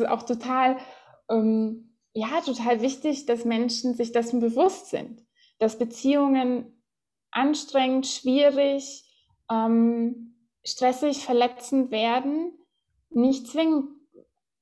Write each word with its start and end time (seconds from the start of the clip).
es 0.00 0.08
auch 0.08 0.22
total, 0.22 0.76
ähm, 1.30 1.96
ja, 2.12 2.40
total 2.44 2.80
wichtig, 2.80 3.26
dass 3.26 3.44
Menschen 3.44 3.94
sich 3.94 4.12
dessen 4.12 4.40
bewusst 4.40 4.90
sind, 4.90 5.24
dass 5.58 5.78
Beziehungen 5.78 6.82
anstrengend, 7.30 8.06
schwierig, 8.06 9.04
ähm, 9.50 10.34
stressig, 10.64 11.24
verletzend 11.24 11.90
werden, 11.90 12.52
nicht 13.10 13.46
zwingend, 13.46 13.90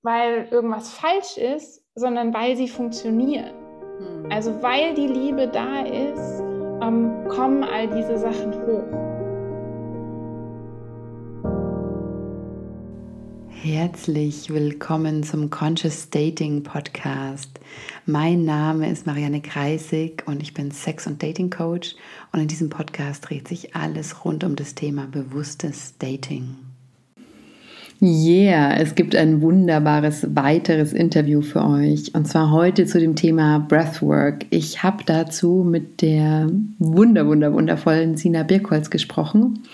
weil 0.03 0.48
irgendwas 0.51 0.93
falsch 0.93 1.37
ist, 1.37 1.84
sondern 1.95 2.32
weil 2.32 2.57
sie 2.57 2.68
funktionieren. 2.68 3.55
Hm. 3.98 4.29
Also 4.30 4.62
weil 4.62 4.95
die 4.95 5.07
Liebe 5.07 5.48
da 5.48 5.82
ist, 5.82 6.41
ähm, 6.82 7.27
kommen 7.29 7.64
all 7.64 7.89
diese 7.89 8.18
Sachen 8.18 8.55
hoch. 8.66 9.07
Herzlich 13.61 14.50
willkommen 14.50 15.25
zum 15.25 15.50
Conscious 15.50 16.11
Dating 16.11 16.62
Podcast. 16.62 17.58
Mein 18.07 18.44
Name 18.44 18.89
ist 18.89 19.04
Marianne 19.04 19.40
Kreisig 19.40 20.22
und 20.26 20.40
ich 20.43 20.54
bin 20.54 20.71
Sex- 20.71 21.08
und 21.08 21.21
Dating 21.21 21.50
Coach 21.50 21.96
und 22.32 22.39
in 22.39 22.46
diesem 22.46 22.71
Podcast 22.71 23.29
dreht 23.29 23.49
sich 23.49 23.75
alles 23.75 24.25
rund 24.25 24.44
um 24.44 24.54
das 24.54 24.76
Thema 24.76 25.08
bewusstes 25.11 25.94
Dating. 25.99 26.54
Yeah, 28.00 28.76
es 28.76 28.94
gibt 28.94 29.16
ein 29.16 29.40
wunderbares 29.43 30.36
weiteres 30.36 30.93
Interview 30.93 31.43
für 31.43 31.64
euch 31.64 32.14
und 32.14 32.28
zwar 32.28 32.52
heute 32.52 32.86
zu 32.86 33.00
dem 33.00 33.16
Thema 33.16 33.58
Breathwork. 33.58 34.47
Ich 34.50 34.84
habe 34.84 35.02
dazu 35.05 35.66
mit 35.69 36.00
der 36.00 36.48
wunder 36.78 37.27
wunder 37.27 37.52
wundervollen 37.52 38.16
Sina 38.16 38.44
Birkholz 38.44 38.88
gesprochen. 38.88 39.64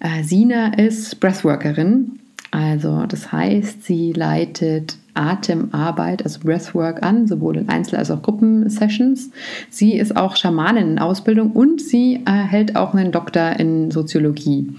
Äh, 0.00 0.22
Sina 0.22 0.72
ist 0.78 1.20
Breathworkerin 1.20 2.17
also 2.50 3.04
das 3.06 3.30
heißt, 3.30 3.84
sie 3.84 4.12
leitet 4.12 4.96
Atemarbeit, 5.18 6.22
also 6.22 6.40
Breathwork 6.40 7.02
an, 7.02 7.26
sowohl 7.26 7.56
in 7.56 7.68
Einzel- 7.68 7.96
als 7.96 8.10
auch 8.10 8.22
Gruppensessions. 8.22 9.30
Sie 9.68 9.98
ist 9.98 10.16
auch 10.16 10.36
Schamanin 10.36 10.92
in 10.92 10.98
Ausbildung 10.98 11.52
und 11.52 11.80
sie 11.80 12.20
erhält 12.24 12.76
auch 12.76 12.94
einen 12.94 13.10
Doktor 13.12 13.58
in 13.58 13.90
Soziologie. 13.90 14.72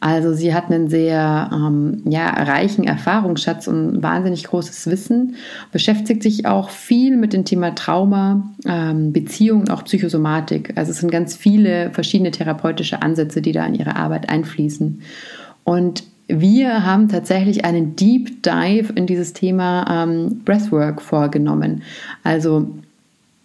Also 0.00 0.34
sie 0.34 0.52
hat 0.52 0.70
einen 0.70 0.88
sehr 0.88 1.48
ähm, 1.50 2.02
ja, 2.04 2.26
reichen 2.26 2.84
Erfahrungsschatz 2.84 3.68
und 3.68 4.02
wahnsinnig 4.02 4.44
großes 4.44 4.86
Wissen, 4.90 5.36
beschäftigt 5.72 6.22
sich 6.22 6.44
auch 6.44 6.68
viel 6.68 7.16
mit 7.16 7.32
dem 7.32 7.46
Thema 7.46 7.74
Trauma, 7.74 8.52
ähm, 8.66 9.12
Beziehungen, 9.14 9.70
auch 9.70 9.84
Psychosomatik. 9.84 10.74
Also 10.76 10.90
es 10.90 10.98
sind 10.98 11.10
ganz 11.10 11.34
viele 11.36 11.90
verschiedene 11.92 12.32
therapeutische 12.32 13.00
Ansätze, 13.00 13.40
die 13.40 13.52
da 13.52 13.64
in 13.64 13.76
ihre 13.76 13.96
Arbeit 13.96 14.28
einfließen. 14.28 15.00
Und 15.62 16.04
wir 16.26 16.84
haben 16.84 17.08
tatsächlich 17.08 17.64
einen 17.64 17.96
Deep 17.96 18.42
Dive 18.42 18.92
in 18.94 19.06
dieses 19.06 19.32
Thema 19.32 20.04
ähm, 20.04 20.40
Breathwork 20.44 21.02
vorgenommen. 21.02 21.82
Also 22.22 22.68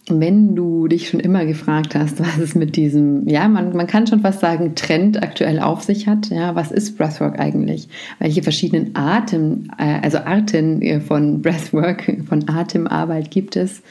wenn 0.08 0.56
du 0.56 0.88
dich 0.88 1.08
schon 1.08 1.20
immer 1.20 1.44
gefragt 1.44 1.94
hast, 1.94 2.20
was 2.20 2.38
es 2.38 2.54
mit 2.54 2.74
diesem, 2.76 3.28
ja, 3.28 3.46
man, 3.48 3.76
man 3.76 3.86
kann 3.86 4.06
schon 4.06 4.20
fast 4.20 4.40
sagen, 4.40 4.74
Trend 4.74 5.22
aktuell 5.22 5.60
auf 5.60 5.82
sich 5.82 6.08
hat, 6.08 6.30
ja, 6.30 6.54
was 6.54 6.72
ist 6.72 6.96
Breathwork 6.96 7.38
eigentlich? 7.38 7.88
Welche 8.18 8.42
verschiedenen 8.42 8.96
Arten, 8.96 9.70
äh, 9.78 10.00
also 10.02 10.18
Arten 10.18 10.82
äh, 10.82 11.00
von 11.00 11.42
Breathwork, 11.42 12.24
von 12.28 12.48
Atemarbeit 12.48 13.30
gibt 13.30 13.56
es? 13.56 13.82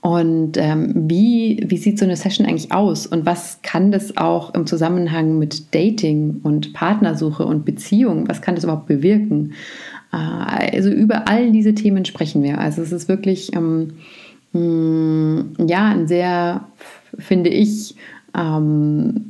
Und 0.00 0.56
ähm, 0.56 0.92
wie, 1.08 1.64
wie 1.66 1.76
sieht 1.76 1.98
so 1.98 2.04
eine 2.04 2.16
Session 2.16 2.46
eigentlich 2.46 2.70
aus? 2.72 3.06
Und 3.06 3.26
was 3.26 3.60
kann 3.62 3.90
das 3.90 4.16
auch 4.16 4.54
im 4.54 4.66
Zusammenhang 4.66 5.38
mit 5.38 5.74
Dating 5.74 6.40
und 6.44 6.72
Partnersuche 6.72 7.44
und 7.44 7.64
Beziehung, 7.64 8.28
was 8.28 8.40
kann 8.40 8.54
das 8.54 8.64
überhaupt 8.64 8.86
bewirken? 8.86 9.54
Äh, 10.12 10.16
also 10.76 10.90
über 10.90 11.28
all 11.28 11.50
diese 11.50 11.74
Themen 11.74 12.04
sprechen 12.04 12.42
wir. 12.42 12.58
Also 12.58 12.80
es 12.80 12.92
ist 12.92 13.08
wirklich 13.08 13.54
ähm, 13.56 13.94
mh, 14.52 14.60
mm, 14.60 15.66
ja 15.66 15.88
ein 15.88 16.06
sehr, 16.06 16.68
finde 17.18 17.50
ich, 17.50 17.96
ähm, 18.36 19.27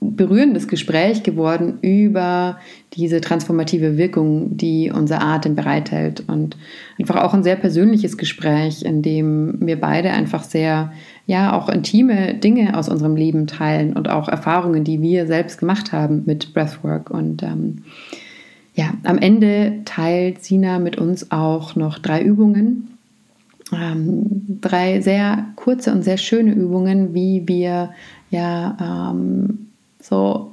berührendes 0.00 0.68
Gespräch 0.68 1.24
geworden 1.24 1.78
über 1.82 2.58
diese 2.94 3.20
transformative 3.20 3.96
Wirkung, 3.96 4.56
die 4.56 4.92
unser 4.94 5.20
Atem 5.22 5.56
bereithält. 5.56 6.22
Und 6.28 6.56
einfach 6.98 7.16
auch 7.16 7.34
ein 7.34 7.42
sehr 7.42 7.56
persönliches 7.56 8.16
Gespräch, 8.16 8.82
in 8.82 9.02
dem 9.02 9.56
wir 9.60 9.80
beide 9.80 10.10
einfach 10.10 10.44
sehr, 10.44 10.92
ja, 11.26 11.52
auch 11.52 11.68
intime 11.68 12.34
Dinge 12.34 12.76
aus 12.76 12.88
unserem 12.88 13.16
Leben 13.16 13.46
teilen 13.48 13.94
und 13.94 14.08
auch 14.08 14.28
Erfahrungen, 14.28 14.84
die 14.84 15.02
wir 15.02 15.26
selbst 15.26 15.58
gemacht 15.58 15.92
haben 15.92 16.22
mit 16.26 16.54
Breathwork. 16.54 17.10
Und 17.10 17.42
ähm, 17.42 17.82
ja, 18.74 18.92
am 19.02 19.18
Ende 19.18 19.80
teilt 19.84 20.44
Sina 20.44 20.78
mit 20.78 20.96
uns 20.96 21.32
auch 21.32 21.74
noch 21.74 21.98
drei 21.98 22.22
Übungen. 22.22 22.96
Ähm, 23.72 24.60
drei 24.60 25.00
sehr 25.00 25.46
kurze 25.56 25.90
und 25.92 26.02
sehr 26.02 26.16
schöne 26.16 26.52
Übungen, 26.52 27.12
wie 27.14 27.42
wir 27.46 27.90
ja 28.30 29.10
ähm, 29.10 29.67
so 30.00 30.52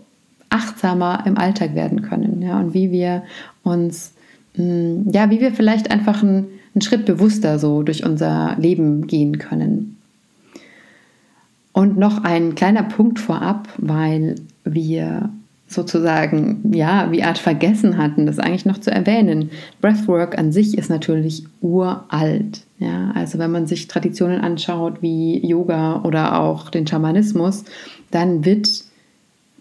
achtsamer 0.50 1.24
im 1.26 1.38
Alltag 1.38 1.76
werden 1.76 2.02
können. 2.02 2.42
Ja, 2.42 2.60
und 2.60 2.74
wie 2.74 2.92
wir 2.92 3.24
uns, 3.64 4.14
mm, 4.56 5.10
ja, 5.12 5.30
wie 5.30 5.40
wir 5.40 5.52
vielleicht 5.52 5.92
einfach 5.92 6.24
einen, 6.24 6.48
einen 6.74 6.82
Schritt 6.82 7.06
bewusster 7.06 7.60
so 7.60 7.84
durch 7.84 8.06
unser 8.06 8.56
Leben 8.58 9.08
gehen 9.08 9.38
können. 9.38 9.98
Und 11.74 11.98
noch 11.98 12.24
ein 12.24 12.56
kleiner 12.56 12.84
Punkt 12.84 13.20
vorab, 13.20 13.68
weil 13.78 14.36
wir 14.64 15.30
sozusagen, 15.68 16.72
ja, 16.74 17.12
wie 17.12 17.24
Art 17.24 17.38
vergessen 17.38 17.98
hatten, 17.98 18.26
das 18.26 18.40
eigentlich 18.40 18.66
noch 18.66 18.78
zu 18.78 18.92
erwähnen. 18.92 19.50
Breathwork 19.82 20.38
an 20.38 20.54
sich 20.54 20.78
ist 20.78 20.90
natürlich 20.90 21.44
uralt. 21.60 22.62
Ja, 22.80 23.12
also 23.14 23.40
wenn 23.40 23.52
man 23.52 23.68
sich 23.68 23.88
Traditionen 23.88 24.40
anschaut 24.40 25.02
wie 25.02 25.46
Yoga 25.46 26.02
oder 26.04 26.40
auch 26.40 26.70
den 26.70 26.88
Schamanismus, 26.88 27.66
dann 28.12 28.46
wird 28.46 28.85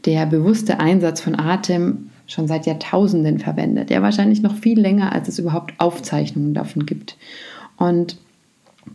der 0.05 0.27
bewusste 0.27 0.81
Einsatz 0.81 1.21
von 1.21 1.39
Atem 1.39 2.11
schon 2.27 2.49
seit 2.49 2.67
Jahrtausenden 2.67 3.39
verwendet. 3.39 3.91
Ja, 3.91 4.03
wahrscheinlich 4.03 4.43
noch 4.43 4.55
viel 4.55 4.81
länger, 4.81 5.13
als 5.13 5.29
es 5.29 5.39
überhaupt 5.39 5.75
Aufzeichnungen 5.79 6.55
davon 6.55 6.87
gibt. 6.87 7.17
Und 7.77 8.17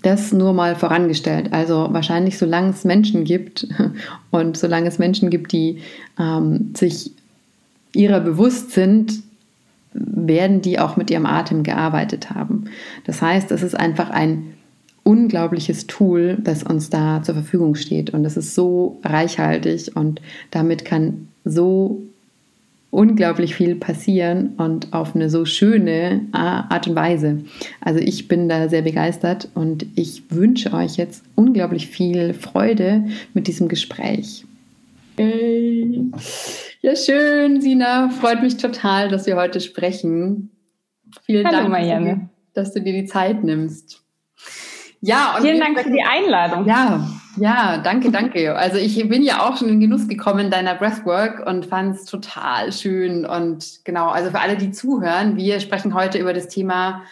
das 0.02 0.32
nur 0.32 0.54
mal 0.54 0.76
vorangestellt. 0.76 1.52
Also 1.52 1.88
wahrscheinlich, 1.92 2.38
solange 2.38 2.70
es 2.70 2.86
Menschen 2.86 3.24
gibt 3.24 3.68
und 4.32 4.58
solange 4.58 4.88
es 4.88 5.00
Menschen 5.00 5.30
gibt, 5.30 5.52
die 5.52 5.82
ähm, 6.20 6.74
sich 6.76 7.12
ihrer 7.94 8.20
bewusst 8.20 8.72
sind, 8.72 9.24
werden 9.94 10.62
die 10.62 10.80
auch 10.80 10.96
mit 10.96 11.10
ihrem 11.10 11.26
Atem 11.26 11.64
gearbeitet 11.64 12.30
haben. 12.30 12.66
Das 13.06 13.22
heißt, 13.22 13.52
es 13.52 13.64
ist 13.64 13.76
einfach 13.76 14.12
ein 14.12 14.54
unglaubliches 15.10 15.88
Tool, 15.88 16.38
das 16.40 16.62
uns 16.62 16.92
da 16.92 17.24
zur 17.24 17.34
Verfügung 17.34 17.74
steht. 17.74 18.12
Und 18.12 18.24
es 18.26 18.38
ist 18.38 18.54
so 18.54 19.00
reichhaltig 19.04 19.96
und 19.96 20.22
damit 20.52 20.86
kann 20.86 21.30
so 21.44 22.04
unglaublich 22.92 23.56
viel 23.56 23.74
passieren 23.74 24.54
und 24.58 24.94
auf 24.94 25.16
eine 25.16 25.32
so 25.32 25.46
schöne 25.46 26.28
Art 26.32 26.88
und 26.88 26.94
Weise. 26.94 27.40
Also 27.82 28.00
ich 28.00 28.28
bin 28.28 28.50
da 28.50 28.70
sehr 28.70 28.84
begeistert 28.84 29.50
und 29.56 29.88
ich 29.96 30.30
wünsche 30.30 30.74
euch 30.74 30.98
jetzt 30.98 31.24
unglaublich 31.34 31.88
viel 31.88 32.36
Freude 32.36 33.06
mit 33.34 33.48
diesem 33.48 33.68
Gespräch. 33.68 34.46
Hey. 35.18 36.04
Ja, 36.82 36.96
schön, 36.96 37.62
Sina. 37.62 38.10
Freut 38.10 38.44
mich 38.44 38.58
total, 38.58 39.10
dass 39.10 39.26
wir 39.26 39.38
heute 39.38 39.60
sprechen. 39.60 40.52
Vielen 41.26 41.48
Hallo, 41.48 41.58
Dank, 41.58 41.70
Marianne. 41.70 42.30
dass 42.54 42.74
du 42.74 42.82
dir 42.82 42.94
die 42.94 43.06
Zeit 43.06 43.44
nimmst. 43.44 44.04
Ja, 45.02 45.36
und 45.36 45.44
vielen 45.44 45.60
Dank 45.60 45.80
für 45.80 45.92
die 45.92 46.04
Einladung. 46.04 46.66
Ja, 46.66 47.08
ja, 47.38 47.78
danke, 47.78 48.12
danke. 48.12 48.56
Also 48.56 48.78
ich 48.78 49.08
bin 49.08 49.24
ja 49.24 49.48
auch 49.48 49.58
schon 49.58 49.70
in 49.70 49.80
Genuss 49.80 50.08
gekommen 50.08 50.52
deiner 50.52 50.76
Breathwork 50.76 51.46
und 51.46 51.66
fand 51.66 51.96
es 51.96 52.06
total 52.06 52.74
schön. 52.74 53.26
Und 53.26 53.86
genau, 53.86 54.10
also 54.10 54.30
für 54.32 54.40
alle, 54.40 54.58
die 54.58 54.72
zuhören, 54.72 55.38
wir 55.38 55.60
sprechen 55.62 55.94
heute 55.94 56.18
über 56.18 56.34
das 56.34 56.50
Thema 56.50 57.04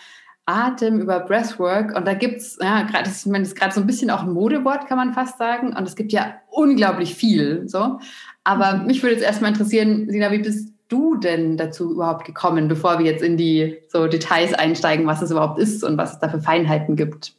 Atem, 0.45 0.99
über 0.99 1.21
Breathwork. 1.21 1.95
Und 1.95 2.05
da 2.05 2.13
gibt's 2.13 2.57
ja, 2.61 2.81
gerade, 2.83 3.09
ich 3.09 3.25
meine, 3.25 3.43
das 3.43 3.53
ist 3.53 3.59
gerade 3.59 3.73
so 3.73 3.81
ein 3.81 3.87
bisschen 3.87 4.09
auch 4.09 4.23
ein 4.23 4.33
Modewort, 4.33 4.87
kann 4.87 4.97
man 4.97 5.13
fast 5.13 5.37
sagen. 5.37 5.73
Und 5.75 5.87
es 5.87 5.95
gibt 5.95 6.11
ja 6.11 6.35
unglaublich 6.49 7.15
viel. 7.15 7.67
So. 7.67 7.99
Aber 8.43 8.77
mhm. 8.77 8.87
mich 8.87 9.01
würde 9.03 9.15
jetzt 9.15 9.25
erstmal 9.25 9.51
interessieren, 9.51 10.09
Sina, 10.09 10.31
wie 10.31 10.39
bist 10.39 10.73
du 10.89 11.15
denn 11.15 11.57
dazu 11.57 11.91
überhaupt 11.91 12.25
gekommen, 12.25 12.67
bevor 12.67 12.99
wir 12.99 13.05
jetzt 13.05 13.23
in 13.23 13.37
die 13.37 13.77
so 13.87 14.07
Details 14.07 14.53
einsteigen, 14.53 15.05
was 15.05 15.21
es 15.21 15.31
überhaupt 15.31 15.59
ist 15.59 15.83
und 15.83 15.97
was 15.97 16.13
es 16.13 16.19
da 16.19 16.29
für 16.29 16.41
Feinheiten 16.41 16.95
gibt? 16.95 17.36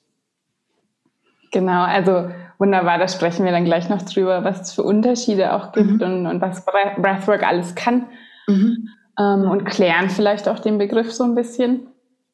Genau, 1.50 1.82
also 1.82 2.30
wunderbar, 2.58 2.98
da 2.98 3.08
sprechen 3.08 3.44
wir 3.44 3.52
dann 3.52 3.64
gleich 3.64 3.88
noch 3.88 4.02
drüber, 4.02 4.44
was 4.44 4.60
es 4.60 4.72
für 4.72 4.82
Unterschiede 4.82 5.54
auch 5.54 5.72
gibt 5.72 6.00
mhm. 6.00 6.02
und, 6.02 6.26
und, 6.26 6.40
was 6.40 6.64
Breathwork 6.64 7.46
alles 7.46 7.74
kann. 7.74 8.06
Mhm. 8.46 8.88
Ähm, 9.18 9.50
und 9.50 9.64
klären 9.64 10.10
vielleicht 10.10 10.48
auch 10.48 10.58
den 10.58 10.78
Begriff 10.78 11.12
so 11.12 11.24
ein 11.24 11.34
bisschen. 11.34 11.88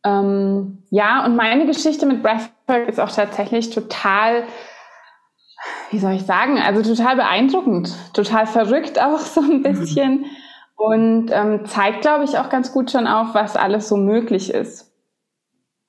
Ähm, 0.05 0.83
ja, 0.91 1.25
und 1.25 1.37
meine 1.37 1.67
Geschichte 1.67 2.07
mit 2.07 2.23
Breathwork 2.23 2.89
ist 2.89 3.01
auch 3.01 3.11
tatsächlich 3.11 3.71
total, 3.71 4.45
wie 5.91 5.99
soll 5.99 6.13
ich 6.13 6.27
sagen, 6.27 6.59
also 6.59 6.83
total 6.83 7.17
beeindruckend, 7.17 7.95
total 8.13 8.47
verrückt 8.47 9.01
auch 9.01 9.21
so 9.21 9.41
ein 9.41 9.59
mhm. 9.59 9.63
bisschen 9.63 10.13
mhm. 10.13 10.27
und 10.77 11.31
ähm, 11.33 11.67
zeigt, 11.67 12.03
glaube 12.03 12.25
ich, 12.25 12.39
auch 12.39 12.49
ganz 12.49 12.73
gut 12.73 12.91
schon 12.91 13.07
auf, 13.07 13.35
was 13.35 13.57
alles 13.57 13.89
so 13.89 13.97
möglich 13.97 14.53
ist. 14.53 14.91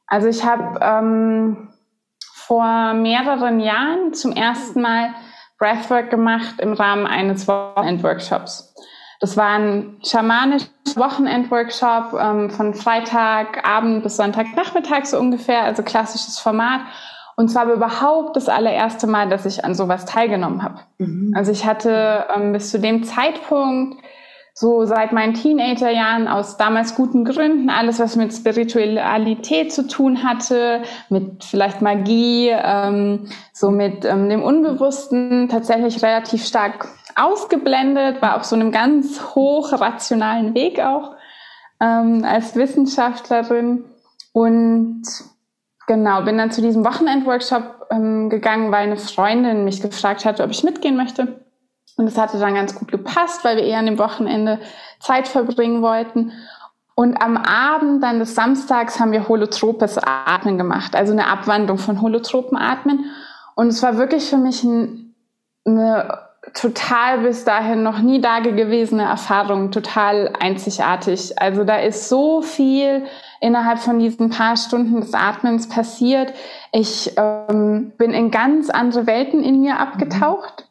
Also 0.07 0.27
ich 0.27 0.45
habe 0.45 0.79
ähm, 0.81 1.69
vor 2.47 2.93
mehreren 2.93 3.59
Jahren 3.59 4.13
zum 4.13 4.31
ersten 4.31 4.81
Mal 4.81 5.13
Breathwork 5.57 6.09
gemacht 6.09 6.59
im 6.59 6.73
Rahmen 6.73 7.07
eines 7.07 7.47
Wochenendworkshops. 7.47 8.73
Das 9.19 9.37
war 9.37 9.57
ein 9.57 9.97
schamanischer 10.05 10.67
Wochenendworkshop 10.95 12.13
ähm, 12.19 12.49
von 12.49 12.73
Freitagabend 12.73 14.03
bis 14.03 14.17
Sonntagnachmittag 14.17 15.05
so 15.05 15.17
ungefähr, 15.17 15.63
also 15.63 15.83
klassisches 15.83 16.37
Format. 16.37 16.81
Und 17.37 17.49
zwar 17.49 17.71
überhaupt 17.71 18.35
das 18.35 18.47
allererste 18.47 19.07
Mal, 19.07 19.27
dass 19.29 19.45
ich 19.45 19.65
an 19.65 19.73
sowas 19.73 20.05
teilgenommen 20.05 20.63
habe. 20.63 20.79
Mhm. 20.99 21.33
Also 21.35 21.51
ich 21.51 21.65
hatte 21.65 22.25
ähm, 22.35 22.53
bis 22.53 22.71
zu 22.71 22.79
dem 22.79 23.03
Zeitpunkt 23.03 24.01
so 24.57 24.85
seit 24.85 25.11
meinen 25.11 25.33
Teenagerjahren 25.33 26.29
aus 26.29 26.55
damals 26.55 26.95
guten 26.95 27.25
Gründen. 27.25 27.69
Alles, 27.69 27.99
was 27.99 28.15
mit 28.15 28.33
Spiritualität 28.33 29.73
zu 29.73 29.85
tun 29.85 30.23
hatte, 30.23 30.81
mit 31.09 31.43
vielleicht 31.43 31.81
Magie, 31.81 32.51
ähm, 32.51 33.27
so 33.51 33.69
mit 33.69 34.05
ähm, 34.05 34.29
dem 34.29 34.41
Unbewussten 34.41 35.49
tatsächlich 35.49 36.01
relativ 36.01 36.45
stark 36.45 36.87
ausgeblendet, 37.17 38.21
war 38.21 38.37
auf 38.37 38.45
so 38.45 38.55
einem 38.55 38.71
ganz 38.71 39.35
hoch 39.35 39.73
rationalen 39.73 40.55
Weg 40.55 40.79
auch 40.79 41.15
ähm, 41.81 42.23
als 42.23 42.55
Wissenschaftlerin. 42.55 43.83
Und 44.31 45.03
genau 45.85 46.21
bin 46.21 46.37
dann 46.37 46.51
zu 46.51 46.61
diesem 46.61 46.85
Wochenendworkshop 46.85 47.87
ähm, 47.91 48.29
gegangen, 48.29 48.71
weil 48.71 48.83
eine 48.83 48.95
Freundin 48.95 49.65
mich 49.65 49.81
gefragt 49.81 50.23
hatte, 50.23 50.43
ob 50.43 50.51
ich 50.51 50.63
mitgehen 50.63 50.95
möchte. 50.95 51.44
Und 51.97 52.07
es 52.07 52.17
hatte 52.17 52.39
dann 52.39 52.55
ganz 52.55 52.75
gut 52.75 52.91
gepasst, 52.91 53.45
weil 53.45 53.57
wir 53.57 53.63
eher 53.63 53.79
an 53.79 53.85
dem 53.85 53.99
Wochenende 53.99 54.59
Zeit 54.99 55.27
verbringen 55.27 55.81
wollten. 55.81 56.33
Und 56.93 57.21
am 57.21 57.37
Abend 57.37 58.01
dann 58.03 58.19
des 58.19 58.35
Samstags 58.35 58.99
haben 58.99 59.11
wir 59.11 59.27
holotropes 59.27 59.97
Atmen 59.97 60.57
gemacht, 60.57 60.95
also 60.95 61.11
eine 61.11 61.27
Abwandlung 61.27 61.77
von 61.77 62.01
holotropen 62.01 62.57
Atmen. 62.57 63.05
Und 63.55 63.67
es 63.67 63.83
war 63.83 63.97
wirklich 63.97 64.29
für 64.29 64.37
mich 64.37 64.63
ein, 64.63 65.13
eine 65.65 66.25
total 66.53 67.19
bis 67.19 67.43
dahin 67.43 67.83
noch 67.83 67.99
nie 67.99 68.21
dagewesene 68.21 69.03
Erfahrung, 69.03 69.71
total 69.71 70.33
einzigartig. 70.39 71.41
Also 71.41 71.63
da 71.63 71.77
ist 71.77 72.07
so 72.07 72.41
viel 72.41 73.05
innerhalb 73.41 73.79
von 73.79 73.99
diesen 73.99 74.29
paar 74.29 74.55
Stunden 74.55 75.01
des 75.01 75.13
Atmens 75.13 75.67
passiert. 75.67 76.33
Ich 76.71 77.11
ähm, 77.17 77.93
bin 77.97 78.11
in 78.11 78.31
ganz 78.31 78.69
andere 78.69 79.07
Welten 79.07 79.43
in 79.43 79.61
mir 79.61 79.79
abgetaucht. 79.79 80.64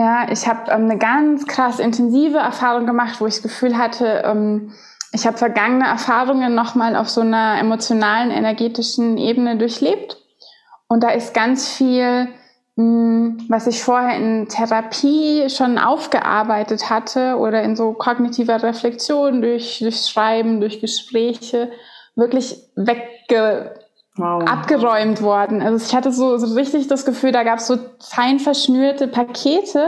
Ja, 0.00 0.28
ich 0.32 0.48
habe 0.48 0.70
ähm, 0.70 0.84
eine 0.84 0.96
ganz 0.96 1.46
krass 1.46 1.78
intensive 1.78 2.38
Erfahrung 2.38 2.86
gemacht, 2.86 3.20
wo 3.20 3.26
ich 3.26 3.34
das 3.34 3.42
Gefühl 3.42 3.76
hatte, 3.76 4.22
ähm, 4.24 4.72
ich 5.12 5.26
habe 5.26 5.36
vergangene 5.36 5.86
Erfahrungen 5.86 6.54
nochmal 6.54 6.96
auf 6.96 7.10
so 7.10 7.20
einer 7.20 7.58
emotionalen, 7.58 8.30
energetischen 8.30 9.18
Ebene 9.18 9.58
durchlebt. 9.58 10.16
Und 10.88 11.02
da 11.02 11.10
ist 11.10 11.34
ganz 11.34 11.68
viel, 11.68 12.28
mh, 12.76 12.82
hm, 12.82 13.46
was 13.50 13.66
ich 13.66 13.82
vorher 13.82 14.16
in 14.16 14.48
Therapie 14.48 15.50
schon 15.50 15.76
aufgearbeitet 15.76 16.88
hatte 16.88 17.36
oder 17.36 17.62
in 17.62 17.76
so 17.76 17.92
kognitiver 17.92 18.62
Reflexion 18.62 19.42
durch, 19.42 19.80
durch 19.80 20.06
Schreiben, 20.06 20.62
durch 20.62 20.80
Gespräche, 20.80 21.72
wirklich 22.16 22.56
wegge 22.74 23.74
wow. 24.20 24.48
abgeräumt 24.48 25.22
worden. 25.22 25.62
Also 25.62 25.84
ich 25.84 25.94
hatte 25.94 26.12
so, 26.12 26.36
so 26.36 26.54
richtig 26.54 26.88
das 26.88 27.04
Gefühl, 27.04 27.32
da 27.32 27.42
gab 27.42 27.58
es 27.58 27.66
so 27.66 27.78
fein 28.00 28.38
verschnürte 28.38 29.08
Pakete, 29.08 29.84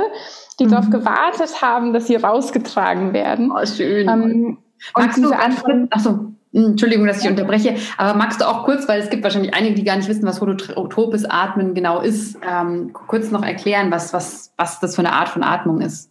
die 0.58 0.64
mhm. 0.64 0.70
darauf 0.70 0.90
gewartet 0.90 1.62
haben, 1.62 1.92
dass 1.92 2.06
sie 2.06 2.16
rausgetragen 2.16 3.12
werden. 3.12 3.52
Oh, 3.52 3.64
schön. 3.66 4.08
Ähm, 4.08 4.58
magst 4.96 5.18
du 5.22 5.32
Antworten? 5.32 5.88
Achso, 5.90 6.32
hm, 6.52 6.72
Entschuldigung, 6.72 7.06
dass 7.06 7.24
ich 7.24 7.30
unterbreche, 7.30 7.76
aber 7.96 8.16
magst 8.18 8.40
du 8.40 8.48
auch 8.48 8.64
kurz, 8.64 8.86
weil 8.86 9.00
es 9.00 9.08
gibt 9.08 9.22
wahrscheinlich 9.22 9.54
einige, 9.54 9.74
die 9.74 9.84
gar 9.84 9.96
nicht 9.96 10.08
wissen, 10.08 10.26
was 10.26 10.40
holotropes 10.40 11.24
Atmen 11.24 11.74
genau 11.74 12.00
ist, 12.00 12.38
ähm, 12.46 12.92
kurz 12.92 13.30
noch 13.30 13.42
erklären, 13.42 13.90
was, 13.90 14.12
was, 14.12 14.52
was 14.58 14.78
das 14.80 14.94
für 14.94 15.02
eine 15.02 15.12
Art 15.12 15.30
von 15.30 15.42
Atmung 15.42 15.80
ist? 15.80 16.10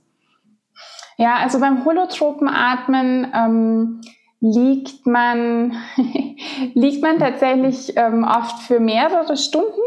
Ja, 1.17 1.35
also 1.35 1.59
beim 1.59 1.85
holotropen 1.85 2.50
Atmen 2.50 3.31
ähm, 3.35 4.01
liegt 4.41 5.05
man, 5.05 5.77
liegt 6.73 7.01
man 7.01 7.19
tatsächlich 7.19 7.95
ähm, 7.95 8.23
oft 8.23 8.59
für 8.63 8.79
mehrere 8.79 9.38
Stunden, 9.38 9.81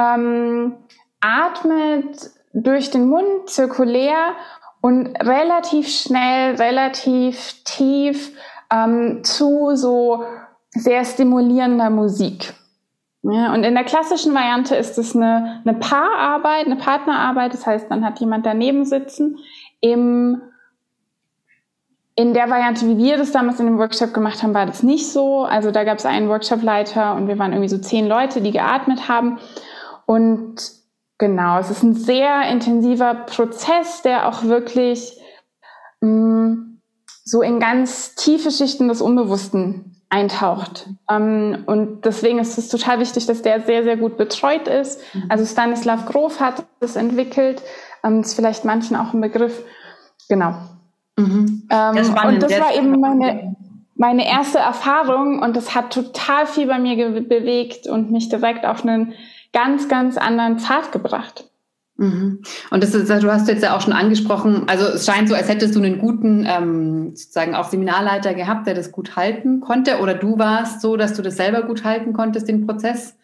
ähm, 0.00 0.76
atmet 1.20 2.30
durch 2.54 2.90
den 2.90 3.08
Mund 3.08 3.50
zirkulär 3.50 4.34
und 4.80 5.08
relativ 5.20 5.88
schnell, 5.88 6.54
relativ 6.54 7.62
tief 7.64 8.32
ähm, 8.72 9.22
zu 9.24 9.74
so 9.74 10.24
sehr 10.70 11.04
stimulierender 11.04 11.90
Musik. 11.90 12.54
Ja, 13.22 13.52
und 13.52 13.64
in 13.64 13.74
der 13.74 13.84
klassischen 13.84 14.32
Variante 14.32 14.76
ist 14.76 14.96
es 14.96 15.16
eine, 15.16 15.60
eine 15.66 15.76
Paararbeit, 15.78 16.66
eine 16.66 16.76
Partnerarbeit, 16.76 17.52
das 17.52 17.66
heißt, 17.66 17.90
man 17.90 18.04
hat 18.04 18.20
jemand 18.20 18.46
daneben 18.46 18.84
sitzen. 18.84 19.38
Im 19.80 20.40
in 22.18 22.34
der 22.34 22.50
Variante, 22.50 22.84
wie 22.88 22.98
wir 22.98 23.16
das 23.16 23.30
damals 23.30 23.60
in 23.60 23.66
dem 23.66 23.78
Workshop 23.78 24.12
gemacht 24.12 24.42
haben, 24.42 24.52
war 24.52 24.66
das 24.66 24.82
nicht 24.82 25.08
so. 25.08 25.44
Also 25.44 25.70
da 25.70 25.84
gab 25.84 25.98
es 25.98 26.04
einen 26.04 26.28
Workshopleiter 26.28 27.14
und 27.14 27.28
wir 27.28 27.38
waren 27.38 27.52
irgendwie 27.52 27.68
so 27.68 27.78
zehn 27.78 28.08
Leute, 28.08 28.40
die 28.40 28.50
geatmet 28.50 29.08
haben. 29.08 29.38
Und 30.04 30.56
genau, 31.16 31.60
es 31.60 31.70
ist 31.70 31.84
ein 31.84 31.94
sehr 31.94 32.50
intensiver 32.50 33.14
Prozess, 33.14 34.02
der 34.02 34.26
auch 34.26 34.42
wirklich 34.42 35.16
mh, 36.00 36.08
mm, 36.10 36.80
so 37.24 37.40
in 37.40 37.60
ganz 37.60 38.16
tiefe 38.16 38.50
Schichten 38.50 38.88
des 38.88 39.00
Unbewussten 39.00 40.02
eintaucht. 40.08 40.88
Ähm, 41.08 41.62
und 41.66 42.04
deswegen 42.04 42.40
ist 42.40 42.58
es 42.58 42.68
total 42.68 42.98
wichtig, 42.98 43.26
dass 43.26 43.42
der 43.42 43.60
sehr, 43.60 43.84
sehr 43.84 43.96
gut 43.96 44.16
betreut 44.16 44.66
ist. 44.66 45.00
Mhm. 45.14 45.26
Also 45.28 45.46
Stanislav 45.46 46.06
Grof 46.06 46.40
hat 46.40 46.64
das 46.80 46.96
entwickelt. 46.96 47.62
Ähm, 48.02 48.22
ist 48.22 48.34
vielleicht 48.34 48.64
manchen 48.64 48.96
auch 48.96 49.14
ein 49.14 49.20
Begriff. 49.20 49.62
Genau. 50.28 50.56
Mhm. 51.18 51.66
Ähm, 51.68 51.96
und 51.96 52.42
das 52.42 52.60
war 52.60 52.74
eben 52.74 53.00
meine, 53.00 53.56
meine 53.96 54.26
erste 54.26 54.58
Erfahrung 54.58 55.42
und 55.42 55.56
das 55.56 55.74
hat 55.74 55.92
total 55.92 56.46
viel 56.46 56.68
bei 56.68 56.78
mir 56.78 57.10
bewegt 57.22 57.88
und 57.88 58.12
mich 58.12 58.28
direkt 58.28 58.64
auf 58.64 58.84
einen 58.84 59.14
ganz, 59.52 59.88
ganz 59.88 60.16
anderen 60.16 60.60
Pfad 60.60 60.92
gebracht. 60.92 61.50
Mhm. 61.96 62.42
Und 62.70 62.84
das 62.84 62.94
ist, 62.94 63.10
du 63.10 63.32
hast 63.32 63.48
jetzt 63.48 63.64
ja 63.64 63.76
auch 63.76 63.80
schon 63.80 63.92
angesprochen, 63.92 64.68
also 64.68 64.84
es 64.84 65.04
scheint 65.04 65.28
so, 65.28 65.34
als 65.34 65.48
hättest 65.48 65.74
du 65.74 65.82
einen 65.82 65.98
guten, 65.98 66.46
ähm, 66.48 67.16
sozusagen 67.16 67.56
auch 67.56 67.68
Seminarleiter 67.68 68.34
gehabt, 68.34 68.68
der 68.68 68.74
das 68.74 68.92
gut 68.92 69.16
halten 69.16 69.58
konnte, 69.58 69.98
oder 69.98 70.14
du 70.14 70.38
warst 70.38 70.80
so, 70.80 70.96
dass 70.96 71.14
du 71.14 71.22
das 71.22 71.36
selber 71.36 71.62
gut 71.62 71.82
halten 71.82 72.12
konntest, 72.12 72.46
den 72.46 72.64
Prozess, 72.64 73.16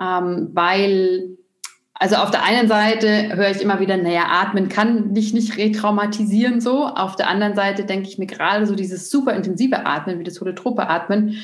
ähm, 0.00 0.50
weil 0.52 1.36
also 1.94 2.16
auf 2.16 2.30
der 2.30 2.44
einen 2.44 2.68
Seite 2.68 3.36
höre 3.36 3.50
ich 3.50 3.62
immer 3.62 3.78
wieder, 3.78 3.96
naja, 3.96 4.24
atmen 4.28 4.68
kann 4.68 5.14
dich 5.14 5.34
nicht 5.34 5.56
retraumatisieren 5.56 6.60
so. 6.60 6.86
Auf 6.86 7.16
der 7.16 7.28
anderen 7.28 7.54
Seite 7.54 7.84
denke 7.84 8.08
ich 8.08 8.18
mir 8.18 8.26
gerade 8.26 8.66
so 8.66 8.74
dieses 8.74 9.10
super 9.10 9.34
intensive 9.34 9.86
Atmen, 9.86 10.18
wie 10.18 10.24
das 10.24 10.40
holotrope 10.40 10.88
Atmen, 10.88 11.36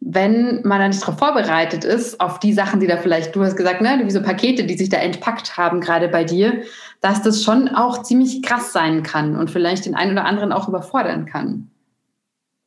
wenn 0.00 0.62
man 0.62 0.80
da 0.80 0.88
nicht 0.88 1.02
darauf 1.02 1.18
vorbereitet 1.18 1.84
ist, 1.84 2.20
auf 2.20 2.40
die 2.40 2.54
Sachen, 2.54 2.80
die 2.80 2.86
da 2.86 2.96
vielleicht, 2.96 3.36
du 3.36 3.44
hast 3.44 3.56
gesagt, 3.56 3.82
ne, 3.82 4.00
wie 4.02 4.10
so 4.10 4.22
Pakete, 4.22 4.64
die 4.64 4.76
sich 4.76 4.88
da 4.88 4.96
entpackt 4.96 5.58
haben, 5.58 5.80
gerade 5.80 6.08
bei 6.08 6.24
dir, 6.24 6.62
dass 7.02 7.22
das 7.22 7.42
schon 7.42 7.68
auch 7.68 8.02
ziemlich 8.02 8.42
krass 8.42 8.72
sein 8.72 9.02
kann 9.02 9.36
und 9.36 9.50
vielleicht 9.50 9.84
den 9.84 9.94
einen 9.94 10.12
oder 10.12 10.24
anderen 10.24 10.52
auch 10.52 10.68
überfordern 10.68 11.26
kann. 11.26 11.70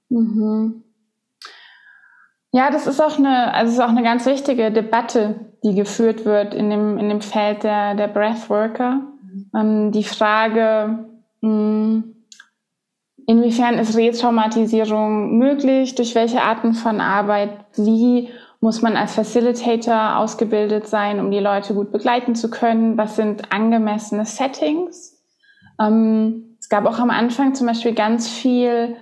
Mhm. 0.10 0.84
Ja, 2.52 2.70
das 2.70 2.86
ist 2.86 3.02
auch 3.02 3.18
eine, 3.18 3.52
also 3.52 3.74
ist 3.74 3.80
auch 3.80 3.90
eine 3.90 4.04
ganz 4.04 4.28
wichtige 4.28 4.72
Debatte, 4.72 5.53
die 5.63 5.75
geführt 5.75 6.25
wird 6.25 6.53
in 6.53 6.70
dem, 6.70 6.98
in 6.98 7.10
dem 7.10 7.22
Feld 7.22 7.63
der, 7.63 7.96
der 7.96 8.08
Breathworker. 8.08 9.01
Mhm. 9.22 9.51
Ähm, 9.55 9.91
die 9.91 10.03
Frage, 10.03 11.05
mh, 11.41 11.50
hm, 11.50 12.15
inwiefern 13.25 13.75
ist 13.75 13.96
Retraumatisierung 13.96 15.38
möglich, 15.38 15.96
durch 15.96 16.15
welche 16.15 16.41
Arten 16.41 16.74
von 16.74 17.00
Arbeit, 17.00 17.51
wie 17.75 18.29
muss 18.60 18.82
man 18.82 18.96
als 18.96 19.13
Facilitator 19.13 20.17
ausgebildet 20.17 20.88
sein, 20.88 21.20
um 21.20 21.32
die 21.32 21.39
Leute 21.39 21.74
gut 21.74 21.91
begleiten 21.91 22.36
zu 22.36 22.50
können, 22.50 22.98
was 22.98 23.15
sind 23.17 23.51
angemessene 23.51 24.25
Settings. 24.25 25.22
Ähm, 25.79 26.55
es 26.60 26.70
gab 26.70 26.86
auch 26.86 27.00
am 27.00 27.10
Anfang 27.10 27.55
zum 27.55 27.67
Beispiel 27.67 27.93
ganz 27.93 28.29
viel 28.29 28.96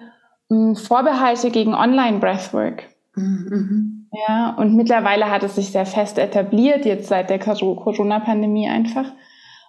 mh, 0.50 0.58
hm, 0.70 0.76
Vorbehalte 0.76 1.52
gegen 1.52 1.74
Online-Breathwork. 1.74 2.84
Mhm. 3.16 4.01
Ja, 4.14 4.56
und 4.58 4.76
mittlerweile 4.76 5.30
hat 5.32 5.44
es 5.44 5.56
sich 5.56 5.72
sehr 5.72 5.86
fest 5.86 6.18
etabliert, 6.18 6.86
jetzt 6.86 7.08
seit 7.08 7.30
der 7.30 7.40
Corona-Pandemie 7.40 8.68
einfach. 8.68 9.06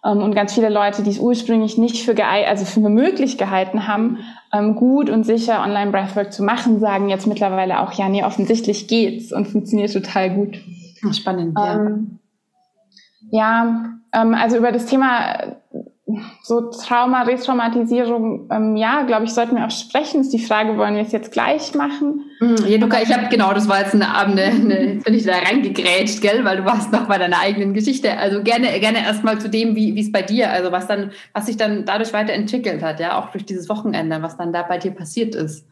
Ähm, 0.05 0.19
und 0.19 0.35
ganz 0.35 0.55
viele 0.55 0.69
Leute, 0.69 1.03
die 1.03 1.11
es 1.11 1.21
ursprünglich 1.21 1.79
nicht 1.79 2.05
für 2.05 2.15
geeignet, 2.15 2.49
also 2.49 2.65
für 2.65 2.81
möglich 2.89 3.39
gehalten 3.39 3.87
haben, 3.87 4.19
ähm, 4.53 4.75
gut 4.75 5.11
und 5.11 5.25
sicher 5.25 5.63
Online-Breathwork 5.63 6.33
zu 6.33 6.43
machen, 6.43 6.81
sagen 6.81 7.09
jetzt 7.09 7.27
mittlerweile 7.27 7.81
auch, 7.81 7.93
ja, 7.93 8.09
nee, 8.09 8.25
offensichtlich 8.25 8.89
geht's 8.89 9.33
und 9.33 9.47
funktioniert 9.47 9.93
total 9.93 10.31
gut. 10.31 10.61
Spannend, 11.13 11.57
ja. 11.57 11.75
Ähm, 11.75 12.19
ja, 13.31 13.85
ähm, 14.13 14.35
also 14.35 14.57
über 14.57 14.73
das 14.73 14.87
Thema 14.87 15.57
so 16.43 16.71
Trauma, 16.71 17.23
Retraumatisierung, 17.23 18.49
ähm, 18.51 18.77
ja, 18.77 19.03
glaube 19.03 19.25
ich, 19.25 19.35
sollten 19.35 19.57
wir 19.57 19.67
auch 19.67 19.71
sprechen. 19.71 20.21
Ist 20.21 20.33
die 20.33 20.45
Frage, 20.45 20.77
wollen 20.77 20.95
wir 20.95 21.03
es 21.03 21.13
jetzt 21.13 21.33
gleich 21.33 21.75
machen? 21.75 22.31
Hm, 22.39 22.57
ja, 22.67 22.79
Luca, 22.79 23.01
ich 23.01 23.13
habe 23.13 23.29
genau, 23.29 23.53
das 23.53 23.69
war 23.69 23.81
jetzt 23.81 23.95
eine 23.95 24.09
Abende, 24.15 24.45
eine, 24.45 25.01
bin 25.05 25.15
ich 25.15 25.25
da 25.25 25.35
reingegrätscht, 25.35 26.21
gell, 26.21 26.45
weil 26.45 26.59
du 26.59 26.65
warst 26.65 26.93
noch 26.93 27.07
bei 27.07 27.19
deiner 27.19 27.41
eigenen 27.41 27.75
Geschichte. 27.75 28.17
Also 28.17 28.43
gerne, 28.43 28.79
gerne 28.81 29.05
erstmal 29.05 29.39
zu 29.39 29.49
dem, 29.49 29.77
wie 29.77 29.99
es 29.99 30.11
bei 30.11 30.23
dir, 30.23 30.51
also 30.51 30.73
was 30.73 30.87
dann, 30.87 31.13
was 31.33 31.47
sich 31.47 31.57
dann 31.57 31.85
dadurch 31.85 32.13
weiterentwickelt 32.13 32.83
hat, 32.83 33.01
ja, 33.01 33.19
auch 33.19 33.31
durch 33.31 33.45
dieses 33.45 33.69
Wochenende, 33.69 34.23
was 34.23 34.37
dann 34.37 34.53
da 34.53 34.63
bei 34.63 34.79
dir 34.79 34.93
passiert 34.93 35.35
ist. 35.35 35.67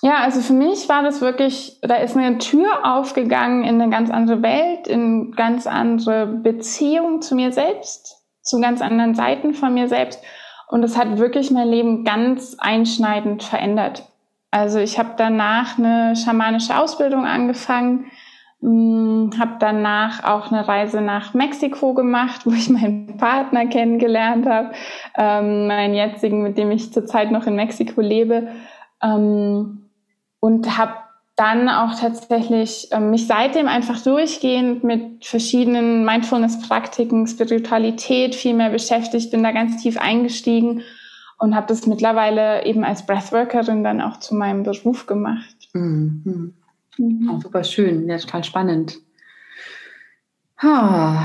Ja, 0.00 0.18
also 0.18 0.40
für 0.40 0.52
mich 0.52 0.88
war 0.88 1.02
das 1.02 1.20
wirklich, 1.20 1.78
da 1.82 1.96
ist 1.96 2.16
eine 2.16 2.38
Tür 2.38 2.84
aufgegangen 2.84 3.64
in 3.64 3.80
eine 3.80 3.90
ganz 3.90 4.10
andere 4.10 4.42
Welt, 4.42 4.86
in 4.86 5.32
ganz 5.32 5.66
andere 5.66 6.26
Beziehung 6.26 7.20
zu 7.20 7.34
mir 7.34 7.52
selbst, 7.52 8.17
zu 8.48 8.60
ganz 8.60 8.80
anderen 8.80 9.14
Seiten 9.14 9.54
von 9.54 9.74
mir 9.74 9.88
selbst. 9.88 10.22
Und 10.68 10.82
es 10.82 10.98
hat 10.98 11.18
wirklich 11.18 11.50
mein 11.50 11.68
Leben 11.68 12.04
ganz 12.04 12.56
einschneidend 12.58 13.42
verändert. 13.42 14.04
Also 14.50 14.78
ich 14.78 14.98
habe 14.98 15.10
danach 15.16 15.78
eine 15.78 16.16
schamanische 16.16 16.78
Ausbildung 16.78 17.26
angefangen, 17.26 18.10
hm, 18.60 19.30
habe 19.38 19.56
danach 19.60 20.24
auch 20.24 20.50
eine 20.50 20.66
Reise 20.66 21.00
nach 21.00 21.34
Mexiko 21.34 21.94
gemacht, 21.94 22.42
wo 22.44 22.50
ich 22.50 22.68
meinen 22.70 23.16
Partner 23.18 23.66
kennengelernt 23.66 24.46
habe, 24.46 24.72
ähm, 25.16 25.66
meinen 25.68 25.94
jetzigen, 25.94 26.42
mit 26.42 26.58
dem 26.58 26.70
ich 26.70 26.92
zurzeit 26.92 27.30
noch 27.30 27.46
in 27.46 27.56
Mexiko 27.56 28.00
lebe. 28.00 28.48
Ähm, 29.02 29.84
und 30.40 30.78
habe 30.78 30.94
dann 31.38 31.68
auch 31.68 31.98
tatsächlich 31.98 32.90
äh, 32.90 32.98
mich 32.98 33.28
seitdem 33.28 33.68
einfach 33.68 34.02
durchgehend 34.02 34.82
mit 34.82 35.24
verschiedenen 35.24 36.04
Mindfulness-Praktiken, 36.04 37.28
Spiritualität 37.28 38.34
viel 38.34 38.54
mehr 38.54 38.70
beschäftigt, 38.70 39.30
bin 39.30 39.44
da 39.44 39.52
ganz 39.52 39.80
tief 39.80 39.98
eingestiegen 39.98 40.82
und 41.38 41.54
habe 41.54 41.68
das 41.68 41.86
mittlerweile 41.86 42.66
eben 42.66 42.82
als 42.82 43.06
Breathworkerin 43.06 43.84
dann 43.84 44.00
auch 44.00 44.18
zu 44.18 44.34
meinem 44.34 44.64
Beruf 44.64 45.06
gemacht. 45.06 45.68
Mhm. 45.74 46.54
Mhm. 46.96 47.30
Oh, 47.32 47.40
super 47.40 47.62
schön, 47.62 48.08
ja, 48.08 48.18
total 48.18 48.42
spannend. 48.42 48.98
Ah. 50.56 51.22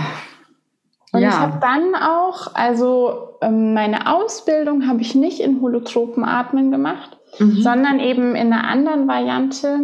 Und 1.12 1.22
ja. 1.22 1.30
ich 1.30 1.36
habe 1.36 1.60
dann 1.60 1.96
auch, 1.96 2.54
also 2.54 3.38
ähm, 3.42 3.74
meine 3.74 4.14
Ausbildung 4.14 4.88
habe 4.88 5.02
ich 5.02 5.16
nicht 5.16 5.40
in 5.40 5.60
Holotropenatmen 5.60 6.70
gemacht, 6.70 7.18
mhm. 7.40 7.62
sondern 7.64 8.00
eben 8.00 8.36
in 8.36 8.54
einer 8.54 8.68
anderen 8.68 9.08
Variante, 9.08 9.80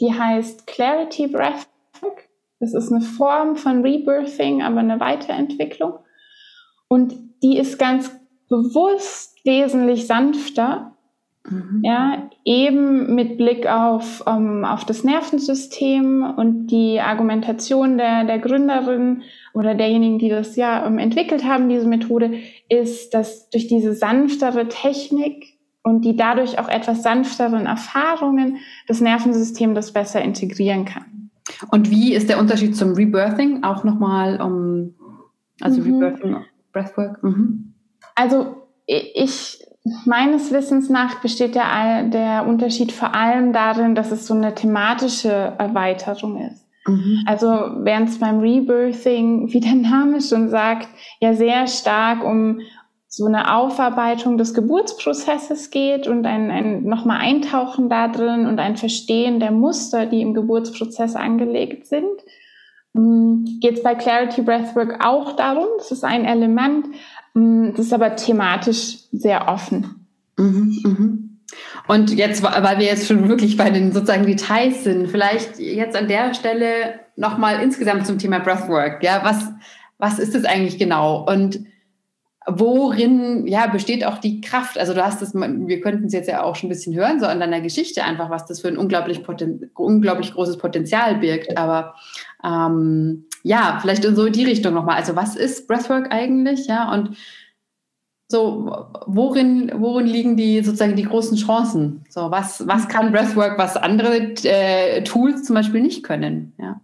die 0.00 0.12
heißt 0.12 0.66
Clarity 0.66 1.26
Breathwork. 1.26 2.28
Das 2.58 2.74
ist 2.74 2.90
eine 2.90 3.00
Form 3.00 3.56
von 3.56 3.82
Rebirthing, 3.82 4.62
aber 4.62 4.80
eine 4.80 5.00
Weiterentwicklung. 5.00 5.94
Und 6.88 7.14
die 7.42 7.56
ist 7.56 7.78
ganz 7.78 8.10
bewusst 8.48 9.44
wesentlich 9.44 10.06
sanfter. 10.06 10.92
Mhm. 11.48 11.80
Ja, 11.82 12.28
eben 12.44 13.14
mit 13.14 13.38
Blick 13.38 13.66
auf, 13.66 14.22
um, 14.26 14.58
ähm, 14.58 14.64
auf 14.66 14.84
das 14.84 15.04
Nervensystem 15.04 16.34
und 16.36 16.66
die 16.66 17.00
Argumentation 17.00 17.96
der, 17.96 18.24
der 18.24 18.38
Gründerin 18.38 19.22
oder 19.54 19.74
derjenigen, 19.74 20.18
die 20.18 20.28
das 20.28 20.56
ja 20.56 20.86
um, 20.86 20.98
entwickelt 20.98 21.44
haben, 21.44 21.70
diese 21.70 21.88
Methode, 21.88 22.34
ist, 22.68 23.14
dass 23.14 23.48
durch 23.48 23.68
diese 23.68 23.94
sanftere 23.94 24.68
Technik 24.68 25.49
und 25.82 26.04
die 26.04 26.16
dadurch 26.16 26.58
auch 26.58 26.68
etwas 26.68 27.02
sanfteren 27.02 27.66
Erfahrungen 27.66 28.58
das 28.86 29.00
Nervensystem 29.00 29.74
das 29.74 29.92
besser 29.92 30.22
integrieren 30.22 30.84
kann. 30.84 31.30
Und 31.70 31.90
wie 31.90 32.14
ist 32.14 32.28
der 32.28 32.38
Unterschied 32.38 32.76
zum 32.76 32.94
Rebirthing? 32.94 33.64
Auch 33.64 33.84
nochmal 33.84 34.40
um, 34.40 34.94
also 35.60 35.80
mhm. 35.80 35.94
Rebirthing, 35.94 36.36
Breathwork? 36.72 37.22
Mhm. 37.22 37.74
Also 38.14 38.56
ich, 38.86 39.64
meines 40.04 40.52
Wissens 40.52 40.88
nach 40.90 41.20
besteht 41.20 41.54
der, 41.54 42.04
der 42.04 42.46
Unterschied 42.46 42.92
vor 42.92 43.14
allem 43.14 43.52
darin, 43.52 43.94
dass 43.94 44.10
es 44.10 44.26
so 44.26 44.34
eine 44.34 44.54
thematische 44.54 45.30
Erweiterung 45.58 46.40
ist. 46.50 46.66
Mhm. 46.86 47.22
Also 47.26 47.48
während 47.48 48.08
es 48.08 48.18
beim 48.18 48.40
Rebirthing, 48.40 49.52
wie 49.52 49.60
der 49.60 49.74
Name 49.74 50.20
schon 50.20 50.48
sagt, 50.48 50.88
ja 51.20 51.34
sehr 51.34 51.66
stark 51.66 52.24
um, 52.24 52.60
so 53.12 53.26
eine 53.26 53.56
Aufarbeitung 53.56 54.38
des 54.38 54.54
Geburtsprozesses 54.54 55.70
geht 55.70 56.06
und 56.06 56.24
ein, 56.26 56.48
ein 56.52 56.84
nochmal 56.84 57.18
Eintauchen 57.18 57.88
da 57.88 58.06
drin 58.06 58.46
und 58.46 58.60
ein 58.60 58.76
Verstehen 58.76 59.40
der 59.40 59.50
Muster, 59.50 60.06
die 60.06 60.22
im 60.22 60.32
Geburtsprozess 60.32 61.16
angelegt 61.16 61.88
sind. 61.88 62.06
Mm, 62.92 63.58
geht 63.60 63.78
es 63.78 63.82
bei 63.82 63.96
Clarity 63.96 64.42
Breathwork 64.42 65.04
auch 65.04 65.34
darum, 65.34 65.66
das 65.78 65.90
ist 65.90 66.04
ein 66.04 66.24
Element, 66.24 66.86
mm, 67.34 67.70
das 67.72 67.86
ist 67.86 67.92
aber 67.92 68.14
thematisch 68.14 68.98
sehr 69.10 69.48
offen. 69.48 70.06
Mhm, 70.38 70.78
mhm. 70.84 71.40
Und 71.88 72.14
jetzt, 72.14 72.44
weil 72.44 72.78
wir 72.78 72.86
jetzt 72.86 73.08
schon 73.08 73.28
wirklich 73.28 73.56
bei 73.56 73.70
den 73.70 73.90
sozusagen 73.90 74.24
Details 74.24 74.84
sind, 74.84 75.08
vielleicht 75.08 75.58
jetzt 75.58 75.96
an 75.96 76.06
der 76.06 76.32
Stelle 76.34 77.00
nochmal 77.16 77.60
insgesamt 77.60 78.06
zum 78.06 78.18
Thema 78.18 78.38
Breathwork. 78.38 79.02
Ja, 79.02 79.22
was, 79.24 79.48
was 79.98 80.20
ist 80.20 80.36
das 80.36 80.44
eigentlich 80.44 80.78
genau? 80.78 81.26
Und 81.28 81.64
worin 82.46 83.46
ja 83.46 83.66
besteht 83.66 84.04
auch 84.04 84.18
die 84.18 84.40
Kraft? 84.40 84.78
Also 84.78 84.94
du 84.94 85.04
hast 85.04 85.20
es, 85.22 85.34
wir 85.34 85.80
könnten 85.80 86.06
es 86.06 86.12
jetzt 86.12 86.28
ja 86.28 86.42
auch 86.42 86.56
schon 86.56 86.68
ein 86.68 86.72
bisschen 86.72 86.94
hören, 86.94 87.20
so 87.20 87.26
an 87.26 87.40
deiner 87.40 87.60
Geschichte 87.60 88.02
einfach, 88.02 88.30
was 88.30 88.46
das 88.46 88.60
für 88.60 88.68
ein 88.68 88.78
unglaublich, 88.78 89.22
poten, 89.22 89.70
unglaublich 89.74 90.32
großes 90.32 90.56
Potenzial 90.56 91.16
birgt. 91.16 91.58
Aber 91.58 91.94
ähm, 92.42 93.26
ja, 93.42 93.78
vielleicht 93.80 94.04
in 94.04 94.16
so 94.16 94.28
die 94.28 94.44
Richtung 94.44 94.74
nochmal. 94.74 94.96
Also 94.96 95.16
was 95.16 95.36
ist 95.36 95.68
Breathwork 95.68 96.12
eigentlich? 96.12 96.66
Ja, 96.66 96.92
und 96.92 97.16
so, 98.28 98.86
worin, 99.06 99.72
worin 99.74 100.06
liegen 100.06 100.36
die 100.36 100.62
sozusagen 100.62 100.94
die 100.94 101.02
großen 101.02 101.36
Chancen? 101.36 102.04
So, 102.08 102.30
was, 102.30 102.66
was 102.66 102.88
kann 102.88 103.10
Breathwork, 103.10 103.58
was 103.58 103.76
andere 103.76 104.34
äh, 104.44 105.02
Tools 105.02 105.42
zum 105.42 105.54
Beispiel 105.54 105.82
nicht 105.82 106.04
können? 106.04 106.52
Ja. 106.58 106.80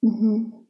Mhm. 0.00 0.61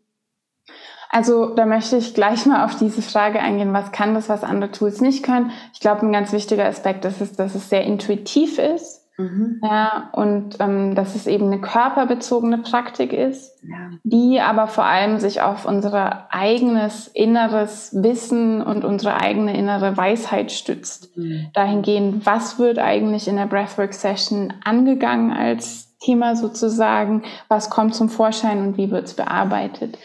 Also 1.13 1.55
da 1.55 1.67
möchte 1.67 1.99
ich 1.99 2.15
gleich 2.15 2.47
mal 2.47 2.65
auf 2.65 2.77
diese 2.77 3.03
Frage 3.03 3.39
eingehen, 3.39 3.75
was 3.75 3.93
kann 3.93 4.15
das, 4.15 4.31
was 4.31 4.43
andere 4.43 4.73
Tools 4.73 5.03
nicht 5.03 5.23
können. 5.23 5.51
Ich 5.75 5.81
glaube, 5.81 6.07
ein 6.07 6.13
ganz 6.13 6.33
wichtiger 6.33 6.65
Aspekt 6.65 7.05
ist, 7.05 7.21
es, 7.21 7.35
dass 7.35 7.55
es 7.55 7.69
sehr 7.69 7.85
intuitiv 7.85 8.59
ist. 8.59 9.03
Mhm. 9.19 9.61
Ja, 9.63 10.09
und 10.13 10.57
ähm, 10.59 10.95
dass 10.95 11.15
es 11.15 11.27
eben 11.27 11.49
eine 11.49 11.61
körperbezogene 11.61 12.57
Praktik 12.59 13.13
ist, 13.13 13.63
ja. 13.63 13.91
die 14.05 14.41
aber 14.41 14.69
vor 14.69 14.85
allem 14.85 15.19
sich 15.19 15.43
auf 15.43 15.67
unser 15.67 16.29
eigenes 16.31 17.09
inneres 17.09 17.91
Wissen 17.93 18.63
und 18.63 18.87
unsere 18.87 19.21
eigene 19.21 19.55
innere 19.55 19.99
Weisheit 19.99 20.51
stützt. 20.51 21.15
Mhm. 21.15 21.49
Dahingehend, 21.53 22.25
was 22.25 22.59
wird 22.59 22.79
eigentlich 22.79 23.29
in 23.29 23.37
der 23.37 23.47
Breathwork-Session 23.47 24.55
angegangen 24.65 25.31
als 25.31 25.95
Thema 25.99 26.35
sozusagen, 26.35 27.23
was 27.49 27.69
kommt 27.69 27.95
zum 27.95 28.09
Vorschein 28.09 28.67
und 28.67 28.79
wie 28.79 28.91
wird 28.91 29.05
es 29.05 29.15
bearbeitet. 29.15 29.99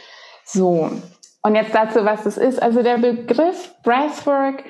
So, 0.48 0.90
und 1.44 1.56
jetzt 1.56 1.76
dazu, 1.76 2.06
was 2.06 2.24
das 2.24 2.38
ist. 2.38 2.62
Also 2.62 2.84
der 2.84 2.98
Begriff 2.98 3.74
Breathwork, 3.84 4.64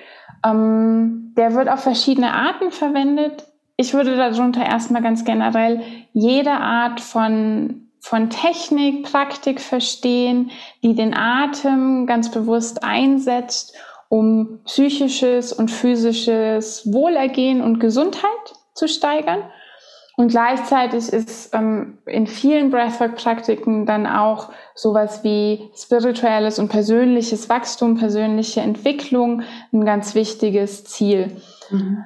ähm, 0.45 1.33
der 1.37 1.53
wird 1.53 1.69
auf 1.69 1.81
verschiedene 1.81 2.33
Arten 2.33 2.71
verwendet. 2.71 3.45
Ich 3.77 3.93
würde 3.93 4.15
darunter 4.15 4.65
erstmal 4.65 5.03
ganz 5.03 5.23
generell 5.23 5.81
jede 6.13 6.51
Art 6.51 6.99
von, 6.99 7.89
von 7.99 8.31
Technik, 8.31 9.03
Praktik 9.11 9.61
verstehen, 9.61 10.49
die 10.81 10.95
den 10.95 11.15
Atem 11.15 12.07
ganz 12.07 12.31
bewusst 12.31 12.83
einsetzt, 12.83 13.75
um 14.09 14.61
psychisches 14.65 15.53
und 15.53 15.69
physisches 15.69 16.91
Wohlergehen 16.91 17.61
und 17.61 17.79
Gesundheit 17.79 18.31
zu 18.73 18.87
steigern. 18.87 19.43
Und 20.19 20.29
gleichzeitig 20.29 21.13
ist 21.13 21.53
ähm, 21.53 21.99
in 22.07 22.25
vielen 22.25 22.71
Breathwork-Praktiken 22.71 23.85
dann 23.85 24.07
auch 24.07 24.49
sowas 24.73 25.23
wie 25.23 25.69
spirituelles 25.75 26.57
und 26.57 26.69
persönliches 26.69 27.49
Wachstum, 27.49 27.99
persönliche 27.99 28.61
Entwicklung 28.61 29.43
ein 29.71 29.85
ganz 29.85 30.15
wichtiges 30.15 30.85
Ziel. 30.85 31.39
Mhm. 31.69 32.03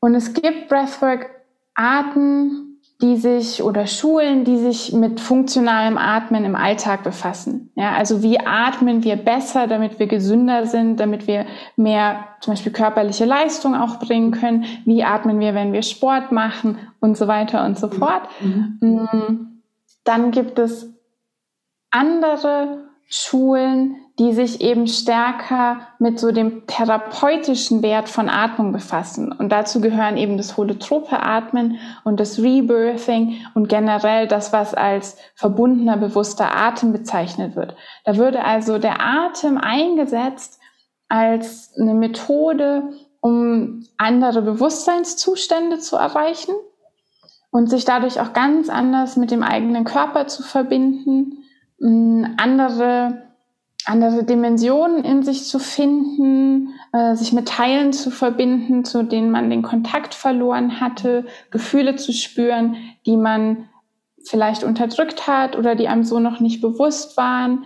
Und 0.00 0.14
es 0.14 0.34
gibt 0.34 0.68
Breathwork-Arten, 0.68 2.65
die 3.02 3.16
sich 3.16 3.62
oder 3.62 3.86
Schulen, 3.86 4.44
die 4.44 4.56
sich 4.56 4.94
mit 4.94 5.20
funktionalem 5.20 5.98
Atmen 5.98 6.46
im 6.46 6.56
Alltag 6.56 7.02
befassen. 7.02 7.70
Ja, 7.74 7.92
also 7.92 8.22
wie 8.22 8.40
atmen 8.40 9.04
wir 9.04 9.16
besser, 9.16 9.66
damit 9.66 9.98
wir 9.98 10.06
gesünder 10.06 10.66
sind, 10.66 10.98
damit 10.98 11.26
wir 11.26 11.44
mehr 11.76 12.24
zum 12.40 12.54
Beispiel 12.54 12.72
körperliche 12.72 13.26
Leistung 13.26 13.74
auch 13.74 13.98
bringen 13.98 14.30
können? 14.30 14.64
Wie 14.86 15.04
atmen 15.04 15.40
wir, 15.40 15.54
wenn 15.54 15.74
wir 15.74 15.82
Sport 15.82 16.32
machen 16.32 16.78
und 17.00 17.18
so 17.18 17.28
weiter 17.28 17.66
und 17.66 17.78
so 17.78 17.88
fort? 17.88 18.22
Mhm. 18.40 18.78
Mm, 18.80 19.62
dann 20.04 20.30
gibt 20.30 20.58
es 20.58 20.90
andere 21.90 22.86
Schulen, 23.08 23.96
die 24.18 24.32
sich 24.32 24.62
eben 24.62 24.86
stärker 24.86 25.80
mit 25.98 26.18
so 26.18 26.32
dem 26.32 26.66
therapeutischen 26.66 27.82
Wert 27.82 28.08
von 28.08 28.30
Atmung 28.30 28.72
befassen. 28.72 29.30
Und 29.30 29.50
dazu 29.50 29.80
gehören 29.80 30.16
eben 30.16 30.38
das 30.38 30.56
holotrope 30.56 31.22
Atmen 31.22 31.78
und 32.02 32.18
das 32.18 32.38
Rebirthing 32.38 33.44
und 33.54 33.68
generell 33.68 34.26
das, 34.26 34.54
was 34.54 34.72
als 34.72 35.18
verbundener, 35.34 35.98
bewusster 35.98 36.56
Atem 36.56 36.92
bezeichnet 36.92 37.56
wird. 37.56 37.76
Da 38.04 38.16
würde 38.16 38.42
also 38.42 38.78
der 38.78 39.00
Atem 39.00 39.58
eingesetzt, 39.58 40.60
als 41.08 41.74
eine 41.78 41.94
Methode, 41.94 42.84
um 43.20 43.84
andere 43.98 44.40
Bewusstseinszustände 44.42 45.78
zu 45.78 45.96
erreichen 45.96 46.54
und 47.50 47.68
sich 47.68 47.84
dadurch 47.84 48.20
auch 48.20 48.32
ganz 48.32 48.68
anders 48.68 49.16
mit 49.16 49.30
dem 49.30 49.42
eigenen 49.42 49.84
Körper 49.84 50.26
zu 50.26 50.42
verbinden, 50.42 51.44
andere, 52.38 53.25
andere 53.86 54.24
Dimensionen 54.24 55.04
in 55.04 55.22
sich 55.22 55.44
zu 55.44 55.58
finden, 55.58 56.74
äh, 56.92 57.14
sich 57.14 57.32
mit 57.32 57.48
Teilen 57.48 57.92
zu 57.92 58.10
verbinden, 58.10 58.84
zu 58.84 59.04
denen 59.04 59.30
man 59.30 59.48
den 59.48 59.62
Kontakt 59.62 60.14
verloren 60.14 60.80
hatte, 60.80 61.24
Gefühle 61.50 61.96
zu 61.96 62.12
spüren, 62.12 62.76
die 63.06 63.16
man 63.16 63.68
vielleicht 64.24 64.64
unterdrückt 64.64 65.28
hat 65.28 65.56
oder 65.56 65.76
die 65.76 65.86
einem 65.86 66.02
so 66.02 66.18
noch 66.18 66.40
nicht 66.40 66.60
bewusst 66.60 67.16
waren. 67.16 67.64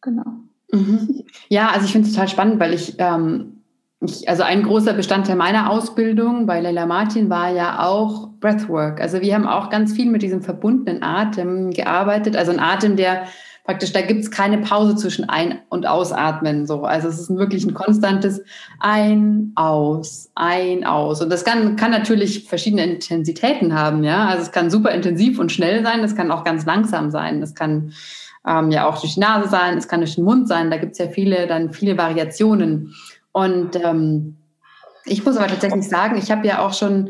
Genau. 0.00 0.24
Mhm. 0.72 1.24
Ja, 1.48 1.68
also 1.68 1.86
ich 1.86 1.92
finde 1.92 2.08
es 2.08 2.14
total 2.14 2.28
spannend, 2.28 2.58
weil 2.58 2.74
ich, 2.74 2.96
ähm, 2.98 3.62
ich, 4.00 4.28
also 4.28 4.42
ein 4.42 4.64
großer 4.64 4.94
Bestandteil 4.94 5.36
meiner 5.36 5.70
Ausbildung 5.70 6.46
bei 6.46 6.60
Leila 6.60 6.86
Martin 6.86 7.30
war 7.30 7.50
ja 7.50 7.86
auch 7.86 8.30
Breathwork. 8.40 9.00
Also 9.00 9.20
wir 9.20 9.32
haben 9.34 9.46
auch 9.46 9.70
ganz 9.70 9.92
viel 9.92 10.10
mit 10.10 10.22
diesem 10.22 10.42
verbundenen 10.42 11.04
Atem 11.04 11.70
gearbeitet. 11.70 12.34
Also 12.36 12.50
ein 12.50 12.58
Atem, 12.58 12.96
der 12.96 13.26
praktisch, 13.64 13.92
da 13.92 14.02
gibt 14.02 14.20
es 14.20 14.30
keine 14.30 14.58
Pause 14.58 14.94
zwischen 14.94 15.28
Ein- 15.28 15.60
und 15.70 15.86
Ausatmen. 15.86 16.66
So. 16.66 16.84
Also 16.84 17.08
es 17.08 17.18
ist 17.18 17.34
wirklich 17.34 17.64
ein 17.64 17.74
konstantes 17.74 18.42
Ein, 18.78 19.52
Aus, 19.54 20.30
Ein, 20.34 20.84
Aus. 20.84 21.22
Und 21.22 21.30
das 21.30 21.44
kann, 21.44 21.76
kann 21.76 21.90
natürlich 21.90 22.44
verschiedene 22.44 22.84
Intensitäten 22.84 23.74
haben, 23.74 24.04
ja. 24.04 24.26
Also 24.26 24.42
es 24.42 24.52
kann 24.52 24.70
super 24.70 24.90
intensiv 24.90 25.38
und 25.38 25.50
schnell 25.50 25.82
sein, 25.82 26.02
das 26.02 26.14
kann 26.14 26.30
auch 26.30 26.44
ganz 26.44 26.66
langsam 26.66 27.10
sein. 27.10 27.40
Das 27.40 27.54
kann 27.54 27.92
ähm, 28.46 28.70
ja 28.70 28.86
auch 28.86 29.00
durch 29.00 29.14
die 29.14 29.20
Nase 29.20 29.48
sein, 29.48 29.78
es 29.78 29.88
kann 29.88 30.00
durch 30.00 30.16
den 30.16 30.24
Mund 30.24 30.46
sein. 30.46 30.70
Da 30.70 30.76
gibt 30.76 30.92
es 30.92 30.98
ja 30.98 31.08
viele, 31.08 31.46
dann 31.46 31.72
viele 31.72 31.96
Variationen. 31.96 32.94
Und 33.32 33.76
ähm, 33.76 34.36
ich 35.06 35.24
muss 35.24 35.38
aber 35.38 35.48
tatsächlich 35.48 35.88
sagen, 35.88 36.18
ich 36.18 36.30
habe 36.30 36.46
ja 36.46 36.58
auch 36.64 36.74
schon 36.74 37.08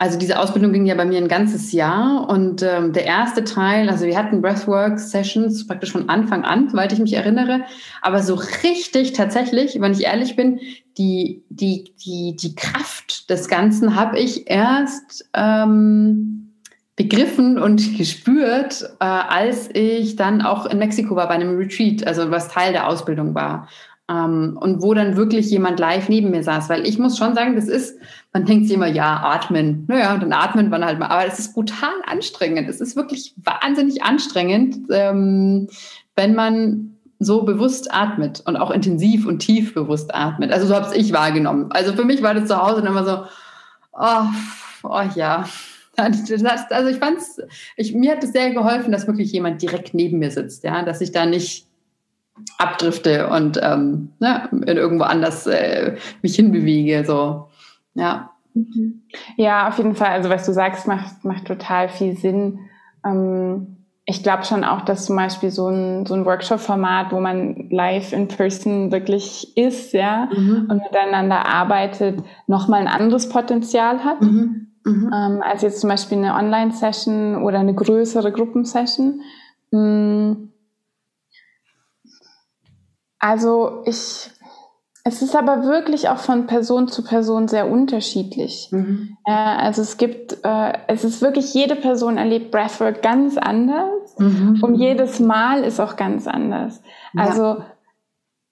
also 0.00 0.18
diese 0.18 0.38
Ausbildung 0.38 0.72
ging 0.72 0.86
ja 0.86 0.94
bei 0.94 1.04
mir 1.04 1.18
ein 1.18 1.28
ganzes 1.28 1.72
Jahr 1.72 2.26
und 2.30 2.62
ähm, 2.62 2.94
der 2.94 3.04
erste 3.04 3.44
Teil, 3.44 3.90
also 3.90 4.06
wir 4.06 4.16
hatten 4.16 4.40
Breathwork-Sessions 4.40 5.66
praktisch 5.66 5.92
von 5.92 6.08
Anfang 6.08 6.42
an, 6.42 6.70
soweit 6.70 6.94
ich 6.94 7.00
mich 7.00 7.12
erinnere, 7.12 7.60
aber 8.00 8.22
so 8.22 8.40
richtig 8.64 9.12
tatsächlich, 9.12 9.78
wenn 9.78 9.92
ich 9.92 10.04
ehrlich 10.04 10.36
bin, 10.36 10.58
die, 10.96 11.44
die, 11.50 11.92
die, 12.02 12.34
die 12.34 12.54
Kraft 12.54 13.28
des 13.28 13.48
Ganzen 13.48 13.94
habe 13.94 14.18
ich 14.18 14.48
erst 14.48 15.28
ähm, 15.34 16.54
begriffen 16.96 17.58
und 17.58 17.98
gespürt, 17.98 18.82
äh, 19.00 19.04
als 19.04 19.68
ich 19.74 20.16
dann 20.16 20.40
auch 20.40 20.64
in 20.64 20.78
Mexiko 20.78 21.14
war 21.14 21.28
bei 21.28 21.34
einem 21.34 21.58
Retreat, 21.58 22.06
also 22.06 22.30
was 22.30 22.48
Teil 22.48 22.72
der 22.72 22.88
Ausbildung 22.88 23.34
war. 23.34 23.68
Ähm, 24.10 24.58
und 24.60 24.82
wo 24.82 24.92
dann 24.92 25.16
wirklich 25.16 25.50
jemand 25.50 25.78
live 25.78 26.08
neben 26.08 26.30
mir 26.30 26.42
saß, 26.42 26.68
weil 26.68 26.86
ich 26.86 26.98
muss 26.98 27.16
schon 27.16 27.34
sagen, 27.34 27.54
das 27.54 27.68
ist 27.68 27.96
man 28.32 28.46
denkt 28.46 28.66
sich 28.66 28.76
immer, 28.76 28.86
ja, 28.86 29.20
atmen. 29.24 29.86
Naja, 29.88 30.16
dann 30.16 30.32
atmet 30.32 30.70
man 30.70 30.84
halt 30.84 30.98
mal. 30.98 31.06
Aber 31.06 31.26
es 31.26 31.38
ist 31.38 31.54
brutal 31.54 31.90
anstrengend. 32.06 32.68
Es 32.68 32.80
ist 32.80 32.94
wirklich 32.94 33.34
wahnsinnig 33.36 34.02
anstrengend, 34.02 34.76
ähm, 34.90 35.68
wenn 36.14 36.34
man 36.34 36.96
so 37.18 37.42
bewusst 37.42 37.92
atmet 37.92 38.42
und 38.46 38.56
auch 38.56 38.70
intensiv 38.70 39.26
und 39.26 39.40
tief 39.40 39.74
bewusst 39.74 40.14
atmet. 40.14 40.52
Also 40.52 40.66
so 40.66 40.74
habe 40.74 40.96
ich 40.96 41.12
wahrgenommen. 41.12 41.70
Also 41.72 41.92
für 41.92 42.04
mich 42.04 42.22
war 42.22 42.34
das 42.34 42.46
zu 42.46 42.56
Hause 42.56 42.86
immer 42.86 43.04
so, 43.04 43.24
oh, 43.92 44.26
oh 44.84 45.02
ja. 45.16 45.46
Also 45.96 46.88
ich 46.88 46.96
fand's, 46.96 47.42
ich, 47.76 47.94
mir 47.94 48.12
hat 48.12 48.24
es 48.24 48.32
sehr 48.32 48.54
geholfen, 48.54 48.90
dass 48.90 49.06
wirklich 49.06 49.32
jemand 49.32 49.60
direkt 49.60 49.92
neben 49.92 50.18
mir 50.18 50.30
sitzt, 50.30 50.64
ja, 50.64 50.82
dass 50.82 51.02
ich 51.02 51.12
da 51.12 51.26
nicht 51.26 51.66
abdrifte 52.58 53.28
und 53.28 53.58
ähm, 53.62 54.10
ne, 54.18 54.48
in 54.50 54.76
irgendwo 54.76 55.04
anders 55.04 55.46
äh, 55.46 55.96
mich 56.22 56.36
hinbewege. 56.36 57.04
So. 57.04 57.48
Ja. 57.94 58.30
Mhm. 58.54 59.02
Ja, 59.36 59.68
auf 59.68 59.78
jeden 59.78 59.94
Fall. 59.94 60.10
Also 60.10 60.30
was 60.30 60.46
du 60.46 60.52
sagst, 60.52 60.86
macht, 60.86 61.24
macht 61.24 61.46
total 61.46 61.88
viel 61.88 62.16
Sinn. 62.16 62.58
Ähm, 63.04 63.76
ich 64.06 64.22
glaube 64.22 64.44
schon 64.44 64.64
auch, 64.64 64.80
dass 64.80 65.06
zum 65.06 65.16
Beispiel 65.16 65.50
so 65.50 65.68
ein, 65.68 66.04
so 66.06 66.14
ein 66.14 66.24
Workshop-Format, 66.24 67.12
wo 67.12 67.20
man 67.20 67.68
live 67.70 68.12
in 68.12 68.26
person 68.26 68.90
wirklich 68.90 69.56
ist, 69.56 69.92
ja, 69.92 70.28
mhm. 70.36 70.66
und 70.68 70.82
miteinander 70.82 71.46
arbeitet, 71.46 72.22
nochmal 72.46 72.80
ein 72.80 72.88
anderes 72.88 73.28
Potenzial 73.28 74.02
hat. 74.02 74.20
Mhm. 74.20 74.68
Mhm. 74.84 75.10
Ähm, 75.14 75.42
als 75.42 75.62
jetzt 75.62 75.80
zum 75.80 75.90
Beispiel 75.90 76.18
eine 76.18 76.34
Online-Session 76.34 77.42
oder 77.42 77.60
eine 77.60 77.74
größere 77.74 78.32
Gruppensession. 78.32 79.20
Mm. 79.70 80.49
Also 83.20 83.82
ich 83.86 84.30
es 85.02 85.22
ist 85.22 85.34
aber 85.34 85.64
wirklich 85.64 86.08
auch 86.08 86.18
von 86.18 86.46
Person 86.46 86.88
zu 86.88 87.02
Person 87.02 87.48
sehr 87.48 87.70
unterschiedlich. 87.70 88.68
Mhm. 88.70 89.16
Äh, 89.24 89.32
also 89.32 89.80
es 89.80 89.96
gibt, 89.96 90.44
äh, 90.44 90.72
es 90.88 91.04
ist 91.04 91.22
wirklich, 91.22 91.54
jede 91.54 91.74
Person 91.74 92.18
erlebt 92.18 92.50
Breathwork 92.50 93.02
ganz 93.02 93.38
anders 93.38 94.18
mhm. 94.18 94.60
und 94.62 94.74
jedes 94.74 95.18
Mal 95.18 95.64
ist 95.64 95.80
auch 95.80 95.96
ganz 95.96 96.26
anders. 96.26 96.82
Ja. 97.14 97.24
Also 97.24 97.56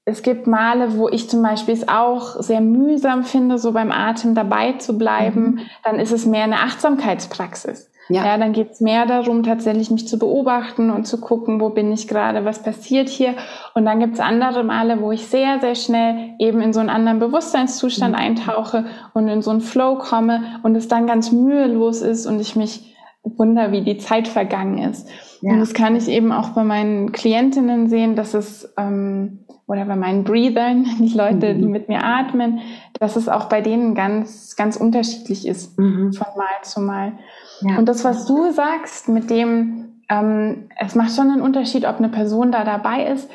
es 0.06 0.22
gibt 0.22 0.46
Male, 0.46 0.96
wo 0.96 1.10
ich 1.10 1.28
zum 1.28 1.42
Beispiel 1.42 1.74
es 1.74 1.86
auch 1.86 2.40
sehr 2.40 2.62
mühsam 2.62 3.24
finde, 3.24 3.58
so 3.58 3.72
beim 3.72 3.92
Atem 3.92 4.34
dabei 4.34 4.72
zu 4.72 4.96
bleiben. 4.96 5.42
Mhm. 5.42 5.60
Dann 5.84 6.00
ist 6.00 6.12
es 6.12 6.24
mehr 6.24 6.44
eine 6.44 6.60
Achtsamkeitspraxis. 6.60 7.90
Ja. 8.08 8.24
ja, 8.24 8.38
dann 8.38 8.52
geht's 8.52 8.80
mehr 8.80 9.04
darum, 9.06 9.42
tatsächlich 9.42 9.90
mich 9.90 10.08
zu 10.08 10.18
beobachten 10.18 10.90
und 10.90 11.06
zu 11.06 11.20
gucken, 11.20 11.60
wo 11.60 11.68
bin 11.68 11.92
ich 11.92 12.08
gerade, 12.08 12.44
was 12.44 12.62
passiert 12.62 13.08
hier. 13.08 13.34
Und 13.74 13.84
dann 13.84 14.00
gibt's 14.00 14.20
andere 14.20 14.64
Male, 14.64 15.00
wo 15.00 15.12
ich 15.12 15.26
sehr, 15.26 15.60
sehr 15.60 15.74
schnell 15.74 16.34
eben 16.38 16.60
in 16.60 16.72
so 16.72 16.80
einen 16.80 16.88
anderen 16.88 17.18
Bewusstseinszustand 17.18 18.14
mhm. 18.14 18.20
eintauche 18.20 18.86
und 19.12 19.28
in 19.28 19.42
so 19.42 19.50
einen 19.50 19.60
Flow 19.60 19.96
komme 19.96 20.60
und 20.62 20.74
es 20.74 20.88
dann 20.88 21.06
ganz 21.06 21.32
mühelos 21.32 22.00
ist 22.00 22.26
und 22.26 22.40
ich 22.40 22.56
mich 22.56 22.94
wunder, 23.22 23.72
wie 23.72 23.82
die 23.82 23.98
Zeit 23.98 24.26
vergangen 24.26 24.78
ist. 24.78 25.08
Ja. 25.42 25.52
Und 25.52 25.60
das 25.60 25.74
kann 25.74 25.94
ich 25.94 26.08
eben 26.08 26.32
auch 26.32 26.50
bei 26.50 26.64
meinen 26.64 27.12
Klientinnen 27.12 27.88
sehen, 27.88 28.16
dass 28.16 28.34
es 28.34 28.72
ähm, 28.78 29.44
oder 29.66 29.84
bei 29.84 29.96
meinen 29.96 30.24
Breathern, 30.24 30.86
die 30.98 31.14
Leute, 31.14 31.54
mhm. 31.54 31.60
die 31.60 31.68
mit 31.68 31.88
mir 31.88 32.04
atmen, 32.04 32.60
dass 32.98 33.16
es 33.16 33.28
auch 33.28 33.44
bei 33.48 33.60
denen 33.60 33.94
ganz, 33.94 34.56
ganz 34.56 34.76
unterschiedlich 34.76 35.46
ist 35.46 35.78
mhm. 35.78 36.12
von 36.12 36.26
Mal 36.36 36.62
zu 36.62 36.80
Mal. 36.80 37.12
Ja. 37.60 37.78
Und 37.78 37.88
das, 37.88 38.04
was 38.04 38.26
du 38.26 38.50
sagst, 38.52 39.08
mit 39.08 39.30
dem, 39.30 40.02
ähm, 40.08 40.68
es 40.78 40.94
macht 40.94 41.14
schon 41.14 41.30
einen 41.30 41.42
Unterschied, 41.42 41.86
ob 41.86 41.98
eine 41.98 42.08
Person 42.08 42.52
da 42.52 42.64
dabei 42.64 43.06
ist. 43.06 43.30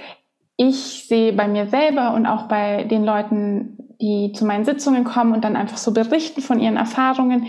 Ich 0.58 1.08
sehe 1.08 1.34
bei 1.34 1.48
mir 1.48 1.68
selber 1.68 2.14
und 2.14 2.26
auch 2.26 2.44
bei 2.44 2.84
den 2.84 3.04
Leuten, 3.04 3.78
die 4.02 4.32
zu 4.34 4.46
meinen 4.46 4.66
Sitzungen 4.66 5.04
kommen 5.04 5.34
und 5.34 5.44
dann 5.44 5.56
einfach 5.56 5.78
so 5.78 5.94
berichten 5.94 6.42
von 6.42 6.60
ihren 6.60 6.78
Erfahrungen, 6.78 7.48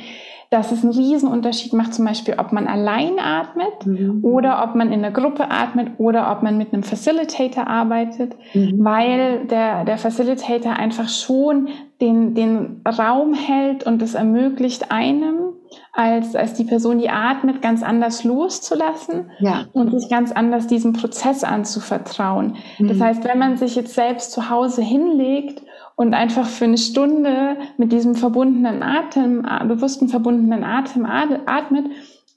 dass 0.55 0.71
es 0.71 0.85
einen 0.85 0.93
Riesenunterschied 0.93 1.73
macht, 1.73 1.95
zum 1.95 2.05
Beispiel, 2.05 2.35
ob 2.39 2.53
man 2.53 2.69
allein 2.69 3.19
atmet 3.19 3.87
mhm. 3.87 4.21
oder 4.23 4.63
ob 4.63 4.77
man 4.77 4.93
in 4.93 5.03
der 5.03 5.11
Gruppe 5.11 5.51
atmet 5.51 5.89
oder 5.99 6.31
ob 6.31 6.45
man 6.45 6.57
mit 6.57 6.73
einem 6.73 6.85
Facilitator 6.85 7.67
arbeitet, 7.67 8.37
mhm. 8.55 8.85
weil 8.85 9.47
der, 9.47 9.85
der 9.85 9.99
Facilitator 9.99 10.75
einfach 10.75 11.09
schon 11.09 11.69
den, 12.01 12.35
den 12.35 12.83
Raum 12.87 13.35
hält 13.35 13.85
und 13.85 14.01
es 14.01 14.15
ermöglicht 14.15 14.93
einem, 14.93 15.54
als, 15.93 16.35
als 16.35 16.55
die 16.55 16.65
Person, 16.65 16.99
die 16.99 17.09
atmet, 17.09 17.63
ganz 17.63 17.83
anders 17.83 18.25
loszulassen 18.25 19.31
ja. 19.39 19.67
und 19.73 19.99
sich 19.99 20.11
ganz 20.11 20.33
anders 20.33 20.67
diesem 20.67 20.93
Prozess 20.93 21.45
anzuvertrauen. 21.45 22.57
Mhm. 22.79 22.89
Das 22.89 23.01
heißt, 23.01 23.25
wenn 23.25 23.39
man 23.39 23.57
sich 23.57 23.77
jetzt 23.77 23.95
selbst 23.95 24.33
zu 24.33 24.51
Hause 24.51 24.83
hinlegt 24.83 25.63
und 25.97 26.15
einfach 26.15 26.47
für 26.47 26.65
eine 26.65 26.79
Stunde 26.79 27.57
mit 27.77 27.93
diesem 27.93 28.15
verbundenen 28.15 28.83
Atem, 28.83 29.47
bewussten 29.69 30.09
verbundenen 30.09 30.65
Atem 30.65 31.07
atmet, 31.07 31.87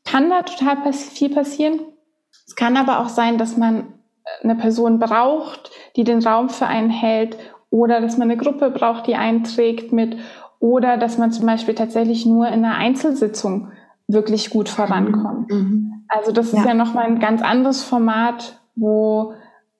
kann 0.05 0.29
da 0.29 0.43
total 0.43 0.93
viel 0.93 1.29
passieren. 1.29 1.79
Es 2.47 2.55
kann 2.55 2.77
aber 2.77 2.99
auch 2.99 3.09
sein, 3.09 3.37
dass 3.37 3.57
man 3.57 3.79
äh, 3.79 4.43
eine 4.43 4.55
Person 4.55 4.99
braucht, 4.99 5.69
die 5.95 6.03
den 6.03 6.23
Raum 6.23 6.49
für 6.49 6.65
einen 6.65 6.89
hält 6.89 7.37
oder 7.69 7.99
dass 7.99 8.17
man 8.17 8.31
eine 8.31 8.41
Gruppe 8.41 8.69
braucht, 8.69 9.07
die 9.07 9.15
einträgt 9.15 9.91
mit 9.91 10.17
oder 10.59 10.97
dass 10.97 11.17
man 11.17 11.31
zum 11.31 11.45
Beispiel 11.45 11.75
tatsächlich 11.75 12.25
nur 12.25 12.47
in 12.47 12.65
einer 12.65 12.75
Einzelsitzung 12.75 13.71
wirklich 14.07 14.49
gut 14.49 14.69
vorankommt. 14.69 15.51
Mhm. 15.51 16.03
Also 16.07 16.31
das 16.31 16.51
ja. 16.51 16.59
ist 16.59 16.65
ja 16.65 16.73
nochmal 16.73 17.05
ein 17.05 17.19
ganz 17.19 17.41
anderes 17.41 17.83
Format, 17.83 18.59
wo 18.75 19.33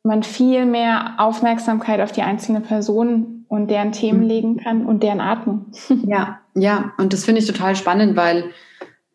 man 0.04 0.24
viel 0.24 0.66
mehr 0.66 1.16
Aufmerksamkeit 1.18 2.02
auf 2.02 2.12
die 2.12 2.22
einzelne 2.22 2.62
Person 2.62 3.46
und 3.48 3.70
deren 3.70 3.92
Themen 3.92 4.22
mhm. 4.22 4.28
legen 4.28 4.58
kann 4.58 4.86
und 4.86 5.04
deren 5.04 5.22
Atmung. 5.22 5.68
Ja, 6.06 6.40
ja, 6.56 6.94
und 6.98 7.13
das 7.13 7.24
finde 7.24 7.42
ich 7.42 7.48
total 7.48 7.76
spannend, 7.76 8.16
weil, 8.16 8.46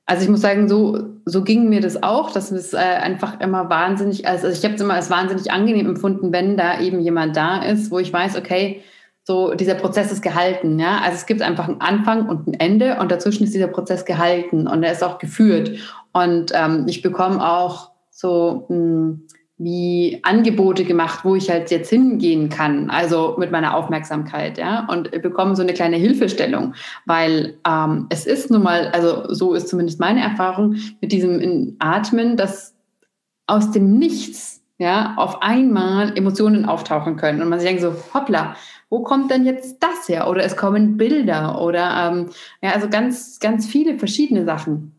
also 0.06 0.22
ich 0.22 0.28
muss 0.28 0.40
sagen, 0.40 0.68
so, 0.68 0.98
so 1.24 1.42
ging 1.42 1.68
mir 1.68 1.80
das 1.80 2.02
auch, 2.02 2.30
dass 2.30 2.50
es 2.50 2.72
äh, 2.72 2.76
einfach 2.76 3.40
immer 3.40 3.68
wahnsinnig, 3.68 4.28
also 4.28 4.48
ich 4.48 4.64
habe 4.64 4.74
es 4.74 4.80
immer 4.80 4.94
als 4.94 5.10
wahnsinnig 5.10 5.50
angenehm 5.50 5.86
empfunden, 5.86 6.32
wenn 6.32 6.56
da 6.56 6.80
eben 6.80 7.00
jemand 7.00 7.36
da 7.36 7.62
ist, 7.62 7.90
wo 7.90 7.98
ich 7.98 8.12
weiß, 8.12 8.36
okay, 8.36 8.82
so 9.24 9.54
dieser 9.54 9.74
Prozess 9.74 10.10
ist 10.10 10.22
gehalten, 10.22 10.78
ja. 10.78 10.98
Also 10.98 11.16
es 11.16 11.26
gibt 11.26 11.42
einfach 11.42 11.68
einen 11.68 11.80
Anfang 11.80 12.28
und 12.28 12.48
ein 12.48 12.54
Ende 12.54 12.98
und 12.98 13.10
dazwischen 13.10 13.44
ist 13.44 13.54
dieser 13.54 13.68
Prozess 13.68 14.04
gehalten 14.04 14.66
und 14.66 14.82
er 14.82 14.92
ist 14.92 15.04
auch 15.04 15.18
geführt. 15.18 15.70
Und 16.12 16.52
ähm, 16.54 16.86
ich 16.88 17.02
bekomme 17.02 17.44
auch 17.44 17.92
so 18.10 18.66
mh, 18.68 18.76
hm, 18.76 19.28
wie 19.58 20.18
Angebote 20.22 20.84
gemacht, 20.84 21.20
wo 21.24 21.36
ich 21.36 21.48
halt 21.48 21.70
jetzt 21.70 21.90
hingehen 21.90 22.48
kann, 22.48 22.90
also 22.90 23.36
mit 23.38 23.52
meiner 23.52 23.76
Aufmerksamkeit, 23.76 24.58
ja, 24.58 24.86
und 24.90 25.10
bekomme 25.22 25.54
so 25.54 25.62
eine 25.62 25.72
kleine 25.72 25.96
Hilfestellung, 25.96 26.74
weil 27.06 27.58
ähm, 27.66 28.06
es 28.08 28.26
ist 28.26 28.50
nun 28.50 28.62
mal, 28.62 28.88
also 28.88 29.32
so 29.32 29.54
ist 29.54 29.68
zumindest 29.68 30.00
meine 30.00 30.20
Erfahrung 30.20 30.76
mit 31.00 31.12
diesem 31.12 31.76
Atmen, 31.78 32.36
dass 32.36 32.74
aus 33.46 33.70
dem 33.70 33.98
Nichts, 33.98 34.62
ja, 34.78 35.14
auf 35.16 35.42
einmal 35.42 36.16
Emotionen 36.16 36.64
auftauchen 36.64 37.16
können 37.16 37.40
und 37.40 37.48
man 37.48 37.60
sich 37.60 37.68
denkt 37.68 37.82
so, 37.82 37.94
hoppla, 38.14 38.56
wo 38.92 39.00
kommt 39.00 39.30
denn 39.30 39.46
jetzt 39.46 39.82
das 39.82 40.06
her? 40.06 40.28
Oder 40.28 40.44
es 40.44 40.54
kommen 40.54 40.98
Bilder 40.98 41.62
oder 41.62 42.12
ähm, 42.12 42.28
ja, 42.60 42.72
also 42.72 42.90
ganz, 42.90 43.40
ganz 43.40 43.64
viele 43.64 43.98
verschiedene 43.98 44.44
Sachen. 44.44 44.92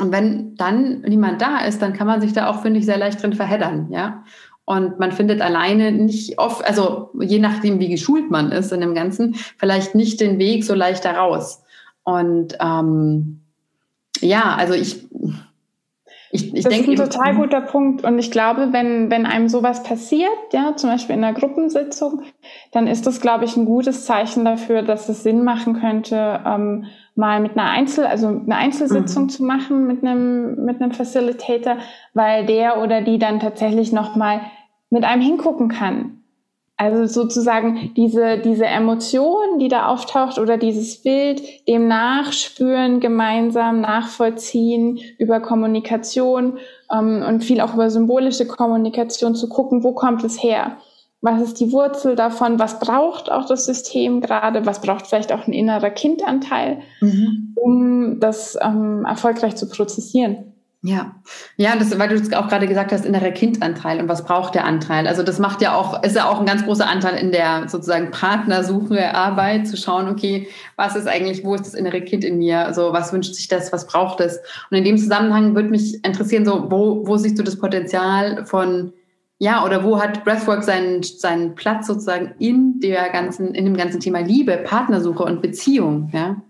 Und 0.00 0.10
wenn 0.10 0.56
dann 0.56 1.02
niemand 1.02 1.40
da 1.40 1.60
ist, 1.60 1.80
dann 1.80 1.92
kann 1.92 2.08
man 2.08 2.20
sich 2.20 2.32
da 2.32 2.50
auch, 2.50 2.62
finde 2.62 2.80
ich, 2.80 2.84
sehr 2.84 2.98
leicht 2.98 3.22
drin 3.22 3.34
verheddern, 3.34 3.92
ja. 3.92 4.24
Und 4.64 4.98
man 4.98 5.12
findet 5.12 5.40
alleine 5.40 5.92
nicht 5.92 6.40
oft, 6.40 6.66
also 6.66 7.10
je 7.20 7.38
nachdem, 7.38 7.78
wie 7.78 7.88
geschult 7.88 8.28
man 8.28 8.50
ist 8.50 8.72
in 8.72 8.80
dem 8.80 8.96
Ganzen, 8.96 9.36
vielleicht 9.56 9.94
nicht 9.94 10.20
den 10.20 10.40
Weg 10.40 10.64
so 10.64 10.74
leicht 10.74 11.04
daraus. 11.04 11.62
Und 12.02 12.58
ähm, 12.60 13.42
ja, 14.20 14.56
also 14.56 14.74
ich, 14.74 15.06
ich, 16.30 16.54
ich 16.54 16.64
das 16.64 16.72
denke, 16.72 16.92
ist 16.92 17.00
ein 17.00 17.10
total 17.10 17.34
guter 17.36 17.60
Punkt. 17.60 18.04
Und 18.04 18.18
ich 18.18 18.30
glaube, 18.30 18.72
wenn, 18.72 19.10
wenn 19.10 19.24
einem 19.24 19.48
sowas 19.48 19.82
passiert, 19.82 20.30
ja, 20.52 20.76
zum 20.76 20.90
Beispiel 20.90 21.16
in 21.16 21.24
einer 21.24 21.38
Gruppensitzung, 21.38 22.22
dann 22.72 22.86
ist 22.86 23.06
das, 23.06 23.20
glaube 23.20 23.44
ich, 23.44 23.56
ein 23.56 23.64
gutes 23.64 24.04
Zeichen 24.04 24.44
dafür, 24.44 24.82
dass 24.82 25.08
es 25.08 25.22
Sinn 25.22 25.42
machen 25.44 25.80
könnte, 25.80 26.40
ähm, 26.44 26.84
mal 27.14 27.40
mit 27.40 27.58
einer 27.58 27.70
Einzel, 27.70 28.06
also 28.06 28.28
eine 28.28 28.56
Einzelsitzung 28.56 29.24
mhm. 29.24 29.28
zu 29.30 29.42
machen 29.44 29.86
mit 29.86 30.04
einem, 30.04 30.64
mit 30.64 30.80
einem 30.80 30.92
Facilitator, 30.92 31.78
weil 32.14 32.46
der 32.46 32.82
oder 32.82 33.00
die 33.00 33.18
dann 33.18 33.40
tatsächlich 33.40 33.92
nochmal 33.92 34.40
mit 34.90 35.04
einem 35.04 35.22
hingucken 35.22 35.68
kann. 35.68 36.17
Also 36.80 37.06
sozusagen 37.06 37.92
diese, 37.96 38.38
diese 38.38 38.66
Emotion, 38.66 39.58
die 39.58 39.66
da 39.66 39.88
auftaucht 39.88 40.38
oder 40.38 40.56
dieses 40.56 41.02
Bild, 41.02 41.42
dem 41.66 41.88
nachspüren, 41.88 43.00
gemeinsam 43.00 43.80
nachvollziehen 43.80 45.00
über 45.18 45.40
Kommunikation 45.40 46.58
ähm, 46.92 47.24
und 47.26 47.42
viel 47.42 47.60
auch 47.60 47.74
über 47.74 47.90
symbolische 47.90 48.46
Kommunikation 48.46 49.34
zu 49.34 49.48
gucken, 49.48 49.82
wo 49.82 49.92
kommt 49.92 50.22
es 50.22 50.40
her? 50.40 50.76
Was 51.20 51.42
ist 51.42 51.58
die 51.58 51.72
Wurzel 51.72 52.14
davon? 52.14 52.60
Was 52.60 52.78
braucht 52.78 53.28
auch 53.28 53.46
das 53.46 53.66
System 53.66 54.20
gerade? 54.20 54.64
Was 54.64 54.80
braucht 54.80 55.08
vielleicht 55.08 55.32
auch 55.32 55.48
ein 55.48 55.52
innerer 55.52 55.90
Kindanteil, 55.90 56.78
mhm. 57.00 57.56
um 57.56 58.20
das 58.20 58.56
ähm, 58.62 59.04
erfolgreich 59.04 59.56
zu 59.56 59.68
prozessieren? 59.68 60.54
Ja, 60.88 61.14
ja, 61.58 61.76
das, 61.76 61.98
weil 61.98 62.08
du 62.08 62.38
auch 62.38 62.48
gerade 62.48 62.66
gesagt 62.66 62.92
hast, 62.92 63.04
innerer 63.04 63.30
Kindanteil 63.30 64.00
und 64.00 64.08
was 64.08 64.24
braucht 64.24 64.54
der 64.54 64.64
Anteil? 64.64 65.06
Also 65.06 65.22
das 65.22 65.38
macht 65.38 65.60
ja 65.60 65.74
auch, 65.74 66.02
ist 66.02 66.16
ja 66.16 66.30
auch 66.30 66.40
ein 66.40 66.46
ganz 66.46 66.64
großer 66.64 66.88
Anteil 66.88 67.18
in 67.18 67.30
der 67.30 67.68
sozusagen 67.68 68.10
Partnersuche 68.10 69.14
Arbeit, 69.14 69.68
zu 69.68 69.76
schauen, 69.76 70.08
okay, 70.08 70.48
was 70.76 70.96
ist 70.96 71.06
eigentlich, 71.06 71.44
wo 71.44 71.54
ist 71.54 71.66
das 71.66 71.74
innere 71.74 72.00
Kind 72.00 72.24
in 72.24 72.38
mir? 72.38 72.64
Also 72.64 72.94
was 72.94 73.12
wünscht 73.12 73.34
sich 73.34 73.48
das, 73.48 73.70
was 73.70 73.86
braucht 73.86 74.20
es? 74.20 74.40
Und 74.70 74.78
in 74.78 74.84
dem 74.84 74.96
Zusammenhang 74.96 75.54
würde 75.54 75.68
mich 75.68 76.02
interessieren, 76.06 76.46
so 76.46 76.70
wo, 76.70 77.06
wo 77.06 77.18
siehst 77.18 77.38
du 77.38 77.42
das 77.42 77.58
Potenzial 77.58 78.46
von 78.46 78.94
ja, 79.36 79.64
oder 79.66 79.84
wo 79.84 80.00
hat 80.00 80.24
Breathwork 80.24 80.64
seinen, 80.64 81.02
seinen 81.02 81.54
Platz 81.54 81.86
sozusagen 81.86 82.34
in 82.38 82.80
der 82.80 83.10
ganzen, 83.10 83.54
in 83.54 83.66
dem 83.66 83.76
ganzen 83.76 84.00
Thema 84.00 84.20
Liebe, 84.20 84.56
Partnersuche 84.56 85.22
und 85.22 85.42
Beziehung, 85.42 86.08
ja? 86.14 86.40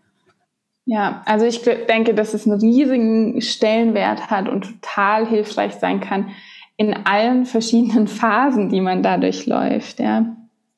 Ja, 0.91 1.21
also 1.27 1.45
ich 1.45 1.61
denke, 1.61 2.15
dass 2.15 2.33
es 2.33 2.47
einen 2.47 2.59
riesigen 2.59 3.43
Stellenwert 3.43 4.31
hat 4.31 4.49
und 4.49 4.81
total 4.81 5.27
hilfreich 5.27 5.75
sein 5.75 6.01
kann 6.01 6.31
in 6.79 7.05
allen 7.05 7.45
verschiedenen 7.45 8.07
Phasen, 8.09 8.71
die 8.71 8.81
man 8.81 9.03
da 9.03 9.19
durchläuft. 9.19 10.01
Ja. 10.01 10.35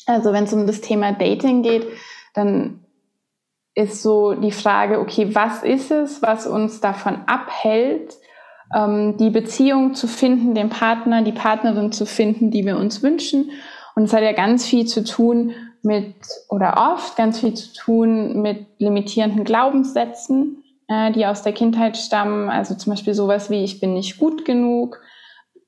Also 0.07 0.33
wenn 0.33 0.45
es 0.45 0.53
um 0.53 0.67
das 0.67 0.81
Thema 0.81 1.13
Dating 1.13 1.63
geht, 1.63 1.87
dann 2.35 2.81
ist 3.77 4.03
so 4.03 4.35
die 4.35 4.51
Frage, 4.51 4.99
okay, 4.99 5.33
was 5.33 5.63
ist 5.63 5.93
es, 5.93 6.23
was 6.23 6.49
uns 6.49 6.81
davon 6.81 7.19
abhält, 7.29 8.15
ähm, 8.75 9.17
die 9.17 9.31
Beziehung 9.31 9.95
zu 9.95 10.09
finden, 10.09 10.57
den 10.57 10.71
Partner, 10.71 11.23
die 11.23 11.31
Partnerin 11.31 11.93
zu 11.93 12.05
finden, 12.05 12.51
die 12.51 12.67
wir 12.67 12.79
uns 12.79 13.05
wünschen. 13.05 13.53
Und 13.95 14.03
es 14.03 14.13
hat 14.13 14.25
ja 14.25 14.33
ganz 14.33 14.67
viel 14.67 14.87
zu 14.87 15.05
tun 15.05 15.55
mit 15.83 16.15
oder 16.49 16.93
oft 16.93 17.17
ganz 17.17 17.41
viel 17.41 17.55
zu 17.55 17.73
tun 17.73 18.43
mit 18.43 18.67
limitierenden 18.79 19.45
Glaubenssätzen, 19.45 20.63
äh, 20.89 21.13
die 21.13 21.27
aus 21.27 21.43
der 21.43 21.53
Kindheit 21.53 21.97
stammen. 21.97 22.49
Also 22.49 22.75
zum 22.75 22.93
Beispiel 22.93 23.15
sowas 23.15 23.51
wie 23.51 23.65
ich 23.65 23.81
bin 23.81 23.95
nicht 23.95 24.19
gut 24.19 24.45
genug. 24.45 25.01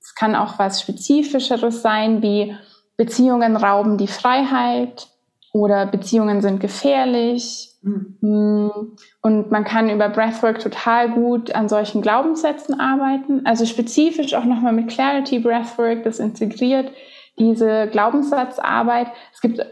Es 0.01 0.15
kann 0.15 0.35
auch 0.35 0.59
was 0.59 0.81
Spezifischeres 0.81 1.83
sein, 1.83 2.23
wie 2.23 2.55
Beziehungen 2.97 3.57
rauben 3.57 3.99
die 3.99 4.09
Freiheit 4.09 5.09
oder 5.53 5.87
Beziehungen 5.87 6.41
sind 6.41 6.61
gefährlich. 6.61 7.71
Mhm. 7.83 8.97
Und 9.23 9.51
man 9.51 9.65
kann 9.65 9.91
über 9.91 10.09
Breathwork 10.09 10.61
total 10.61 11.11
gut 11.11 11.55
an 11.55 11.69
solchen 11.69 12.01
Glaubenssätzen 12.01 12.79
arbeiten. 12.79 13.45
Also 13.45 13.67
spezifisch 13.67 14.35
auch 14.35 14.45
nochmal 14.45 14.73
mit 14.73 14.89
Clarity 14.89 15.41
Breathwork, 15.41 16.05
das 16.05 16.19
integriert 16.19 16.93
diese 17.39 17.89
Glaubenssatzarbeit. 17.89 19.09
Es 19.33 19.41
gibt 19.41 19.65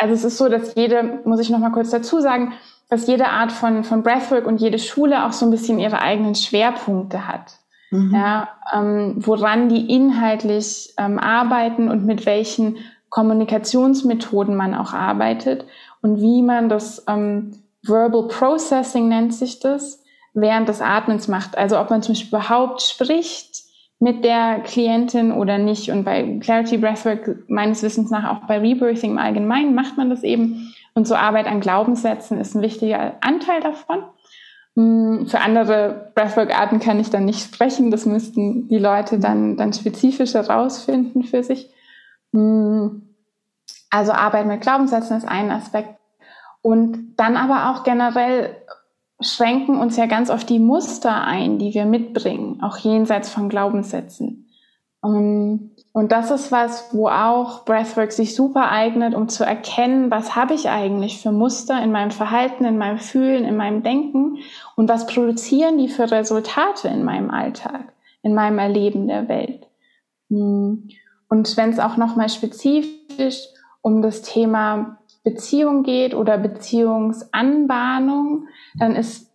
also 0.00 0.14
es 0.14 0.24
ist 0.24 0.38
so, 0.38 0.48
dass 0.48 0.74
jede, 0.74 1.20
muss 1.24 1.40
ich 1.40 1.50
noch 1.50 1.58
mal 1.58 1.72
kurz 1.72 1.90
dazu 1.90 2.20
sagen, 2.20 2.52
dass 2.88 3.06
jede 3.06 3.28
Art 3.28 3.52
von, 3.52 3.84
von 3.84 4.02
Breathwork 4.02 4.46
und 4.46 4.60
jede 4.60 4.78
Schule 4.78 5.24
auch 5.24 5.32
so 5.32 5.46
ein 5.46 5.50
bisschen 5.50 5.78
ihre 5.78 6.00
eigenen 6.00 6.34
Schwerpunkte 6.34 7.28
hat. 7.28 7.58
Mhm. 7.90 8.14
Ja, 8.14 8.48
ähm, 8.72 9.14
woran 9.18 9.68
die 9.68 9.94
inhaltlich 9.94 10.94
ähm, 10.96 11.18
arbeiten 11.18 11.88
und 11.88 12.06
mit 12.06 12.26
welchen 12.26 12.78
Kommunikationsmethoden 13.10 14.56
man 14.56 14.74
auch 14.74 14.92
arbeitet 14.92 15.66
und 16.00 16.20
wie 16.20 16.42
man 16.42 16.68
das 16.68 17.04
ähm, 17.08 17.52
Verbal 17.82 18.28
Processing 18.28 19.08
nennt 19.08 19.34
sich 19.34 19.60
das, 19.60 20.02
während 20.32 20.68
des 20.68 20.80
Atmens 20.80 21.28
macht. 21.28 21.58
Also 21.58 21.78
ob 21.78 21.90
man 21.90 22.02
zum 22.02 22.14
Beispiel 22.14 22.28
überhaupt 22.28 22.82
spricht, 22.82 23.69
mit 24.00 24.24
der 24.24 24.60
Klientin 24.60 25.30
oder 25.30 25.58
nicht. 25.58 25.90
Und 25.90 26.04
bei 26.04 26.38
Clarity 26.40 26.78
Breathwork 26.78 27.48
meines 27.48 27.82
Wissens 27.82 28.10
nach 28.10 28.28
auch 28.30 28.46
bei 28.46 28.58
Rebirthing 28.58 29.12
im 29.12 29.18
Allgemeinen 29.18 29.74
macht 29.74 29.96
man 29.96 30.10
das 30.10 30.22
eben. 30.22 30.74
Und 30.94 31.06
so 31.06 31.14
Arbeit 31.14 31.46
an 31.46 31.60
Glaubenssätzen 31.60 32.38
ist 32.38 32.54
ein 32.54 32.62
wichtiger 32.62 33.14
Anteil 33.20 33.60
davon. 33.60 34.02
Hm, 34.74 35.26
für 35.26 35.40
andere 35.40 36.12
Breathwork-Arten 36.14 36.80
kann 36.80 36.98
ich 36.98 37.10
dann 37.10 37.26
nicht 37.26 37.42
sprechen. 37.42 37.90
Das 37.90 38.06
müssten 38.06 38.68
die 38.68 38.78
Leute 38.78 39.18
dann, 39.18 39.56
dann 39.56 39.74
spezifisch 39.74 40.32
herausfinden 40.32 41.22
für 41.22 41.44
sich. 41.44 41.70
Hm, 42.32 43.02
also 43.90 44.12
Arbeit 44.12 44.46
mit 44.46 44.62
Glaubenssätzen 44.62 45.18
ist 45.18 45.28
ein 45.28 45.50
Aspekt. 45.50 45.96
Und 46.62 47.14
dann 47.16 47.36
aber 47.36 47.70
auch 47.70 47.84
generell 47.84 48.56
schränken 49.20 49.78
uns 49.78 49.96
ja 49.96 50.06
ganz 50.06 50.30
oft 50.30 50.48
die 50.48 50.58
Muster 50.58 51.24
ein, 51.24 51.58
die 51.58 51.74
wir 51.74 51.84
mitbringen, 51.84 52.62
auch 52.62 52.78
jenseits 52.78 53.28
von 53.28 53.48
Glaubenssätzen. 53.48 54.46
Ähm, 55.04 55.70
und 55.92 56.12
das 56.12 56.30
ist 56.30 56.52
was, 56.52 56.94
wo 56.94 57.08
auch 57.08 57.64
Breathwork 57.64 58.12
sich 58.12 58.34
super 58.36 58.70
eignet, 58.70 59.14
um 59.14 59.28
zu 59.28 59.44
erkennen, 59.44 60.10
was 60.10 60.36
habe 60.36 60.54
ich 60.54 60.68
eigentlich 60.68 61.20
für 61.20 61.32
Muster 61.32 61.82
in 61.82 61.90
meinem 61.90 62.12
Verhalten, 62.12 62.64
in 62.64 62.78
meinem 62.78 62.98
Fühlen, 62.98 63.44
in 63.44 63.56
meinem 63.56 63.82
Denken 63.82 64.38
und 64.76 64.88
was 64.88 65.06
produzieren 65.06 65.78
die 65.78 65.88
für 65.88 66.10
Resultate 66.10 66.88
in 66.88 67.02
meinem 67.02 67.30
Alltag, 67.30 67.92
in 68.22 68.34
meinem 68.34 68.58
Erleben 68.58 69.08
der 69.08 69.28
Welt. 69.28 69.66
Hm. 70.28 70.88
Und 71.28 71.56
wenn 71.56 71.70
es 71.70 71.78
auch 71.78 71.96
nochmal 71.96 72.28
spezifisch 72.28 73.48
um 73.82 74.02
das 74.02 74.22
Thema 74.22 74.99
Beziehung 75.30 75.82
geht 75.82 76.14
oder 76.14 76.38
Beziehungsanbahnung, 76.38 78.46
dann 78.78 78.94
ist 78.94 79.30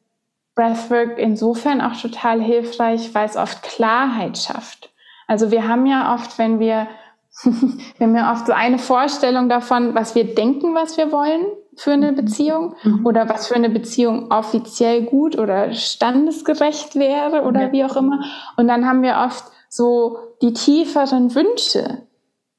Breathwork 0.56 1.18
insofern 1.18 1.82
auch 1.82 2.00
total 2.00 2.42
hilfreich, 2.42 3.14
weil 3.14 3.26
es 3.26 3.36
oft 3.36 3.62
Klarheit 3.64 4.38
schafft. 4.38 4.90
Also 5.28 5.52
wir 5.52 5.68
haben 5.68 5.86
ja 5.86 6.14
oft, 6.14 6.38
wenn 6.38 6.60
wir, 6.60 6.88
wir 7.44 8.08
haben 8.08 8.16
ja 8.16 8.32
oft 8.32 8.48
so 8.48 8.54
eine 8.54 8.80
Vorstellung 8.80 9.50
davon, 9.50 9.96
was 9.96 10.16
wir 10.16 10.36
denken, 10.36 10.74
was 10.74 10.98
wir 10.98 11.12
wollen 11.12 11.46
für 11.76 11.92
eine 11.92 12.14
mhm. 12.14 12.16
Beziehung 12.16 12.76
mhm. 12.84 13.06
oder 13.06 13.28
was 13.28 13.48
für 13.48 13.56
eine 13.56 13.70
Beziehung 13.70 14.32
offiziell 14.32 15.04
gut 15.04 15.38
oder 15.38 15.74
standesgerecht 15.74 16.96
wäre 16.96 17.44
oder 17.44 17.64
ja. 17.64 17.72
wie 17.74 17.84
auch 17.84 17.98
immer. 17.98 18.24
Und 18.56 18.68
dann 18.68 18.86
haben 18.86 19.02
wir 19.02 19.18
oft 19.26 19.44
so 19.68 20.18
die 20.42 20.54
tieferen 20.54 21.36
Wünsche, 21.36 22.04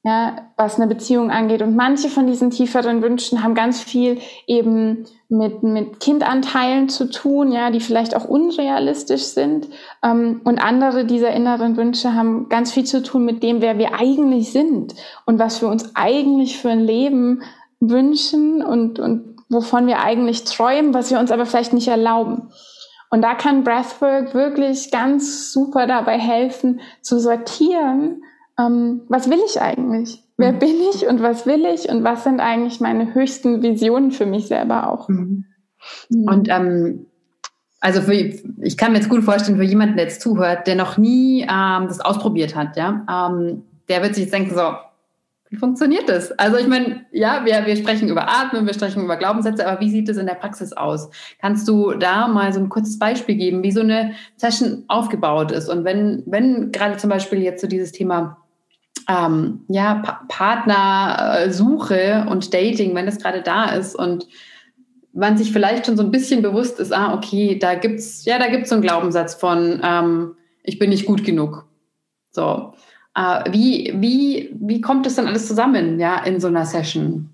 ja, 0.07 0.47
was 0.55 0.77
eine 0.77 0.87
Beziehung 0.87 1.31
angeht. 1.31 1.61
Und 1.61 1.75
manche 1.75 2.07
von 2.07 2.27
diesen 2.27 2.49
tieferen 2.49 3.01
Wünschen 3.01 3.43
haben 3.43 3.55
ganz 3.55 3.81
viel 3.81 4.19
eben 4.47 5.03
mit, 5.27 5.63
mit 5.63 5.99
Kindanteilen 5.99 6.87
zu 6.87 7.09
tun, 7.09 7.51
ja, 7.51 7.71
die 7.71 7.81
vielleicht 7.81 8.15
auch 8.15 8.23
unrealistisch 8.23 9.23
sind. 9.23 9.67
Ähm, 10.01 10.39
und 10.45 10.63
andere 10.63 11.03
dieser 11.03 11.31
inneren 11.31 11.75
Wünsche 11.75 12.13
haben 12.13 12.47
ganz 12.47 12.71
viel 12.71 12.85
zu 12.85 13.03
tun 13.03 13.25
mit 13.25 13.43
dem, 13.43 13.59
wer 13.59 13.77
wir 13.77 13.99
eigentlich 13.99 14.53
sind 14.53 14.95
und 15.25 15.39
was 15.39 15.61
wir 15.61 15.67
uns 15.67 15.93
eigentlich 15.93 16.57
für 16.57 16.69
ein 16.69 16.85
Leben 16.85 17.41
wünschen 17.81 18.63
und, 18.63 18.99
und 18.99 19.35
wovon 19.49 19.87
wir 19.87 19.99
eigentlich 19.99 20.45
träumen, 20.45 20.93
was 20.93 21.11
wir 21.11 21.19
uns 21.19 21.33
aber 21.33 21.45
vielleicht 21.45 21.73
nicht 21.73 21.89
erlauben. 21.89 22.49
Und 23.09 23.23
da 23.23 23.35
kann 23.35 23.65
Breathwork 23.65 24.33
wirklich 24.33 24.89
ganz 24.89 25.51
super 25.51 25.85
dabei 25.85 26.17
helfen, 26.17 26.79
zu 27.01 27.19
sortieren, 27.19 28.21
ähm, 28.59 29.01
was 29.07 29.29
will 29.29 29.39
ich 29.45 29.61
eigentlich? 29.61 30.23
Wer 30.37 30.53
mhm. 30.53 30.59
bin 30.59 30.75
ich 30.93 31.07
und 31.07 31.21
was 31.21 31.45
will 31.45 31.65
ich 31.65 31.89
und 31.89 32.03
was 32.03 32.23
sind 32.23 32.39
eigentlich 32.39 32.79
meine 32.79 33.13
höchsten 33.13 33.61
Visionen 33.61 34.11
für 34.11 34.25
mich 34.25 34.47
selber 34.47 34.91
auch? 34.91 35.09
Mhm. 35.09 35.45
mhm. 36.09 36.27
Und 36.27 36.49
ähm, 36.49 37.05
also 37.79 38.01
für, 38.01 38.13
ich 38.13 38.77
kann 38.77 38.91
mir 38.91 38.97
jetzt 38.97 39.09
gut 39.09 39.23
vorstellen, 39.23 39.57
für 39.57 39.63
jemanden, 39.63 39.97
der 39.97 40.05
jetzt 40.05 40.21
zuhört, 40.21 40.67
der 40.67 40.75
noch 40.75 40.97
nie 40.97 41.41
ähm, 41.41 41.87
das 41.87 41.99
ausprobiert 41.99 42.55
hat, 42.55 42.75
ja, 42.75 43.05
ähm, 43.09 43.63
der 43.87 44.01
wird 44.01 44.15
sich 44.15 44.25
jetzt 44.25 44.33
denken, 44.33 44.55
so, 44.55 44.73
wie 45.49 45.55
funktioniert 45.55 46.09
das? 46.09 46.31
Also 46.33 46.57
ich 46.57 46.67
meine, 46.67 47.05
ja, 47.11 47.45
wir, 47.45 47.65
wir 47.65 47.77
sprechen 47.77 48.09
über 48.09 48.27
Atmen, 48.27 48.65
wir 48.65 48.73
sprechen 48.73 49.03
über 49.03 49.15
Glaubenssätze, 49.15 49.65
aber 49.65 49.79
wie 49.79 49.89
sieht 49.89 50.09
es 50.09 50.17
in 50.17 50.25
der 50.25 50.33
Praxis 50.33 50.73
aus? 50.73 51.09
Kannst 51.39 51.67
du 51.67 51.93
da 51.93 52.27
mal 52.27 52.51
so 52.51 52.59
ein 52.59 52.67
kurzes 52.67 52.99
Beispiel 52.99 53.35
geben, 53.35 53.63
wie 53.63 53.71
so 53.71 53.79
eine 53.79 54.13
Session 54.35 54.83
aufgebaut 54.87 55.51
ist? 55.51 55.69
Und 55.69 55.85
wenn, 55.85 56.23
wenn 56.25 56.71
gerade 56.73 56.97
zum 56.97 57.09
Beispiel 57.09 57.41
jetzt 57.41 57.61
so 57.61 57.67
dieses 57.67 57.93
Thema 57.93 58.43
ähm, 59.09 59.61
ja, 59.67 59.95
pa 59.95 60.21
Partnersuche 60.27 62.25
und 62.29 62.53
Dating, 62.53 62.93
wenn 62.95 63.05
das 63.05 63.19
gerade 63.19 63.41
da 63.41 63.65
ist 63.71 63.95
und 63.95 64.27
man 65.13 65.37
sich 65.37 65.51
vielleicht 65.51 65.85
schon 65.85 65.97
so 65.97 66.03
ein 66.03 66.11
bisschen 66.11 66.41
bewusst 66.41 66.79
ist, 66.79 66.93
ah, 66.93 67.13
okay, 67.13 67.57
da 67.57 67.75
gibt's, 67.75 68.25
ja, 68.25 68.37
da 68.37 68.47
gibt's 68.47 68.69
so 68.69 68.75
einen 68.75 68.83
Glaubenssatz 68.83 69.33
von, 69.35 69.81
ähm, 69.83 70.35
ich 70.63 70.77
bin 70.77 70.89
nicht 70.89 71.05
gut 71.05 71.23
genug. 71.23 71.65
So. 72.31 72.73
Äh, 73.15 73.51
wie, 73.51 73.93
wie, 73.95 74.55
wie 74.59 74.81
kommt 74.81 75.05
das 75.05 75.15
dann 75.15 75.27
alles 75.27 75.47
zusammen, 75.47 75.99
ja, 75.99 76.23
in 76.23 76.39
so 76.39 76.47
einer 76.47 76.65
Session? 76.65 77.29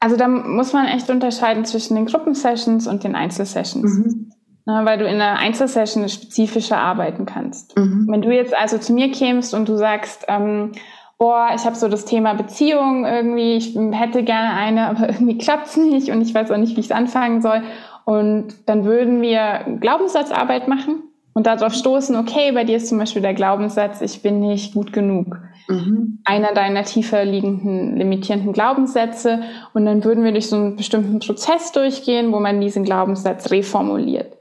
Also 0.00 0.16
da 0.16 0.26
muss 0.26 0.72
man 0.72 0.86
echt 0.86 1.08
unterscheiden 1.08 1.64
zwischen 1.64 1.94
den 1.94 2.06
Gruppensessions 2.06 2.86
und 2.86 3.04
den 3.04 3.14
Einzelsessions. 3.14 3.98
Mhm. 3.98 4.32
Na, 4.66 4.84
weil 4.84 4.98
du 4.98 5.06
in 5.06 5.14
einer 5.14 5.38
Einzelsession 5.38 6.08
spezifischer 6.08 6.76
arbeiten 6.76 7.24
kannst. 7.24 7.78
Mhm. 7.78 8.08
Wenn 8.10 8.22
du 8.22 8.32
jetzt 8.32 8.52
also 8.54 8.78
zu 8.78 8.92
mir 8.92 9.12
kämst 9.12 9.54
und 9.54 9.68
du 9.68 9.76
sagst, 9.76 10.24
ähm, 10.26 10.72
boah, 11.18 11.50
ich 11.54 11.64
habe 11.64 11.76
so 11.76 11.88
das 11.88 12.04
Thema 12.04 12.34
Beziehung 12.34 13.04
irgendwie, 13.04 13.54
ich 13.54 13.78
hätte 13.92 14.24
gerne 14.24 14.54
eine, 14.54 14.86
aber 14.90 15.08
irgendwie 15.08 15.38
klappt's 15.38 15.76
nicht 15.76 16.10
und 16.10 16.20
ich 16.20 16.34
weiß 16.34 16.50
auch 16.50 16.56
nicht, 16.56 16.76
wie 16.76 16.80
ich 16.80 16.86
es 16.86 16.92
anfangen 16.92 17.40
soll. 17.42 17.62
Und 18.04 18.68
dann 18.68 18.84
würden 18.84 19.22
wir 19.22 19.78
Glaubenssatzarbeit 19.80 20.68
machen 20.68 21.02
und 21.32 21.46
darauf 21.46 21.74
stoßen, 21.74 22.16
okay, 22.16 22.50
bei 22.52 22.64
dir 22.64 22.76
ist 22.76 22.88
zum 22.88 22.98
Beispiel 22.98 23.22
der 23.22 23.34
Glaubenssatz, 23.34 24.00
ich 24.00 24.22
bin 24.22 24.40
nicht 24.40 24.74
gut 24.74 24.92
genug. 24.92 25.38
Mhm. 25.68 26.20
Einer 26.24 26.54
deiner 26.54 26.84
tiefer 26.84 27.24
liegenden 27.24 27.96
limitierenden 27.96 28.52
Glaubenssätze. 28.52 29.42
Und 29.74 29.84
dann 29.86 30.02
würden 30.04 30.24
wir 30.24 30.32
durch 30.32 30.48
so 30.48 30.56
einen 30.56 30.76
bestimmten 30.76 31.18
Prozess 31.18 31.72
durchgehen, 31.72 32.32
wo 32.32 32.40
man 32.40 32.60
diesen 32.60 32.84
Glaubenssatz 32.84 33.50
reformuliert. 33.50 34.35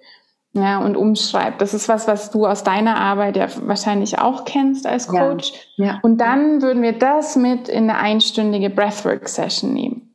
Ja, 0.55 0.79
und 0.79 0.95
umschreibt. 0.95 1.61
Das 1.61 1.73
ist 1.73 1.89
was, 1.89 2.07
was 2.07 2.31
du 2.31 2.45
aus 2.45 2.63
deiner 2.63 2.95
Arbeit 2.95 3.35
ja 3.35 3.47
wahrscheinlich 3.65 4.19
auch 4.19 4.45
kennst 4.45 4.87
als 4.87 5.09
Coach. 5.09 5.51
Ja, 5.75 5.85
ja. 5.85 5.99
Und 6.01 6.19
dann 6.19 6.61
würden 6.61 6.81
wir 6.81 6.97
das 6.97 7.35
mit 7.35 7.67
in 7.67 7.89
eine 7.89 7.99
einstündige 7.99 8.69
Breathwork-Session 8.69 9.73
nehmen. 9.73 10.05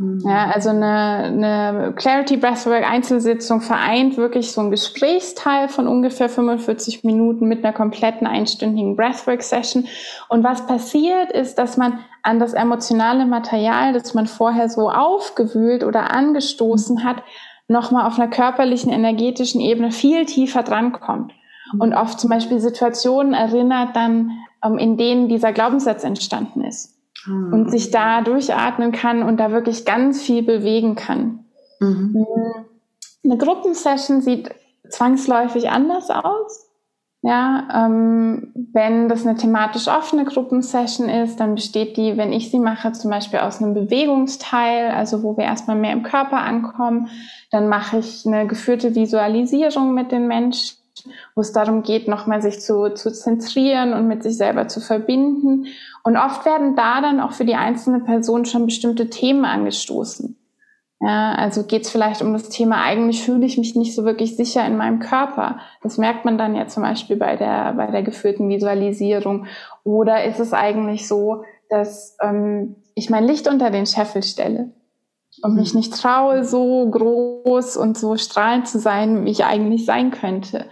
Mhm. 0.00 0.22
Ja, 0.24 0.46
also 0.46 0.70
eine, 0.70 0.86
eine 0.86 1.92
Clarity 1.94 2.38
Breathwork 2.38 2.90
Einzelsitzung 2.90 3.60
vereint 3.60 4.16
wirklich 4.16 4.52
so 4.52 4.62
ein 4.62 4.70
Gesprächsteil 4.70 5.68
von 5.68 5.86
ungefähr 5.86 6.30
45 6.30 7.04
Minuten 7.04 7.46
mit 7.46 7.62
einer 7.62 7.74
kompletten 7.74 8.26
einstündigen 8.26 8.96
Breathwork 8.96 9.42
Session. 9.42 9.86
Und 10.30 10.42
was 10.42 10.66
passiert 10.66 11.30
ist, 11.30 11.58
dass 11.58 11.76
man 11.76 11.98
an 12.22 12.38
das 12.38 12.54
emotionale 12.54 13.26
Material, 13.26 13.92
das 13.92 14.14
man 14.14 14.26
vorher 14.26 14.70
so 14.70 14.88
aufgewühlt 14.88 15.84
oder 15.84 16.10
angestoßen 16.10 17.04
hat, 17.04 17.22
nochmal 17.70 18.06
auf 18.06 18.18
einer 18.18 18.28
körperlichen, 18.28 18.92
energetischen 18.92 19.60
Ebene 19.60 19.92
viel 19.92 20.26
tiefer 20.26 20.62
drankommt. 20.62 21.32
Und 21.78 21.94
oft 21.94 22.18
zum 22.18 22.28
Beispiel 22.28 22.58
Situationen 22.58 23.32
erinnert 23.32 23.94
dann, 23.94 24.32
ähm, 24.64 24.76
in 24.76 24.96
denen 24.96 25.28
dieser 25.28 25.52
Glaubenssatz 25.52 26.02
entstanden 26.02 26.64
ist 26.64 26.98
mhm. 27.26 27.52
und 27.52 27.70
sich 27.70 27.92
da 27.92 28.22
durchatmen 28.22 28.90
kann 28.90 29.22
und 29.22 29.38
da 29.38 29.52
wirklich 29.52 29.84
ganz 29.84 30.20
viel 30.20 30.42
bewegen 30.42 30.96
kann. 30.96 31.44
Mhm. 31.78 32.10
mhm. 32.12 32.26
Eine 33.22 33.36
Gruppensession 33.36 34.22
sieht 34.22 34.50
zwangsläufig 34.88 35.68
anders 35.68 36.10
aus. 36.10 36.69
Ja, 37.22 37.68
ähm, 37.74 38.50
wenn 38.72 39.10
das 39.10 39.26
eine 39.26 39.36
thematisch 39.36 39.88
offene 39.88 40.24
Gruppensession 40.24 41.10
ist, 41.10 41.38
dann 41.38 41.54
besteht 41.54 41.98
die, 41.98 42.16
wenn 42.16 42.32
ich 42.32 42.50
sie 42.50 42.58
mache, 42.58 42.92
zum 42.92 43.10
Beispiel 43.10 43.40
aus 43.40 43.60
einem 43.60 43.74
Bewegungsteil, 43.74 44.90
also 44.90 45.22
wo 45.22 45.36
wir 45.36 45.44
erstmal 45.44 45.76
mehr 45.76 45.92
im 45.92 46.02
Körper 46.02 46.38
ankommen. 46.38 47.08
Dann 47.50 47.68
mache 47.68 47.98
ich 47.98 48.24
eine 48.26 48.46
geführte 48.46 48.94
Visualisierung 48.94 49.92
mit 49.92 50.12
den 50.12 50.28
Menschen, 50.28 50.78
wo 51.34 51.42
es 51.42 51.52
darum 51.52 51.82
geht, 51.82 52.08
nochmal 52.08 52.40
sich 52.40 52.62
zu, 52.62 52.94
zu 52.94 53.12
zentrieren 53.12 53.92
und 53.92 54.08
mit 54.08 54.22
sich 54.22 54.38
selber 54.38 54.68
zu 54.68 54.80
verbinden. 54.80 55.66
Und 56.02 56.16
oft 56.16 56.46
werden 56.46 56.74
da 56.74 57.02
dann 57.02 57.20
auch 57.20 57.32
für 57.32 57.44
die 57.44 57.54
einzelne 57.54 58.00
Person 58.00 58.46
schon 58.46 58.64
bestimmte 58.64 59.10
Themen 59.10 59.44
angestoßen. 59.44 60.39
Ja, 61.02 61.32
also 61.32 61.64
geht 61.64 61.84
es 61.84 61.90
vielleicht 61.90 62.20
um 62.20 62.34
das 62.34 62.50
Thema, 62.50 62.82
eigentlich 62.82 63.22
fühle 63.22 63.46
ich 63.46 63.56
mich 63.56 63.74
nicht 63.74 63.94
so 63.94 64.04
wirklich 64.04 64.36
sicher 64.36 64.66
in 64.66 64.76
meinem 64.76 64.98
Körper. 64.98 65.58
Das 65.82 65.96
merkt 65.96 66.26
man 66.26 66.36
dann 66.36 66.54
ja 66.54 66.66
zum 66.66 66.82
Beispiel 66.82 67.16
bei 67.16 67.36
der, 67.36 67.72
bei 67.72 67.86
der 67.86 68.02
geführten 68.02 68.50
Visualisierung. 68.50 69.46
Oder 69.82 70.24
ist 70.24 70.40
es 70.40 70.52
eigentlich 70.52 71.08
so, 71.08 71.42
dass 71.70 72.18
ähm, 72.20 72.76
ich 72.94 73.08
mein 73.08 73.24
Licht 73.24 73.48
unter 73.48 73.70
den 73.70 73.86
Scheffel 73.86 74.22
stelle 74.22 74.72
und 75.42 75.54
mich 75.54 75.72
nicht 75.72 75.94
traue, 75.94 76.44
so 76.44 76.86
groß 76.90 77.78
und 77.78 77.96
so 77.96 78.18
strahlend 78.18 78.68
zu 78.68 78.78
sein, 78.78 79.24
wie 79.24 79.30
ich 79.30 79.44
eigentlich 79.44 79.86
sein 79.86 80.10
könnte. 80.10 80.66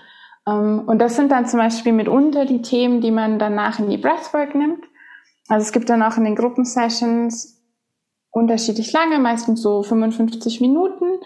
Ähm, 0.47 0.83
und 0.87 0.99
das 0.99 1.17
sind 1.17 1.33
dann 1.33 1.47
zum 1.47 1.59
Beispiel 1.59 1.93
mitunter 1.93 2.45
die 2.45 2.61
Themen, 2.61 3.01
die 3.01 3.13
man 3.13 3.39
danach 3.39 3.79
in 3.79 3.89
die 3.89 3.97
Breathwork 3.97 4.55
nimmt. 4.55 4.85
Also 5.49 5.65
es 5.65 5.73
gibt 5.73 5.89
dann 5.89 6.03
auch 6.03 6.19
in 6.19 6.25
den 6.25 6.37
Gruppensessions 6.37 7.58
unterschiedlich 8.39 8.93
lange, 8.93 9.19
meistens 9.19 9.63
so 9.63 9.83
55 9.83 10.61
Minuten, 10.61 11.21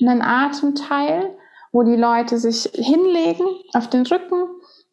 einen 0.00 0.22
Atemteil, 0.22 1.36
wo 1.72 1.82
die 1.82 1.96
Leute 1.96 2.38
sich 2.38 2.70
hinlegen 2.74 3.46
auf 3.74 3.88
den 3.88 4.06
Rücken 4.06 4.44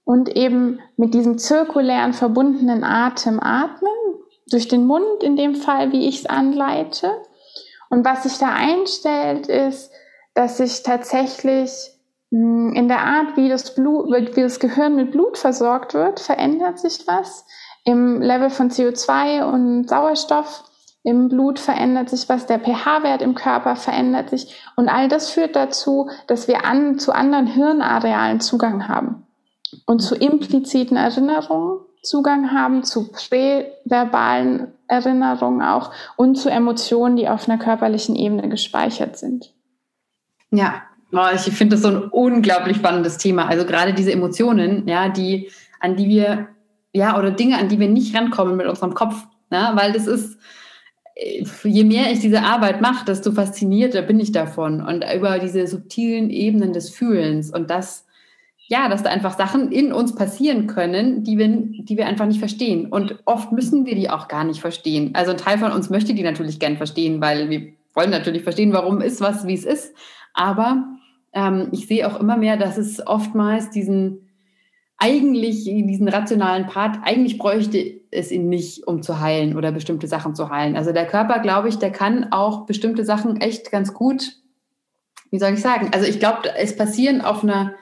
und 0.04 0.36
eben 0.36 0.80
mit 0.98 1.14
diesem 1.14 1.38
zirkulären 1.38 2.14
verbundenen 2.14 2.84
Atem 2.84 3.40
atmen, 3.40 3.92
durch 4.52 4.68
den 4.68 4.86
Mund 4.86 5.24
in 5.24 5.36
dem 5.36 5.56
Fall, 5.56 5.92
wie 5.92 6.08
ich 6.08 6.20
es 6.20 6.26
anleite. 6.26 7.12
Und 7.90 8.06
was 8.06 8.24
sich 8.24 8.38
da 8.38 8.50
einstellt, 8.54 9.48
ist, 9.48 9.92
dass 10.36 10.58
sich 10.58 10.84
tatsächlich 10.84 11.72
hm, 12.32 12.74
in 12.74 12.88
der 12.88 13.00
Art, 13.00 13.38
wie 13.38 13.50
das, 13.50 13.74
Blut, 13.74 14.12
wie 14.12 14.42
das 14.42 14.60
Gehirn 14.60 14.96
mit 14.96 15.12
Blut 15.12 15.38
versorgt 15.38 15.94
wird, 15.94 16.20
verändert 16.20 16.80
sich 16.80 17.08
was. 17.08 17.46
Im 17.84 18.22
Level 18.22 18.50
von 18.50 18.70
CO2 18.70 19.44
und 19.52 19.90
Sauerstoff 19.90 20.64
im 21.06 21.30
Blut 21.30 21.60
verändert 21.60 22.10
sich 22.10 22.28
was, 22.28 22.48
der 22.48 22.60
pH-Wert 22.60 23.22
im 23.22 23.36
Körper 23.36 23.76
verändert 23.76 24.32
sich 24.32 24.56
und 24.76 24.90
all 24.90 25.08
das 25.08 25.30
führt 25.30 25.56
dazu, 25.56 26.10
dass 26.28 26.48
wir 26.48 26.66
an, 26.66 26.98
zu 26.98 27.14
anderen 27.14 27.46
Hirnarealen 27.46 28.42
Zugang 28.42 28.88
haben 28.88 29.24
und 29.86 30.00
zu 30.00 30.16
impliziten 30.16 30.98
Erinnerungen 30.98 31.80
Zugang 32.02 32.52
haben, 32.52 32.84
zu 32.84 33.12
präverbalen 33.12 34.74
Erinnerungen 34.88 35.62
auch 35.62 35.92
und 36.16 36.36
zu 36.36 36.50
Emotionen, 36.50 37.16
die 37.18 37.28
auf 37.28 37.50
einer 37.50 37.58
körperlichen 37.58 38.16
Ebene 38.16 38.50
gespeichert 38.50 39.18
sind. 39.18 39.54
Ja, 40.52 40.84
ich 41.34 41.42
finde 41.54 41.76
das 41.76 41.84
so 41.84 41.90
ein 41.90 42.04
unglaublich 42.10 42.78
spannendes 42.78 43.18
Thema. 43.18 43.48
Also 43.48 43.66
gerade 43.66 43.94
diese 43.94 44.12
Emotionen, 44.12 44.88
ja, 44.88 45.10
die, 45.10 45.52
an 45.80 45.96
die 45.96 46.08
wir, 46.08 46.48
ja, 46.94 47.18
oder 47.18 47.32
Dinge, 47.32 47.58
an 47.58 47.70
die 47.70 47.80
wir 47.80 47.90
nicht 47.90 48.16
rankommen 48.16 48.56
mit 48.56 48.68
unserem 48.68 48.94
Kopf, 48.94 49.26
ja, 49.52 49.76
weil 49.76 49.92
das 49.92 50.08
ist, 50.08 50.40
je 51.16 51.84
mehr 51.84 52.12
ich 52.12 52.20
diese 52.20 52.42
Arbeit 52.42 52.82
mache, 52.82 53.06
desto 53.06 53.32
faszinierter 53.32 54.02
bin 54.02 54.20
ich 54.20 54.32
davon 54.32 54.82
und 54.82 55.06
über 55.16 55.40
diese 55.40 55.66
subtilen 55.66 56.30
Ebenen 56.30 56.74
des 56.74 56.90
Fühlens 56.90 57.52
und 57.52 57.70
das, 57.70 58.06
ja, 58.68 58.90
dass 58.90 59.04
da 59.04 59.12
einfach 59.12 59.38
Sachen 59.38 59.72
in 59.72 59.94
uns 59.94 60.14
passieren 60.16 60.68
können, 60.68 61.24
die 61.24 61.38
wir, 61.38 61.48
die 61.48 61.98
wir 61.98 62.08
einfach 62.08 62.26
nicht 62.26 62.40
verstehen. 62.40 62.88
Und 62.88 63.20
oft 63.26 63.52
müssen 63.52 63.86
wir 63.86 63.96
die 63.96 64.10
auch 64.10 64.28
gar 64.28 64.44
nicht 64.44 64.60
verstehen. 64.60 65.12
Also 65.14 65.32
ein 65.32 65.38
Teil 65.38 65.58
von 65.58 65.72
uns 65.72 65.90
möchte 65.90 66.14
die 66.14 66.24
natürlich 66.24 66.60
gern 66.60 66.76
verstehen, 66.76 67.22
weil 67.22 67.50
wir 67.50 67.74
wollen 67.94 68.10
natürlich 68.10 68.44
verstehen, 68.44 68.74
warum 68.74 69.00
ist 69.00 69.22
was, 69.22 69.48
wie 69.48 69.54
es 69.54 69.66
ist. 69.66 69.96
Aber 70.34 70.84
ähm, 71.32 71.70
ich 71.72 71.88
sehe 71.88 72.08
auch 72.08 72.20
immer 72.20 72.36
mehr, 72.36 72.58
dass 72.58 72.78
es 72.78 73.06
oftmals 73.06 73.70
diesen 73.70 74.25
eigentlich 74.98 75.66
diesen 75.66 76.08
rationalen 76.08 76.68
Part, 76.68 77.00
eigentlich 77.04 77.38
bräuchte 77.38 78.02
es 78.12 78.32
ihn 78.32 78.48
nicht, 78.48 78.88
um 78.88 79.02
zu 79.02 79.20
heilen 79.20 79.58
oder 79.58 79.72
bestimmte 79.72 80.08
Sachen 80.08 80.36
zu 80.36 80.50
heilen. 80.50 80.78
Also 80.78 80.94
der 80.94 81.06
Körper, 81.06 81.40
glaube 81.40 81.68
ich, 81.70 81.78
der 81.78 81.92
kann 81.92 82.32
auch 82.32 82.66
bestimmte 82.66 83.04
Sachen 83.04 83.42
echt 83.42 83.72
ganz 83.72 83.94
gut, 83.94 84.38
wie 85.32 85.40
soll 85.40 85.54
ich 85.54 85.62
sagen? 85.62 85.90
Also 85.94 86.08
ich 86.08 86.20
glaube, 86.20 86.50
es 86.58 86.76
passieren 86.76 87.22
auf 87.22 87.44
einer, 87.44 87.74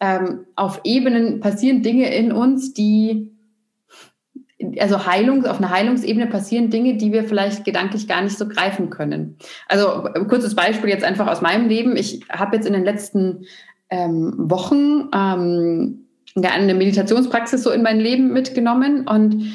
ähm, 0.00 0.46
auf 0.56 0.80
Ebenen 0.84 1.40
passieren 1.40 1.82
Dinge 1.82 2.14
in 2.14 2.32
uns, 2.32 2.72
die 2.72 3.30
also 4.78 5.06
Heilung, 5.06 5.44
auf 5.44 5.58
einer 5.58 5.70
Heilungsebene 5.70 6.28
passieren 6.28 6.70
Dinge, 6.70 6.96
die 6.96 7.12
wir 7.12 7.24
vielleicht 7.24 7.64
gedanklich 7.64 8.06
gar 8.06 8.22
nicht 8.22 8.38
so 8.38 8.48
greifen 8.48 8.90
können. 8.90 9.36
Also 9.68 10.04
kurzes 10.28 10.54
Beispiel 10.54 10.88
jetzt 10.88 11.04
einfach 11.04 11.26
aus 11.26 11.42
meinem 11.42 11.68
Leben. 11.68 11.96
Ich 11.96 12.20
habe 12.30 12.56
jetzt 12.56 12.66
in 12.66 12.72
den 12.72 12.84
letzten 12.84 13.44
ähm, 13.90 14.34
Wochen 14.38 15.08
ähm, 15.12 16.01
eine 16.36 16.74
Meditationspraxis 16.74 17.62
so 17.62 17.70
in 17.70 17.82
mein 17.82 18.00
Leben 18.00 18.32
mitgenommen 18.32 19.06
und 19.06 19.52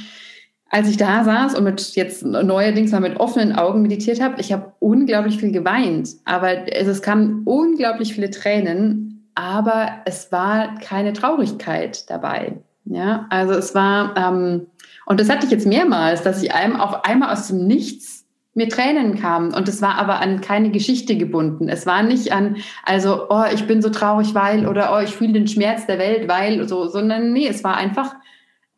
als 0.70 0.90
ich 0.90 0.98
da 0.98 1.24
saß 1.24 1.56
und 1.56 1.64
mit 1.64 1.96
jetzt 1.96 2.26
neuerdings 2.26 2.92
mal 2.92 3.00
mit 3.00 3.20
offenen 3.20 3.56
Augen 3.56 3.82
meditiert 3.82 4.22
habe, 4.22 4.40
ich 4.42 4.52
habe 4.52 4.74
unglaublich 4.80 5.38
viel 5.38 5.52
geweint, 5.52 6.10
aber 6.26 6.72
es, 6.74 6.88
es 6.88 7.02
kamen 7.02 7.44
unglaublich 7.46 8.14
viele 8.14 8.30
Tränen, 8.30 9.30
aber 9.36 9.90
es 10.06 10.32
war 10.32 10.76
keine 10.80 11.14
Traurigkeit 11.14 12.10
dabei. 12.10 12.58
Ja, 12.86 13.28
also 13.30 13.54
es 13.54 13.76
war, 13.76 14.16
ähm, 14.18 14.68
und 15.06 15.20
das 15.20 15.30
hatte 15.30 15.46
ich 15.46 15.52
jetzt 15.52 15.68
mehrmals, 15.68 16.24
dass 16.24 16.42
ich 16.42 16.54
einem 16.54 16.78
auf 16.78 17.06
einmal 17.06 17.34
aus 17.34 17.48
dem 17.48 17.68
Nichts 17.68 18.17
mir 18.58 18.68
Tränen 18.68 19.20
kamen. 19.20 19.54
Und 19.54 19.70
es 19.70 19.82
war 19.82 19.96
aber 19.96 20.20
an 20.20 20.42
keine 20.42 20.72
Geschichte 20.72 21.16
gebunden. 21.16 21.70
Es 21.70 21.86
war 21.86 22.04
nicht 22.04 22.34
an, 22.34 22.58
also, 22.84 23.30
oh, 23.30 23.46
ich 23.54 23.68
bin 23.68 23.82
so 23.82 23.90
traurig, 23.90 24.34
weil, 24.36 24.68
oder 24.68 24.94
oh, 24.94 25.00
ich 25.00 25.16
fühle 25.16 25.34
den 25.34 25.48
Schmerz 25.48 25.86
der 25.86 26.00
Welt, 26.00 26.28
weil, 26.28 26.68
so, 26.68 26.88
sondern 26.88 27.32
nee, 27.32 27.48
es 27.48 27.64
war 27.64 27.78
einfach, 27.78 28.16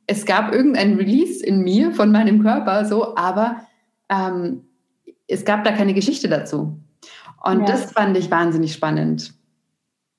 es 0.05 0.25
gab 0.25 0.53
irgendein 0.53 0.95
Release 0.97 1.43
in 1.43 1.61
mir 1.61 1.91
von 1.91 2.11
meinem 2.11 2.43
Körper, 2.43 2.85
so, 2.85 3.15
aber 3.15 3.61
ähm, 4.09 4.65
es 5.27 5.45
gab 5.45 5.63
da 5.63 5.71
keine 5.71 5.93
Geschichte 5.93 6.27
dazu. 6.27 6.77
Und 7.41 7.61
ja. 7.61 7.65
das 7.65 7.93
fand 7.93 8.17
ich 8.17 8.29
wahnsinnig 8.29 8.73
spannend. 8.73 9.33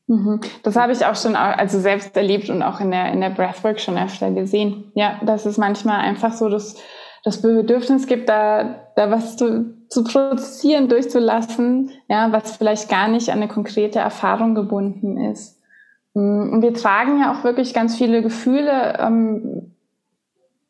Mhm. 0.07 0.41
Das 0.63 0.75
habe 0.75 0.93
ich 0.93 1.05
auch 1.05 1.17
schon 1.17 1.37
also 1.37 1.79
selbst 1.79 2.17
erlebt 2.17 2.49
und 2.49 2.63
auch 2.63 2.81
in 2.81 2.91
der, 2.91 3.13
in 3.13 3.21
der 3.21 3.31
Breathwork 3.31 3.79
schon 3.79 3.99
öfter 3.99 4.31
gesehen. 4.31 4.91
Ja, 4.95 5.21
dass 5.23 5.45
es 5.47 5.59
manchmal 5.59 6.01
einfach 6.01 6.33
so 6.33 6.49
das, 6.49 6.77
das 7.25 7.43
Bedürfnis 7.43 8.07
gibt, 8.07 8.29
da, 8.29 8.77
da 8.97 9.11
was 9.11 9.37
zu, 9.37 9.75
zu 9.89 10.05
produzieren, 10.05 10.89
durchzulassen, 10.89 11.91
ja, 12.09 12.33
was 12.33 12.57
vielleicht 12.57 12.89
gar 12.89 13.09
nicht 13.09 13.31
an 13.31 13.39
eine 13.39 13.49
konkrete 13.49 13.99
Erfahrung 13.99 14.55
gebunden 14.55 15.19
ist. 15.19 15.61
Mhm. 16.15 16.53
Und 16.53 16.63
wir 16.63 16.75
tragen 16.75 17.21
ja 17.21 17.33
auch 17.33 17.45
wirklich 17.45 17.75
ganz 17.75 17.97
viele 17.97 18.23
Gefühle 18.23 18.99
ähm, 18.99 19.75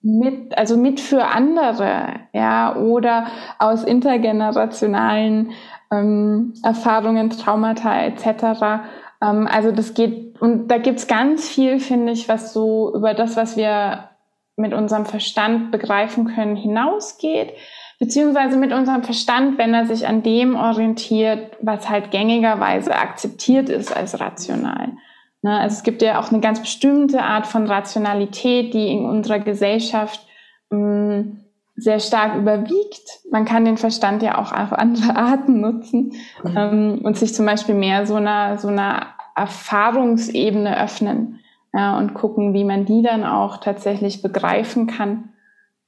mit, 0.03 0.57
also 0.57 0.77
mit 0.77 1.01
für 1.01 1.27
andere, 1.27 2.21
ja, 2.33 2.75
oder 2.77 3.27
aus 3.59 3.85
intergenerationalen 3.85 5.51
ähm, 5.93 6.55
Erfahrungen, 6.63 7.31
Traumata 7.31 8.03
etc. 8.03 8.85
Ähm, 9.23 9.47
also 9.51 9.73
das 9.73 9.95
geht, 9.95 10.41
und 10.41 10.69
da 10.69 10.79
gibt's 10.79 11.07
ganz 11.07 11.49
viel, 11.49 11.81
finde 11.81 12.13
ich, 12.13 12.29
was 12.29 12.53
so 12.53 12.95
über 12.95 13.15
das, 13.15 13.37
was 13.37 13.57
wir 13.57 14.10
mit 14.61 14.75
unserem 14.75 15.07
Verstand 15.07 15.71
begreifen 15.71 16.27
können, 16.27 16.57
hinausgeht, 16.57 17.53
beziehungsweise 17.99 18.57
mit 18.57 18.73
unserem 18.73 19.03
Verstand, 19.03 19.59
wenn 19.59 19.75
er 19.75 19.87
sich 19.87 20.07
an 20.07 20.23
dem 20.23 20.57
orientiert, 20.57 21.57
was 21.61 21.89
halt 21.89 22.11
gängigerweise 22.11 22.95
akzeptiert 22.95 23.69
ist 23.69 23.95
als 23.95 24.21
rational. 24.21 24.93
Ne? 25.43 25.59
Also 25.59 25.75
es 25.77 25.83
gibt 25.83 26.03
ja 26.03 26.21
auch 26.21 26.31
eine 26.31 26.41
ganz 26.41 26.61
bestimmte 26.61 27.23
Art 27.23 27.47
von 27.47 27.67
Rationalität, 27.67 28.75
die 28.75 28.89
in 28.89 29.05
unserer 29.05 29.39
Gesellschaft 29.39 30.27
mh, 30.71 30.79
mm, 30.79 31.41
sehr 31.77 32.01
stark 32.01 32.37
überwiegt. 32.37 33.21
Man 33.31 33.47
kann 33.47 33.65
den 33.65 33.79
Verstand 33.79 34.23
ja 34.23 34.39
auch 34.39 34.53
auf 34.53 34.73
andere 34.73 35.17
Arten 35.17 35.61
nutzen 35.61 36.13
mhm. 36.45 36.57
ähm, 36.57 37.01
und 37.03 37.17
sich 37.17 37.35
zum 37.35 37.47
Beispiel 37.47 37.75
mehr 37.75 38.07
so 38.07 38.17
einer, 38.17 38.59
so 38.59 38.69
einer 38.69 39.07
Erfahrungsebene 39.35 40.83
öffnen 40.83 41.41
ja, 41.73 41.97
und 41.99 42.15
gucken, 42.15 42.53
wie 42.53 42.65
man 42.65 42.85
die 42.85 43.03
dann 43.03 43.25
auch 43.25 43.59
tatsächlich 43.59 44.23
begreifen 44.23 44.87
kann. 44.87 45.31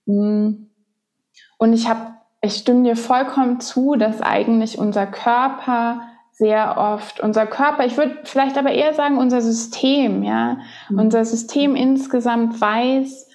Mm. 0.07 0.67
Und 1.59 1.73
ich 1.73 1.89
habe, 1.89 2.15
ich 2.41 2.55
stimme 2.55 2.85
dir 2.85 2.97
vollkommen 2.97 3.61
zu, 3.61 3.97
dass 3.97 4.21
eigentlich 4.21 4.79
unser 4.79 5.07
Körper 5.07 6.03
sehr 6.33 6.77
oft 6.79 7.21
unser 7.21 7.47
Körper, 7.47 7.85
ich 7.85 7.97
würde 7.97 8.19
vielleicht 8.25 8.57
aber 8.59 8.73
eher 8.73 8.95
sagen 8.95 9.19
unser 9.19 9.43
System, 9.43 10.23
ja, 10.23 10.59
mhm. 10.89 10.99
unser 10.99 11.25
System 11.25 11.77
insgesamt 11.77 12.61
weiß, 12.61 13.29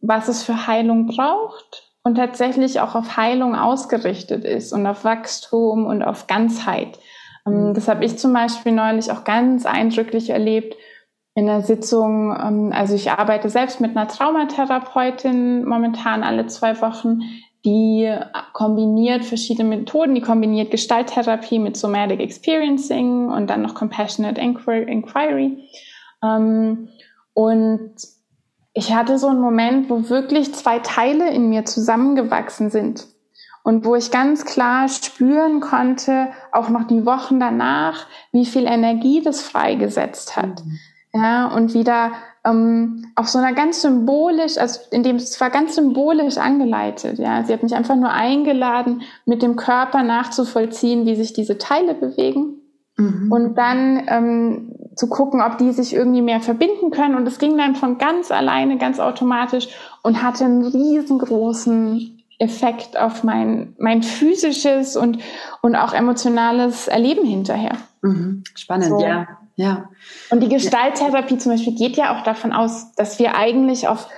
was 0.00 0.28
es 0.28 0.44
für 0.44 0.66
Heilung 0.66 1.06
braucht 1.06 1.90
und 2.04 2.14
tatsächlich 2.14 2.80
auch 2.80 2.94
auf 2.94 3.16
Heilung 3.16 3.56
ausgerichtet 3.56 4.44
ist 4.44 4.72
und 4.72 4.86
auf 4.86 5.04
Wachstum 5.04 5.84
und 5.84 6.02
auf 6.02 6.26
Ganzheit. 6.26 6.98
Ähm, 7.46 7.68
mhm. 7.68 7.74
Das 7.74 7.88
habe 7.88 8.04
ich 8.04 8.18
zum 8.18 8.32
Beispiel 8.32 8.72
neulich 8.72 9.10
auch 9.10 9.24
ganz 9.24 9.66
eindrücklich 9.66 10.30
erlebt 10.30 10.74
in 11.34 11.46
der 11.46 11.62
Sitzung. 11.62 12.36
Ähm, 12.38 12.72
also 12.72 12.94
ich 12.94 13.10
arbeite 13.10 13.48
selbst 13.48 13.80
mit 13.80 13.96
einer 13.96 14.08
Traumatherapeutin 14.08 15.64
momentan 15.64 16.22
alle 16.22 16.46
zwei 16.46 16.80
Wochen, 16.80 17.20
die 17.64 18.14
kombiniert 18.52 19.24
verschiedene 19.24 19.68
Methoden, 19.68 20.14
die 20.14 20.20
kombiniert 20.20 20.70
Gestalttherapie 20.70 21.58
mit 21.58 21.76
Somatic 21.76 22.20
Experiencing 22.20 23.30
und 23.30 23.48
dann 23.48 23.62
noch 23.62 23.74
Compassionate 23.74 24.40
Inquiry. 24.40 25.64
Ähm, 26.22 26.88
und 27.32 27.94
ich 28.74 28.94
hatte 28.94 29.18
so 29.18 29.28
einen 29.28 29.40
Moment, 29.40 29.88
wo 29.88 30.08
wirklich 30.10 30.52
zwei 30.54 30.80
Teile 30.80 31.30
in 31.30 31.48
mir 31.48 31.64
zusammengewachsen 31.64 32.70
sind 32.70 33.06
und 33.62 33.86
wo 33.86 33.94
ich 33.94 34.10
ganz 34.10 34.44
klar 34.44 34.88
spüren 34.88 35.60
konnte, 35.60 36.28
auch 36.52 36.68
noch 36.68 36.86
die 36.86 37.06
Wochen 37.06 37.40
danach, 37.40 38.06
wie 38.30 38.44
viel 38.44 38.66
Energie 38.66 39.22
das 39.22 39.40
freigesetzt 39.42 40.36
hat. 40.36 40.64
Mhm. 40.64 40.78
Ja, 41.14 41.46
und 41.46 41.74
wieder 41.74 42.12
ähm, 42.44 43.06
auf 43.14 43.28
so 43.28 43.38
einer 43.38 43.52
ganz 43.52 43.82
symbolisch, 43.82 44.58
also 44.58 44.80
in 44.90 45.04
dem 45.04 45.16
es 45.16 45.40
war 45.40 45.50
ganz 45.50 45.76
symbolisch 45.76 46.36
angeleitet. 46.38 47.18
Ja, 47.18 47.44
sie 47.44 47.52
hat 47.52 47.62
mich 47.62 47.74
einfach 47.74 47.94
nur 47.94 48.10
eingeladen, 48.10 49.02
mit 49.24 49.40
dem 49.40 49.54
Körper 49.54 50.02
nachzuvollziehen, 50.02 51.06
wie 51.06 51.14
sich 51.14 51.32
diese 51.32 51.56
Teile 51.56 51.94
bewegen 51.94 52.60
mhm. 52.96 53.30
und 53.30 53.54
dann 53.56 54.02
ähm, 54.08 54.74
zu 54.96 55.08
gucken, 55.08 55.40
ob 55.40 55.58
die 55.58 55.72
sich 55.72 55.94
irgendwie 55.94 56.22
mehr 56.22 56.40
verbinden 56.40 56.90
können. 56.90 57.14
Und 57.14 57.28
es 57.28 57.38
ging 57.38 57.56
dann 57.56 57.76
von 57.76 57.96
ganz 57.98 58.32
alleine, 58.32 58.76
ganz 58.76 58.98
automatisch 58.98 59.68
und 60.02 60.20
hatte 60.20 60.44
einen 60.44 60.66
riesengroßen 60.66 62.24
Effekt 62.40 62.98
auf 62.98 63.22
mein, 63.22 63.76
mein 63.78 64.02
physisches 64.02 64.96
und, 64.96 65.18
und 65.62 65.76
auch 65.76 65.94
emotionales 65.94 66.88
Erleben 66.88 67.24
hinterher. 67.24 67.76
Mhm. 68.02 68.42
Spannend, 68.56 68.88
so. 68.88 69.00
ja. 69.00 69.28
Ja. 69.56 69.88
Und 70.30 70.40
die 70.40 70.48
Gestalttherapie 70.48 71.38
zum 71.38 71.52
Beispiel 71.52 71.74
geht 71.74 71.96
ja 71.96 72.16
auch 72.16 72.24
davon 72.24 72.52
aus, 72.52 72.92
dass 72.94 73.18
wir 73.18 73.36
eigentlich 73.36 73.86
auf, 73.86 74.08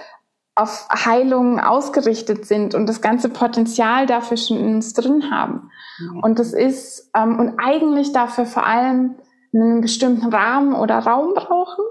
auf 0.54 0.88
Heilung 0.90 1.60
ausgerichtet 1.60 2.46
sind 2.46 2.74
und 2.74 2.86
das 2.86 3.02
ganze 3.02 3.28
Potenzial 3.28 4.06
dafür 4.06 4.38
schon 4.38 4.56
in 4.58 4.76
uns 4.76 4.94
drin 4.94 5.30
haben. 5.30 5.70
Mhm. 5.98 6.20
Und 6.22 6.38
das 6.38 6.52
ist, 6.52 7.10
ähm, 7.14 7.38
und 7.38 7.58
eigentlich 7.58 8.12
dafür 8.12 8.46
vor 8.46 8.66
allem 8.66 9.16
einen 9.52 9.82
bestimmten 9.82 10.32
Rahmen 10.32 10.74
oder 10.74 10.98
Raum 10.98 11.34
brauchen. 11.34 11.84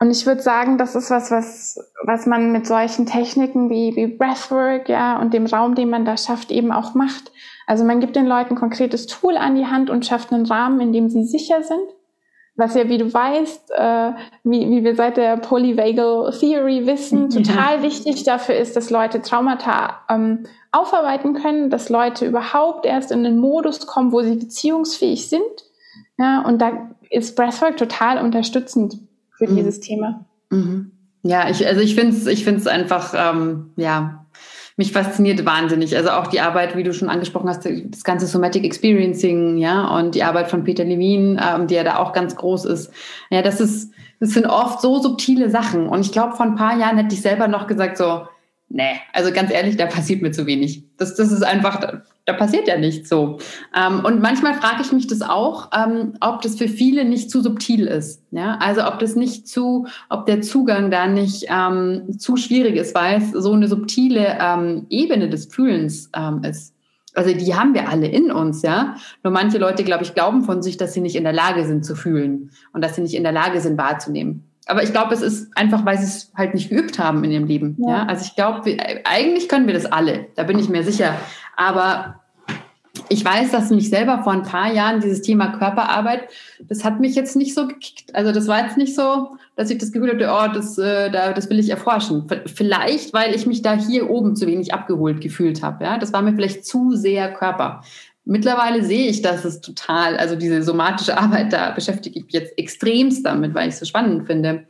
Und 0.00 0.10
ich 0.10 0.26
würde 0.26 0.40
sagen, 0.40 0.78
das 0.78 0.94
ist 0.94 1.10
was, 1.10 1.30
was, 1.30 1.78
was 2.04 2.26
man 2.26 2.52
mit 2.52 2.66
solchen 2.66 3.06
Techniken 3.06 3.68
wie, 3.68 3.94
wie 3.94 4.06
Breathwork, 4.06 4.88
ja, 4.88 5.20
und 5.20 5.34
dem 5.34 5.46
Raum, 5.46 5.74
den 5.74 5.90
man 5.90 6.04
da 6.04 6.16
schafft, 6.16 6.50
eben 6.50 6.72
auch 6.72 6.94
macht. 6.94 7.30
Also 7.66 7.84
man 7.84 8.00
gibt 8.00 8.16
den 8.16 8.26
Leuten 8.26 8.54
ein 8.54 8.58
konkretes 8.58 9.06
Tool 9.06 9.36
an 9.36 9.54
die 9.54 9.66
Hand 9.66 9.90
und 9.90 10.06
schafft 10.06 10.32
einen 10.32 10.46
Rahmen, 10.46 10.80
in 10.80 10.92
dem 10.92 11.10
sie 11.10 11.24
sicher 11.24 11.62
sind 11.62 11.86
was 12.60 12.74
ja, 12.74 12.88
wie 12.88 12.98
du 12.98 13.12
weißt, 13.12 13.72
äh, 13.72 14.12
wie, 14.44 14.70
wie 14.70 14.84
wir 14.84 14.94
seit 14.94 15.16
der 15.16 15.36
Polyvagal 15.38 16.32
Theory 16.38 16.86
wissen, 16.86 17.30
total 17.30 17.82
wichtig 17.82 18.22
dafür 18.22 18.54
ist, 18.54 18.76
dass 18.76 18.90
Leute 18.90 19.20
Traumata 19.20 19.98
ähm, 20.08 20.44
aufarbeiten 20.70 21.34
können, 21.34 21.70
dass 21.70 21.88
Leute 21.88 22.26
überhaupt 22.26 22.86
erst 22.86 23.10
in 23.10 23.24
den 23.24 23.38
Modus 23.38 23.86
kommen, 23.86 24.12
wo 24.12 24.22
sie 24.22 24.36
beziehungsfähig 24.36 25.28
sind. 25.28 25.42
Ja, 26.18 26.42
und 26.42 26.62
da 26.62 26.90
ist 27.08 27.34
Breathwork 27.34 27.76
total 27.76 28.22
unterstützend 28.22 28.98
für 29.36 29.48
mhm. 29.48 29.56
dieses 29.56 29.80
Thema. 29.80 30.26
Mhm. 30.50 30.92
Ja, 31.22 31.50
ich, 31.50 31.66
also 31.66 31.80
ich 31.80 31.94
finde 31.94 32.16
es 32.16 32.26
ich 32.26 32.44
find's 32.44 32.66
einfach, 32.66 33.14
ähm, 33.16 33.72
ja, 33.76 34.19
mich 34.80 34.92
fasziniert 34.92 35.44
wahnsinnig. 35.44 35.94
Also 35.94 36.08
auch 36.08 36.26
die 36.26 36.40
Arbeit, 36.40 36.74
wie 36.74 36.82
du 36.82 36.94
schon 36.94 37.10
angesprochen 37.10 37.50
hast, 37.50 37.66
das 37.66 38.02
ganze 38.02 38.26
Somatic 38.26 38.64
Experiencing, 38.64 39.58
ja, 39.58 39.94
und 39.98 40.14
die 40.14 40.24
Arbeit 40.24 40.48
von 40.48 40.64
Peter 40.64 40.84
Levine, 40.84 41.38
ähm, 41.38 41.66
die 41.66 41.74
ja 41.74 41.84
da 41.84 41.98
auch 41.98 42.14
ganz 42.14 42.34
groß 42.34 42.64
ist. 42.64 42.90
Ja, 43.28 43.42
das 43.42 43.60
ist, 43.60 43.92
das 44.20 44.30
sind 44.30 44.46
oft 44.46 44.80
so 44.80 44.98
subtile 44.98 45.50
Sachen. 45.50 45.86
Und 45.86 46.00
ich 46.00 46.12
glaube, 46.12 46.34
vor 46.34 46.46
ein 46.46 46.56
paar 46.56 46.78
Jahren 46.78 46.96
hätte 46.96 47.14
ich 47.14 47.20
selber 47.20 47.46
noch 47.46 47.66
gesagt, 47.66 47.98
so, 47.98 48.22
nee, 48.70 48.98
also 49.12 49.32
ganz 49.32 49.52
ehrlich, 49.52 49.76
da 49.76 49.84
passiert 49.84 50.22
mir 50.22 50.32
zu 50.32 50.46
wenig. 50.46 50.84
Das, 50.96 51.14
das 51.14 51.30
ist 51.30 51.42
einfach, 51.42 52.00
da, 52.30 52.36
passiert 52.36 52.68
ja 52.68 52.78
nichts 52.78 53.08
so. 53.08 53.38
Ähm, 53.74 54.04
und 54.04 54.20
manchmal 54.20 54.54
frage 54.54 54.82
ich 54.82 54.92
mich 54.92 55.06
das 55.06 55.22
auch, 55.22 55.70
ähm, 55.76 56.14
ob 56.20 56.42
das 56.42 56.56
für 56.56 56.68
viele 56.68 57.04
nicht 57.04 57.30
zu 57.30 57.42
subtil 57.42 57.86
ist. 57.86 58.22
Ja, 58.30 58.58
also 58.60 58.86
ob 58.86 58.98
das 58.98 59.16
nicht 59.16 59.48
zu, 59.48 59.86
ob 60.08 60.26
der 60.26 60.42
Zugang 60.42 60.90
da 60.90 61.06
nicht 61.06 61.46
ähm, 61.48 62.18
zu 62.18 62.36
schwierig 62.36 62.76
ist, 62.76 62.94
weil 62.94 63.18
es 63.18 63.32
so 63.32 63.52
eine 63.52 63.68
subtile 63.68 64.38
ähm, 64.40 64.86
Ebene 64.88 65.28
des 65.28 65.46
Fühlens 65.46 66.10
ähm, 66.14 66.42
ist. 66.44 66.74
Also 67.14 67.34
die 67.34 67.54
haben 67.54 67.74
wir 67.74 67.88
alle 67.88 68.06
in 68.06 68.30
uns, 68.30 68.62
ja. 68.62 68.94
Nur 69.24 69.32
manche 69.32 69.58
Leute, 69.58 69.82
glaube 69.82 70.04
ich, 70.04 70.14
glauben 70.14 70.42
von 70.42 70.62
sich, 70.62 70.76
dass 70.76 70.94
sie 70.94 71.00
nicht 71.00 71.16
in 71.16 71.24
der 71.24 71.32
Lage 71.32 71.66
sind 71.66 71.84
zu 71.84 71.96
fühlen 71.96 72.50
und 72.72 72.84
dass 72.84 72.94
sie 72.94 73.02
nicht 73.02 73.14
in 73.14 73.24
der 73.24 73.32
Lage 73.32 73.60
sind 73.60 73.78
wahrzunehmen. 73.78 74.44
Aber 74.66 74.84
ich 74.84 74.92
glaube, 74.92 75.12
es 75.12 75.20
ist 75.20 75.56
einfach, 75.56 75.84
weil 75.84 75.98
sie 75.98 76.04
es 76.04 76.32
halt 76.36 76.54
nicht 76.54 76.70
geübt 76.70 76.98
haben 77.00 77.24
in 77.24 77.32
ihrem 77.32 77.46
Leben. 77.46 77.76
Ja. 77.80 77.88
ja? 77.88 78.06
Also 78.06 78.24
ich 78.24 78.36
glaube, 78.36 78.76
eigentlich 79.04 79.48
können 79.48 79.66
wir 79.66 79.74
das 79.74 79.86
alle, 79.86 80.26
da 80.36 80.44
bin 80.44 80.58
ich 80.58 80.68
mir 80.68 80.84
sicher. 80.84 81.16
Aber 81.56 82.19
ich 83.10 83.24
weiß, 83.24 83.50
dass 83.50 83.70
mich 83.70 83.90
selber 83.90 84.22
vor 84.22 84.32
ein 84.32 84.44
paar 84.44 84.72
Jahren 84.72 85.00
dieses 85.00 85.20
Thema 85.20 85.48
Körperarbeit, 85.58 86.28
das 86.60 86.84
hat 86.84 87.00
mich 87.00 87.16
jetzt 87.16 87.34
nicht 87.34 87.54
so 87.54 87.66
gekickt. 87.66 88.14
Also 88.14 88.30
das 88.30 88.46
war 88.46 88.64
jetzt 88.64 88.76
nicht 88.76 88.94
so, 88.94 89.36
dass 89.56 89.68
ich 89.68 89.78
das 89.78 89.90
Gefühl 89.90 90.12
hatte, 90.12 90.30
oh, 90.32 90.54
das, 90.54 90.78
äh, 90.78 91.10
das 91.10 91.50
will 91.50 91.58
ich 91.58 91.70
erforschen. 91.70 92.28
Vielleicht, 92.46 93.12
weil 93.12 93.34
ich 93.34 93.46
mich 93.46 93.62
da 93.62 93.74
hier 93.74 94.08
oben 94.08 94.36
zu 94.36 94.46
wenig 94.46 94.72
abgeholt 94.72 95.20
gefühlt 95.20 95.60
habe. 95.60 95.84
Ja? 95.84 95.98
Das 95.98 96.12
war 96.12 96.22
mir 96.22 96.34
vielleicht 96.34 96.64
zu 96.64 96.94
sehr 96.94 97.32
Körper. 97.34 97.82
Mittlerweile 98.24 98.84
sehe 98.84 99.08
ich, 99.08 99.22
dass 99.22 99.44
es 99.44 99.60
total, 99.60 100.16
also 100.16 100.36
diese 100.36 100.62
somatische 100.62 101.18
Arbeit, 101.18 101.52
da 101.52 101.72
beschäftige 101.72 102.16
ich 102.16 102.26
mich 102.26 102.34
jetzt 102.34 102.56
extremst 102.58 103.26
damit, 103.26 103.54
weil 103.54 103.68
ich 103.68 103.74
es 103.74 103.80
so 103.80 103.86
spannend 103.86 104.28
finde. 104.28 104.68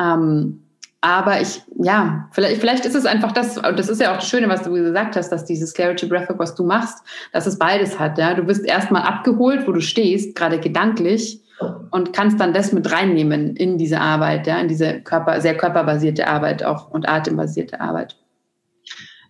Ähm, 0.00 0.63
aber 1.04 1.42
ich, 1.42 1.60
ja, 1.76 2.30
vielleicht, 2.32 2.60
vielleicht 2.60 2.86
ist 2.86 2.94
es 2.94 3.04
einfach 3.04 3.32
das, 3.32 3.56
das 3.56 3.90
ist 3.90 4.00
ja 4.00 4.12
auch 4.12 4.16
das 4.16 4.28
Schöne, 4.28 4.48
was 4.48 4.62
du 4.62 4.72
gesagt 4.72 5.16
hast, 5.16 5.28
dass 5.28 5.44
dieses 5.44 5.74
Clarity 5.74 6.06
Breathwork, 6.06 6.38
was 6.38 6.54
du 6.54 6.64
machst, 6.64 7.04
dass 7.30 7.46
es 7.46 7.58
beides 7.58 7.98
hat. 7.98 8.16
Ja? 8.16 8.32
Du 8.32 8.46
wirst 8.46 8.64
erstmal 8.64 9.02
abgeholt, 9.02 9.66
wo 9.66 9.72
du 9.72 9.80
stehst, 9.80 10.34
gerade 10.34 10.58
gedanklich, 10.58 11.42
und 11.90 12.14
kannst 12.14 12.40
dann 12.40 12.54
das 12.54 12.72
mit 12.72 12.90
reinnehmen 12.90 13.54
in 13.54 13.76
diese 13.76 14.00
Arbeit, 14.00 14.46
ja, 14.46 14.58
in 14.58 14.66
diese 14.66 15.02
Körper, 15.02 15.40
sehr 15.42 15.56
körperbasierte 15.56 16.26
Arbeit 16.26 16.64
auch 16.64 16.90
und 16.90 17.08
atembasierte 17.08 17.80
Arbeit. 17.80 18.16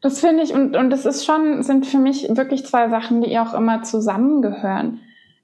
Das 0.01 0.21
finde 0.21 0.45
ich, 0.45 0.55
und, 0.55 0.77
und 0.77 0.91
das 0.91 1.05
ist 1.05 1.25
schon, 1.25 1.63
sind 1.63 1.87
für 1.87 1.99
mich 1.99 2.29
wirklich 2.31 2.65
zwei 2.65 2.89
Sachen, 2.89 3.21
die 3.21 3.39
auch 3.39 3.53
immer 3.53 3.83
zusammengehören. 3.83 5.01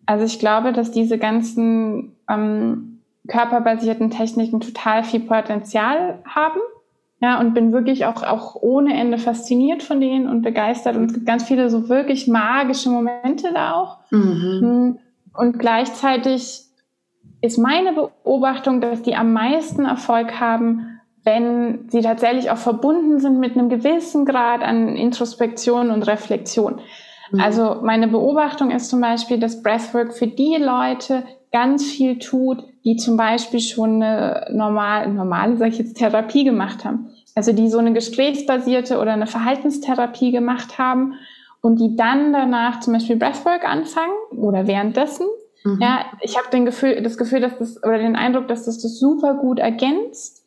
Also 0.06 0.24
ich 0.24 0.38
glaube, 0.38 0.72
dass 0.72 0.90
diese 0.90 1.18
ganzen 1.18 2.16
ähm, 2.28 2.89
körperbasierten 3.30 4.10
Techniken 4.10 4.60
total 4.60 5.04
viel 5.04 5.20
Potenzial 5.20 6.18
haben. 6.24 6.60
Ja, 7.22 7.38
und 7.38 7.52
bin 7.52 7.72
wirklich 7.72 8.06
auch, 8.06 8.22
auch 8.22 8.56
ohne 8.56 8.98
Ende 8.98 9.18
fasziniert 9.18 9.82
von 9.82 10.00
denen 10.00 10.26
und 10.26 10.40
begeistert. 10.40 10.96
Und 10.96 11.06
es 11.06 11.14
gibt 11.14 11.26
ganz 11.26 11.44
viele 11.44 11.68
so 11.68 11.90
wirklich 11.90 12.28
magische 12.28 12.88
Momente 12.88 13.52
da 13.52 13.74
auch. 13.74 13.98
Mhm. 14.10 14.60
Hm, 14.60 14.98
und 15.34 15.58
gleichzeitig 15.58 16.62
ist 17.42 17.58
meine 17.58 17.92
Beobachtung, 17.92 18.80
dass 18.80 19.02
die 19.02 19.16
am 19.16 19.34
meisten 19.34 19.84
Erfolg 19.84 20.40
haben, 20.40 21.00
wenn 21.22 21.90
sie 21.90 22.00
tatsächlich 22.00 22.50
auch 22.50 22.56
verbunden 22.56 23.18
sind 23.18 23.38
mit 23.38 23.56
einem 23.56 23.68
gewissen 23.68 24.24
Grad 24.24 24.62
an 24.62 24.96
Introspektion 24.96 25.90
und 25.90 26.04
Reflexion. 26.04 26.80
Mhm. 27.30 27.40
Also 27.40 27.76
meine 27.82 28.08
Beobachtung 28.08 28.70
ist 28.70 28.88
zum 28.88 29.02
Beispiel, 29.02 29.38
dass 29.38 29.62
Breathwork 29.62 30.14
für 30.14 30.26
die 30.26 30.56
Leute 30.56 31.24
ganz 31.52 31.84
viel 31.84 32.18
tut, 32.18 32.64
die 32.84 32.96
zum 32.96 33.16
Beispiel 33.16 33.60
schon 33.60 34.02
eine 34.02 34.46
normal, 34.52 35.12
normale, 35.12 35.56
sag 35.56 35.68
ich 35.68 35.78
jetzt, 35.78 35.96
Therapie 35.96 36.44
gemacht 36.44 36.84
haben. 36.84 37.10
Also 37.34 37.52
die 37.52 37.68
so 37.68 37.78
eine 37.78 37.92
gesprächsbasierte 37.92 38.98
oder 38.98 39.12
eine 39.12 39.26
Verhaltenstherapie 39.26 40.32
gemacht 40.32 40.78
haben 40.78 41.14
und 41.62 41.80
die 41.80 41.96
dann 41.96 42.32
danach 42.32 42.80
zum 42.80 42.94
Beispiel 42.94 43.16
Breathwork 43.16 43.64
anfangen 43.64 44.14
oder 44.32 44.66
währenddessen. 44.66 45.26
Mhm. 45.64 45.78
Ja, 45.80 46.06
ich 46.20 46.36
habe 46.38 46.48
den 46.50 46.64
Gefühl, 46.64 47.02
das 47.02 47.18
Gefühl, 47.18 47.40
dass 47.40 47.58
das 47.58 47.82
oder 47.82 47.98
den 47.98 48.16
Eindruck, 48.16 48.48
dass 48.48 48.64
das 48.64 48.80
das 48.80 48.98
super 48.98 49.34
gut 49.34 49.58
ergänzt 49.58 50.40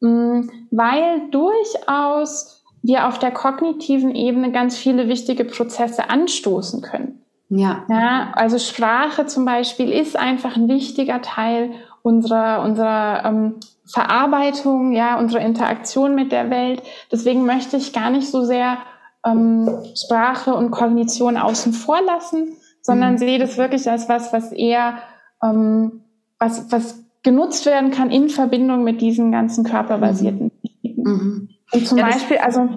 Mm, 0.00 0.48
weil 0.70 1.28
durchaus 1.30 2.64
wir 2.82 3.08
auf 3.08 3.18
der 3.18 3.32
kognitiven 3.32 4.14
Ebene 4.14 4.52
ganz 4.52 4.76
viele 4.76 5.08
wichtige 5.08 5.44
Prozesse 5.44 6.08
anstoßen 6.10 6.82
können. 6.82 7.22
Ja. 7.48 7.84
ja. 7.88 8.32
Also 8.34 8.58
Sprache 8.58 9.26
zum 9.26 9.44
Beispiel 9.44 9.90
ist 9.90 10.16
einfach 10.16 10.56
ein 10.56 10.68
wichtiger 10.68 11.22
Teil 11.22 11.70
unserer, 12.02 12.62
unserer 12.62 13.24
ähm, 13.24 13.54
Verarbeitung, 13.86 14.92
ja, 14.92 15.18
unserer 15.18 15.40
Interaktion 15.40 16.14
mit 16.14 16.30
der 16.30 16.50
Welt. 16.50 16.82
Deswegen 17.10 17.46
möchte 17.46 17.76
ich 17.76 17.92
gar 17.92 18.10
nicht 18.10 18.30
so 18.30 18.44
sehr 18.44 18.78
ähm, 19.24 19.70
Sprache 19.96 20.54
und 20.54 20.70
Kognition 20.70 21.36
außen 21.36 21.72
vor 21.72 22.00
lassen, 22.02 22.56
sondern 22.82 23.14
mhm. 23.14 23.18
sehe 23.18 23.38
das 23.38 23.56
wirklich 23.56 23.90
als 23.90 24.08
was, 24.08 24.32
was 24.32 24.52
eher 24.52 24.98
ähm, 25.42 26.04
was, 26.38 26.70
was 26.70 27.04
genutzt 27.22 27.66
werden 27.66 27.90
kann 27.90 28.10
in 28.10 28.28
Verbindung 28.28 28.84
mit 28.84 29.00
diesen 29.00 29.32
ganzen 29.32 29.64
körperbasierten 29.64 30.50
Techniken. 30.62 31.02
Mhm. 31.02 31.48
Und 31.72 31.86
zum 31.86 31.98
ja, 31.98 32.06
Beispiel, 32.06 32.38
also 32.38 32.68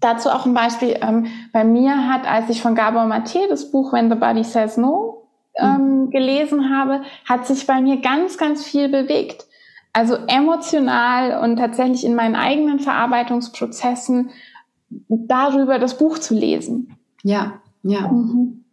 dazu 0.00 0.30
auch 0.30 0.46
ein 0.46 0.54
Beispiel, 0.54 0.98
ähm, 1.00 1.26
bei 1.52 1.64
mir 1.64 2.08
hat, 2.08 2.30
als 2.30 2.48
ich 2.50 2.62
von 2.62 2.74
Gabor 2.74 3.04
Maté 3.04 3.48
das 3.48 3.70
Buch 3.70 3.92
When 3.92 4.10
the 4.10 4.16
Body 4.16 4.44
Says 4.44 4.76
No 4.76 5.28
ähm, 5.54 6.04
mhm. 6.04 6.10
gelesen 6.10 6.74
habe, 6.74 7.02
hat 7.28 7.46
sich 7.46 7.66
bei 7.66 7.80
mir 7.80 8.00
ganz, 8.00 8.38
ganz 8.38 8.64
viel 8.64 8.88
bewegt. 8.88 9.46
Also 9.92 10.16
emotional 10.28 11.42
und 11.42 11.56
tatsächlich 11.56 12.04
in 12.04 12.14
meinen 12.14 12.36
eigenen 12.36 12.78
Verarbeitungsprozessen 12.78 14.30
darüber 15.08 15.78
das 15.78 15.98
Buch 15.98 16.18
zu 16.18 16.34
lesen. 16.34 16.96
Ja, 17.22 17.60
ja. 17.82 18.08
Mhm. 18.08 18.64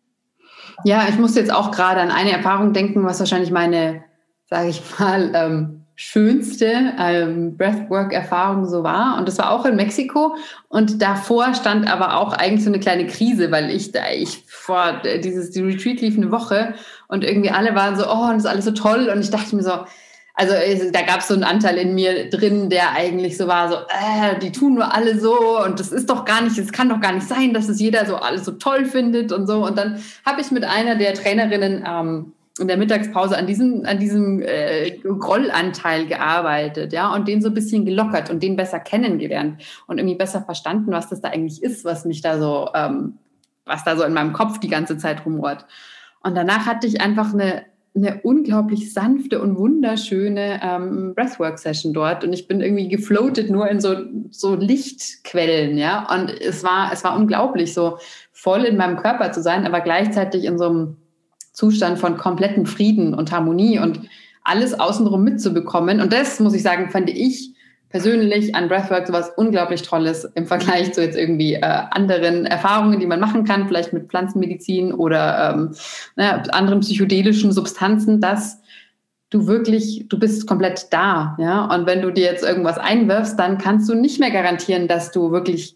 Ja, 0.84 1.08
ich 1.10 1.18
muss 1.18 1.36
jetzt 1.36 1.52
auch 1.52 1.72
gerade 1.72 2.02
an 2.02 2.12
eine 2.12 2.32
Erfahrung 2.32 2.72
denken, 2.72 3.04
was 3.04 3.20
wahrscheinlich 3.20 3.52
meine 3.52 4.04
sage 4.50 4.70
ich 4.70 4.82
mal, 5.00 5.32
ähm, 5.36 5.84
schönste 6.00 6.94
ähm, 7.00 7.58
Breathwork-Erfahrung 7.58 8.68
so 8.68 8.84
war. 8.84 9.18
Und 9.18 9.28
das 9.28 9.40
war 9.40 9.52
auch 9.52 9.66
in 9.66 9.76
Mexiko. 9.76 10.36
Und 10.70 11.02
davor 11.02 11.56
stand 11.56 11.92
aber 11.92 12.18
auch 12.18 12.34
eigentlich 12.34 12.64
so 12.64 12.70
eine 12.70 12.80
kleine 12.80 13.08
Krise, 13.08 13.52
weil 13.52 13.72
ich 13.72 13.92
da, 13.92 14.12
ich 14.16 14.44
vor 14.46 15.02
dieses 15.24 15.50
die 15.50 15.62
Retreat 15.62 16.00
lief 16.02 16.16
eine 16.16 16.32
Woche 16.32 16.76
und 17.08 17.24
irgendwie 17.24 17.50
alle 17.50 17.74
waren 17.74 17.98
so, 17.98 18.06
oh, 18.06 18.26
und 18.26 18.36
das 18.36 18.44
ist 18.44 18.50
alles 18.50 18.66
so 18.66 18.72
toll. 18.72 19.10
Und 19.12 19.22
ich 19.22 19.32
dachte 19.32 19.56
mir 19.56 19.64
so, 19.64 19.72
also 20.36 20.54
da 20.92 21.02
gab 21.02 21.22
es 21.22 21.30
so 21.30 21.34
einen 21.34 21.44
Anteil 21.44 21.80
in 21.80 21.96
mir 21.96 22.30
drin, 22.30 22.70
der 22.70 22.92
eigentlich 22.92 23.36
so 23.36 23.48
war, 23.48 23.68
so, 23.68 23.76
äh, 23.76 24.38
die 24.40 24.52
tun 24.52 24.76
nur 24.76 24.94
alle 24.94 25.20
so 25.20 25.60
und 25.66 25.80
das 25.80 25.92
ist 25.92 26.12
doch 26.12 26.26
gar 26.26 26.44
nicht, 26.44 26.60
es 26.60 26.72
kann 26.72 26.90
doch 26.90 27.02
gar 27.02 27.14
nicht 27.14 27.28
sein, 27.28 27.56
dass 27.56 27.68
es 27.70 27.80
jeder 27.80 28.06
so 28.06 28.18
alles 28.18 28.46
so 28.46 28.52
toll 28.52 28.86
findet 28.86 29.32
und 29.32 29.48
so. 29.48 29.66
Und 29.66 29.80
dann 29.80 30.00
habe 30.28 30.42
ich 30.42 30.52
mit 30.52 30.64
einer 30.64 30.96
der 30.96 31.16
Trainerinnen 31.16 31.84
ähm, 31.88 32.34
in 32.60 32.68
der 32.68 32.78
Mittagspause 32.78 33.38
an 33.38 33.48
diesem, 33.48 33.86
an 33.86 34.00
diesem 34.00 34.42
äh, 34.42 34.92
Grollanteil 34.98 36.08
gearbeitet, 36.08 36.94
ja, 36.94 37.14
und 37.14 37.28
den 37.28 37.42
so 37.42 37.50
ein 37.50 37.54
bisschen 37.54 37.86
gelockert 37.86 38.30
und 38.30 38.42
den 38.42 38.56
besser 38.56 38.80
kennengelernt 38.80 39.62
und 39.88 39.98
irgendwie 39.98 40.16
besser 40.16 40.42
verstanden, 40.42 40.92
was 40.92 41.10
das 41.10 41.22
da 41.22 41.30
eigentlich 41.30 41.62
ist, 41.62 41.86
was 41.86 42.06
mich 42.06 42.22
da 42.22 42.40
so, 42.40 42.70
ähm, 42.74 43.18
was 43.66 43.84
da 43.84 43.96
so 43.96 44.04
in 44.04 44.14
meinem 44.14 44.34
Kopf 44.34 44.60
die 44.60 44.70
ganze 44.70 44.98
Zeit 44.98 45.26
rumort. 45.26 45.66
Und 46.22 46.36
danach 46.36 46.66
hatte 46.66 46.88
ich 46.88 47.02
einfach 47.02 47.34
eine, 47.34 47.66
eine 47.96 48.22
unglaublich 48.22 48.94
sanfte 48.94 49.42
und 49.42 49.58
wunderschöne 49.58 50.60
ähm, 50.64 51.16
Breathwork-Session 51.16 51.94
dort 51.94 52.24
und 52.24 52.34
ich 52.34 52.48
bin 52.48 52.62
irgendwie 52.62 52.90
gefloatet 52.90 53.50
nur 53.50 53.68
in 53.70 53.80
so, 53.80 53.96
so 54.32 54.56
Lichtquellen, 54.56 55.78
ja, 55.78 56.08
und 56.14 56.30
es 56.30 56.64
war, 56.64 56.92
es 56.92 57.04
war 57.04 57.18
unglaublich, 57.18 57.74
so 57.74 57.98
voll 58.32 58.64
in 58.66 58.78
meinem 58.78 58.98
Körper 58.98 59.32
zu 59.32 59.42
sein, 59.42 59.66
aber 59.66 59.82
gleichzeitig 59.82 60.46
in 60.46 60.58
so 60.58 60.70
einem 60.70 60.98
Zustand 61.58 61.98
von 61.98 62.18
kompletten 62.18 62.68
Frieden 62.68 63.16
und 63.16 63.32
Harmonie 63.32 63.80
und 63.80 64.02
alles 64.44 64.80
außenrum 64.80 65.24
mitzubekommen. 65.24 66.00
Und 66.02 66.14
das, 66.14 66.40
muss 66.40 66.54
ich 66.54 66.62
sagen, 66.62 66.92
fand 66.92 67.10
ich 67.10 67.56
persönlich 67.90 68.54
an 68.54 68.68
Breathwork 68.68 69.08
sowas 69.08 69.32
unglaublich 69.38 69.82
Tolles 69.82 70.30
im 70.36 70.46
Vergleich 70.46 70.94
zu 70.94 71.02
jetzt 71.02 71.18
irgendwie 71.18 71.56
äh, 71.56 71.62
anderen 71.62 72.46
Erfahrungen, 72.46 73.00
die 73.00 73.08
man 73.08 73.20
machen 73.20 73.44
kann, 73.44 73.68
vielleicht 73.68 73.92
mit 73.92 74.08
Pflanzenmedizin 74.08 74.94
oder 74.94 75.56
ähm, 75.56 75.72
ne, 76.16 76.44
anderen 76.54 76.82
psychedelischen 76.82 77.52
Substanzen, 77.52 78.22
dass 78.22 78.62
du 79.32 79.48
wirklich, 79.48 80.06
du 80.10 80.20
bist 80.20 80.46
komplett 80.46 80.94
da, 80.94 81.36
ja. 81.40 81.74
Und 81.74 81.88
wenn 81.88 82.04
du 82.04 82.12
dir 82.12 82.26
jetzt 82.26 82.44
irgendwas 82.44 82.78
einwirfst, 82.78 83.40
dann 83.40 83.58
kannst 83.58 83.90
du 83.90 83.96
nicht 83.96 84.20
mehr 84.20 84.32
garantieren, 84.32 84.88
dass 84.88 85.12
du 85.12 85.32
wirklich 85.32 85.76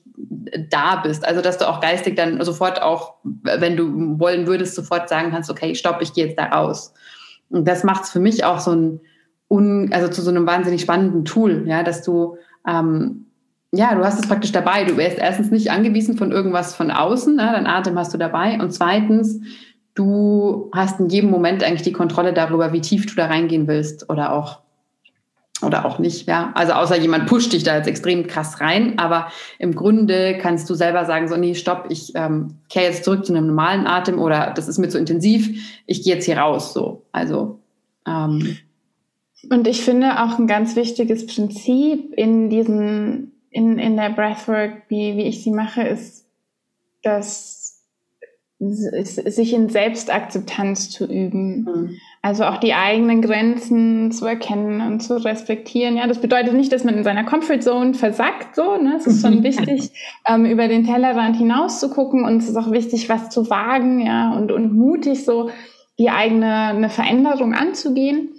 da 0.69 0.97
bist. 0.97 1.25
Also 1.25 1.41
dass 1.41 1.57
du 1.57 1.67
auch 1.67 1.79
geistig 1.79 2.15
dann 2.15 2.43
sofort 2.43 2.81
auch, 2.81 3.15
wenn 3.23 3.77
du 3.77 4.19
wollen 4.19 4.47
würdest, 4.47 4.75
sofort 4.75 5.09
sagen 5.09 5.31
kannst, 5.31 5.49
okay, 5.49 5.75
stopp, 5.75 6.01
ich 6.01 6.13
gehe 6.13 6.27
jetzt 6.27 6.39
da 6.39 6.45
raus. 6.45 6.93
Und 7.49 7.67
das 7.67 7.83
macht 7.83 8.03
es 8.03 8.11
für 8.11 8.19
mich 8.19 8.43
auch 8.43 8.59
so 8.59 8.71
ein, 8.71 9.01
un, 9.49 9.91
also 9.91 10.07
zu 10.07 10.21
so 10.21 10.29
einem 10.29 10.47
wahnsinnig 10.47 10.81
spannenden 10.81 11.25
Tool, 11.25 11.65
ja, 11.67 11.83
dass 11.83 12.03
du 12.03 12.37
ähm, 12.67 13.25
ja, 13.73 13.95
du 13.95 14.03
hast 14.03 14.19
es 14.19 14.27
praktisch 14.27 14.51
dabei. 14.51 14.83
Du 14.83 14.97
wärst 14.97 15.17
erstens 15.17 15.49
nicht 15.49 15.71
angewiesen 15.71 16.17
von 16.17 16.31
irgendwas 16.31 16.75
von 16.75 16.91
außen, 16.91 17.35
ne? 17.35 17.49
dein 17.53 17.67
Atem 17.67 17.97
hast 17.97 18.13
du 18.13 18.17
dabei. 18.17 18.59
Und 18.59 18.71
zweitens, 18.71 19.39
du 19.95 20.69
hast 20.73 20.99
in 20.99 21.07
jedem 21.07 21.29
Moment 21.29 21.63
eigentlich 21.63 21.81
die 21.81 21.93
Kontrolle 21.93 22.33
darüber, 22.33 22.73
wie 22.73 22.81
tief 22.81 23.05
du 23.05 23.15
da 23.15 23.27
reingehen 23.27 23.67
willst 23.67 24.09
oder 24.09 24.33
auch 24.33 24.59
oder 25.63 25.85
auch 25.85 25.99
nicht, 25.99 26.27
ja. 26.27 26.51
Also 26.55 26.73
außer 26.73 26.97
jemand 26.97 27.27
pusht 27.27 27.53
dich 27.53 27.63
da 27.63 27.77
jetzt 27.77 27.87
extrem 27.87 28.27
krass 28.27 28.61
rein, 28.61 28.97
aber 28.97 29.27
im 29.59 29.75
Grunde 29.75 30.37
kannst 30.39 30.69
du 30.69 30.73
selber 30.73 31.05
sagen, 31.05 31.27
so, 31.27 31.37
nee, 31.37 31.55
stopp, 31.55 31.87
ich 31.89 32.13
ähm, 32.15 32.55
kehre 32.69 32.85
jetzt 32.85 33.03
zurück 33.03 33.25
zu 33.25 33.33
einem 33.33 33.47
normalen 33.47 33.87
Atem 33.87 34.19
oder 34.19 34.53
das 34.55 34.67
ist 34.67 34.77
mir 34.77 34.89
zu 34.89 34.97
intensiv, 34.97 35.81
ich 35.85 36.03
gehe 36.03 36.15
jetzt 36.15 36.25
hier 36.25 36.37
raus, 36.37 36.73
so. 36.73 37.03
Also 37.11 37.59
ähm, 38.07 38.57
und 39.49 39.67
ich 39.67 39.81
finde 39.81 40.21
auch 40.21 40.37
ein 40.37 40.47
ganz 40.47 40.75
wichtiges 40.75 41.25
Prinzip 41.25 42.13
in 42.13 42.49
diesen, 42.49 43.31
in, 43.49 43.79
in 43.79 43.97
der 43.97 44.09
Breathwork, 44.09 44.83
wie, 44.87 45.17
wie 45.17 45.23
ich 45.23 45.43
sie 45.43 45.51
mache, 45.51 45.81
ist, 45.81 46.27
dass 47.01 47.81
sich 48.59 49.53
in 49.53 49.69
Selbstakzeptanz 49.69 50.91
zu 50.91 51.05
üben. 51.05 51.63
Mhm. 51.63 51.97
Also 52.23 52.43
auch 52.45 52.57
die 52.57 52.75
eigenen 52.75 53.23
Grenzen 53.23 54.11
zu 54.11 54.27
erkennen 54.27 54.81
und 54.81 54.99
zu 55.01 55.23
respektieren. 55.23 55.97
Ja, 55.97 56.05
das 56.05 56.21
bedeutet 56.21 56.53
nicht, 56.53 56.71
dass 56.71 56.83
man 56.83 56.95
in 56.95 57.03
seiner 57.03 57.23
Comfortzone 57.23 57.95
versackt. 57.95 58.55
So, 58.55 58.75
ne? 58.75 58.95
Es 58.97 59.07
ist 59.07 59.25
schon 59.25 59.41
wichtig, 59.43 59.91
ähm, 60.27 60.45
über 60.45 60.67
den 60.67 60.85
Tellerrand 60.85 61.35
hinaus 61.35 61.79
zu 61.79 61.89
gucken 61.89 62.23
und 62.23 62.37
es 62.37 62.49
ist 62.49 62.57
auch 62.57 62.71
wichtig, 62.71 63.09
was 63.09 63.29
zu 63.31 63.49
wagen, 63.49 64.05
ja, 64.05 64.33
und, 64.33 64.51
und 64.51 64.73
mutig 64.73 65.25
so 65.25 65.49
die 65.97 66.11
eigene 66.11 66.67
eine 66.67 66.89
Veränderung 66.89 67.55
anzugehen. 67.55 68.29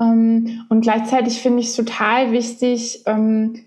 Ähm, 0.00 0.64
und 0.68 0.82
gleichzeitig 0.82 1.40
finde 1.40 1.60
ich 1.60 1.66
es 1.66 1.76
total 1.76 2.30
wichtig, 2.30 3.02
ähm, 3.06 3.64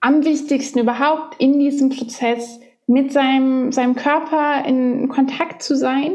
am 0.00 0.24
wichtigsten 0.24 0.78
überhaupt 0.78 1.40
in 1.40 1.58
diesem 1.58 1.90
Prozess 1.90 2.60
mit 2.86 3.12
seinem, 3.12 3.72
seinem 3.72 3.96
Körper 3.96 4.64
in 4.64 5.08
Kontakt 5.08 5.62
zu 5.62 5.76
sein, 5.76 6.12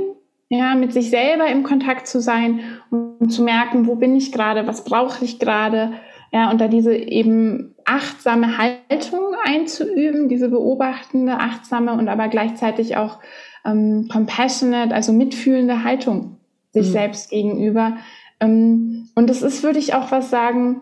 ja, 0.58 0.76
mit 0.76 0.94
sich 0.94 1.10
selber 1.10 1.48
im 1.48 1.64
Kontakt 1.64 2.08
zu 2.08 2.20
sein 2.20 2.62
und 2.90 3.30
zu 3.30 3.44
merken, 3.44 3.88
wo 3.88 3.96
bin 3.96 4.16
ich 4.16 4.32
gerade, 4.32 4.68
was 4.68 4.84
brauche 4.84 5.24
ich 5.24 5.40
gerade, 5.40 5.94
ja, 6.32 6.52
und 6.52 6.60
da 6.60 6.68
diese 6.68 6.94
eben 6.94 7.76
achtsame 7.86 8.58
Haltung 8.58 9.36
einzuüben, 9.46 10.28
diese 10.28 10.50
beobachtende, 10.50 11.40
achtsame 11.40 11.94
und 11.94 12.10
aber 12.10 12.28
gleichzeitig 12.28 12.98
auch 12.98 13.20
ähm, 13.64 14.10
compassionate, 14.12 14.94
also 14.94 15.14
mitfühlende 15.14 15.84
Haltung 15.84 16.38
sich 16.74 16.88
mhm. 16.88 16.92
selbst 16.92 17.30
gegenüber. 17.30 17.98
Ähm, 18.42 19.08
und 19.16 19.30
das 19.30 19.44
ist, 19.44 19.64
würde 19.64 19.80
ich 19.80 19.94
auch 19.94 20.12
was 20.12 20.30
sagen, 20.30 20.82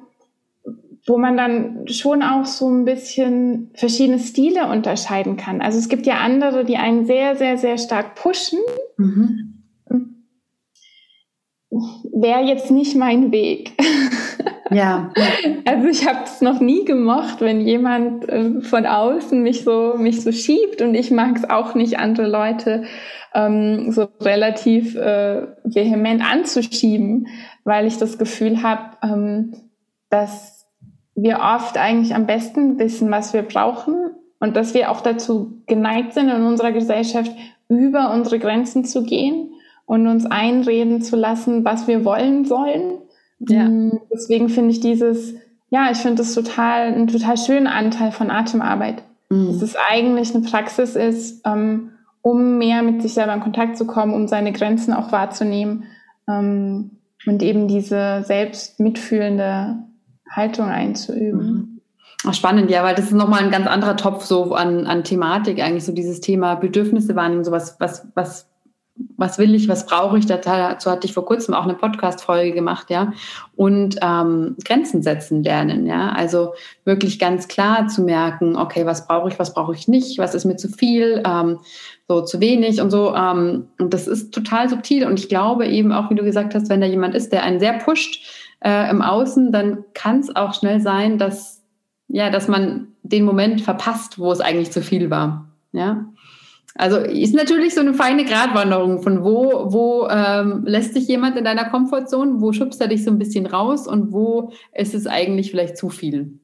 wo 1.05 1.17
man 1.17 1.37
dann 1.37 1.87
schon 1.87 2.23
auch 2.23 2.45
so 2.45 2.69
ein 2.69 2.85
bisschen 2.85 3.69
verschiedene 3.75 4.19
Stile 4.19 4.67
unterscheiden 4.67 5.37
kann. 5.37 5.61
Also 5.61 5.77
es 5.77 5.87
gibt 5.87 6.07
ja 6.07 6.15
andere, 6.15 6.65
die 6.65 6.77
einen 6.77 7.05
sehr, 7.05 7.35
sehr, 7.35 7.57
sehr 7.57 7.77
stark 7.77 8.15
pushen. 8.15 8.59
Mhm 8.97 9.52
wäre 12.11 12.41
jetzt 12.41 12.71
nicht 12.71 12.95
mein 12.95 13.31
Weg. 13.31 13.73
Ja. 14.71 15.11
Also 15.65 15.87
ich 15.87 16.07
habe 16.07 16.23
es 16.25 16.41
noch 16.41 16.59
nie 16.59 16.83
gemocht, 16.83 17.39
wenn 17.39 17.61
jemand 17.61 18.27
äh, 18.27 18.61
von 18.61 18.85
außen 18.85 19.41
mich 19.41 19.63
so 19.63 19.95
mich 19.97 20.21
so 20.21 20.31
schiebt 20.31 20.81
und 20.81 20.93
ich 20.93 21.09
mag 21.09 21.35
es 21.35 21.49
auch 21.49 21.73
nicht, 21.73 21.99
andere 21.99 22.27
Leute 22.27 22.83
ähm, 23.33 23.91
so 23.91 24.07
relativ 24.21 24.95
äh, 24.95 25.47
vehement 25.63 26.21
anzuschieben, 26.23 27.27
weil 27.63 27.87
ich 27.87 27.97
das 27.97 28.17
Gefühl 28.17 28.61
habe, 28.61 28.97
ähm, 29.03 29.53
dass 30.09 30.67
wir 31.15 31.39
oft 31.39 31.77
eigentlich 31.77 32.13
am 32.13 32.25
besten 32.25 32.77
wissen, 32.79 33.09
was 33.09 33.33
wir 33.33 33.43
brauchen 33.43 34.11
und 34.39 34.55
dass 34.55 34.73
wir 34.73 34.91
auch 34.91 35.01
dazu 35.01 35.61
geneigt 35.67 36.13
sind, 36.13 36.29
in 36.29 36.43
unserer 36.43 36.71
Gesellschaft 36.71 37.31
über 37.69 38.13
unsere 38.13 38.39
Grenzen 38.39 38.85
zu 38.85 39.03
gehen 39.03 39.52
und 39.85 40.07
uns 40.07 40.25
einreden 40.25 41.01
zu 41.01 41.15
lassen, 41.15 41.65
was 41.65 41.87
wir 41.87 42.05
wollen 42.05 42.45
sollen. 42.45 42.99
Ja. 43.39 43.67
Mm, 43.67 43.99
deswegen 44.11 44.49
finde 44.49 44.71
ich 44.71 44.79
dieses, 44.79 45.35
ja, 45.69 45.89
ich 45.91 45.97
finde 45.97 46.17
das 46.17 46.33
total, 46.33 46.93
ein 46.93 47.07
total 47.07 47.37
schöner 47.37 47.73
Anteil 47.73 48.11
von 48.11 48.31
Atemarbeit. 48.31 49.03
Mhm. 49.29 49.47
Dass 49.47 49.61
es 49.61 49.75
eigentlich 49.75 50.33
eine 50.33 50.45
Praxis 50.45 50.95
ist, 50.95 51.41
ähm, 51.45 51.91
um 52.21 52.57
mehr 52.57 52.81
mit 52.83 53.01
sich 53.01 53.13
selber 53.13 53.33
in 53.33 53.41
Kontakt 53.41 53.77
zu 53.77 53.85
kommen, 53.85 54.13
um 54.13 54.27
seine 54.27 54.53
Grenzen 54.53 54.93
auch 54.93 55.11
wahrzunehmen 55.11 55.83
ähm, 56.29 56.91
und 57.25 57.43
eben 57.43 57.67
diese 57.67 58.23
selbst 58.25 58.79
mitfühlende 58.79 59.79
Haltung 60.29 60.67
einzuüben. 60.67 61.45
Mhm. 61.45 61.69
Ach, 62.25 62.33
spannend, 62.33 62.71
ja, 62.71 62.83
weil 62.85 62.95
das 62.95 63.07
ist 63.07 63.13
nochmal 63.13 63.43
ein 63.43 63.51
ganz 63.51 63.67
anderer 63.67 63.97
Topf 63.97 64.23
so 64.23 64.53
an, 64.53 64.87
an 64.87 65.03
Thematik, 65.03 65.61
eigentlich 65.61 65.83
so 65.83 65.91
dieses 65.91 66.21
Thema 66.21 66.55
Bedürfnisse 66.55 67.17
wahrnehmen, 67.17 67.43
sowas, 67.43 67.75
was, 67.79 68.07
was 68.15 68.52
was 68.52 68.52
will 69.37 69.55
ich, 69.55 69.67
was 69.67 69.85
brauche 69.85 70.17
ich. 70.17 70.25
Dazu 70.25 70.91
hatte 70.91 71.07
ich 71.07 71.13
vor 71.13 71.25
kurzem 71.25 71.53
auch 71.53 71.63
eine 71.63 71.73
Podcast-Folge 71.73 72.51
gemacht, 72.53 72.89
ja. 72.89 73.13
Und 73.55 73.97
ähm, 74.01 74.55
Grenzen 74.63 75.01
setzen 75.01 75.43
lernen, 75.43 75.85
ja. 75.85 76.11
Also 76.11 76.53
wirklich 76.85 77.19
ganz 77.19 77.47
klar 77.47 77.87
zu 77.87 78.01
merken, 78.03 78.55
okay, 78.55 78.85
was 78.85 79.07
brauche 79.07 79.29
ich, 79.29 79.39
was 79.39 79.53
brauche 79.53 79.73
ich 79.73 79.87
nicht, 79.87 80.17
was 80.17 80.35
ist 80.35 80.45
mir 80.45 80.57
zu 80.57 80.67
viel, 80.67 81.23
ähm, 81.25 81.59
so 82.07 82.21
zu 82.21 82.39
wenig 82.39 82.81
und 82.81 82.91
so. 82.91 83.15
Ähm, 83.15 83.67
und 83.79 83.93
das 83.93 84.07
ist 84.07 84.33
total 84.33 84.69
subtil. 84.69 85.05
Und 85.05 85.19
ich 85.19 85.29
glaube 85.29 85.67
eben 85.67 85.91
auch, 85.91 86.09
wie 86.09 86.15
du 86.15 86.23
gesagt 86.23 86.53
hast, 86.53 86.69
wenn 86.69 86.81
da 86.81 86.87
jemand 86.87 87.15
ist, 87.15 87.31
der 87.31 87.43
einen 87.43 87.59
sehr 87.59 87.73
pusht 87.79 88.23
äh, 88.63 88.89
im 88.89 89.01
Außen, 89.01 89.51
dann 89.51 89.85
kann 89.93 90.19
es 90.19 90.35
auch 90.35 90.53
schnell 90.53 90.81
sein, 90.81 91.17
dass 91.17 91.63
ja, 92.07 92.29
dass 92.29 92.47
man 92.47 92.89
den 93.01 93.25
Moment 93.25 93.61
verpasst, 93.61 94.19
wo 94.19 94.31
es 94.31 94.39
eigentlich 94.39 94.71
zu 94.71 94.81
viel 94.81 95.09
war. 95.09 95.49
Ja. 95.71 96.05
Also 96.75 96.97
ist 96.97 97.35
natürlich 97.35 97.75
so 97.75 97.81
eine 97.81 97.93
feine 97.93 98.25
Gratwanderung 98.25 99.03
von 99.03 99.23
wo, 99.23 99.71
wo 99.71 100.07
ähm, 100.09 100.63
lässt 100.65 100.93
sich 100.95 101.07
jemand 101.07 101.37
in 101.37 101.45
deiner 101.45 101.69
Komfortzone, 101.69 102.41
wo 102.41 102.51
schubst 102.51 102.81
er 102.81 102.87
dich 102.87 103.03
so 103.03 103.11
ein 103.11 103.19
bisschen 103.19 103.45
raus 103.45 103.87
und 103.87 104.11
wo 104.11 104.51
ist 104.73 104.95
es 104.95 105.05
eigentlich 105.05 105.51
vielleicht 105.51 105.77
zu 105.77 105.89
viel. 105.89 106.39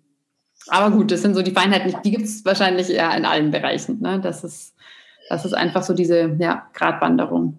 Aber 0.67 0.95
gut, 0.95 1.11
das 1.11 1.23
sind 1.23 1.33
so 1.33 1.41
die 1.41 1.51
Feinheiten, 1.51 1.95
die 2.03 2.11
gibt 2.11 2.25
es 2.25 2.45
wahrscheinlich 2.45 2.91
eher 2.91 3.15
in 3.17 3.25
allen 3.25 3.49
Bereichen. 3.49 4.01
Ne? 4.01 4.19
Das, 4.21 4.43
ist, 4.43 4.75
das 5.29 5.45
ist 5.45 5.53
einfach 5.53 5.81
so 5.81 5.93
diese 5.93 6.35
ja, 6.39 6.67
Gratwanderung. 6.73 7.57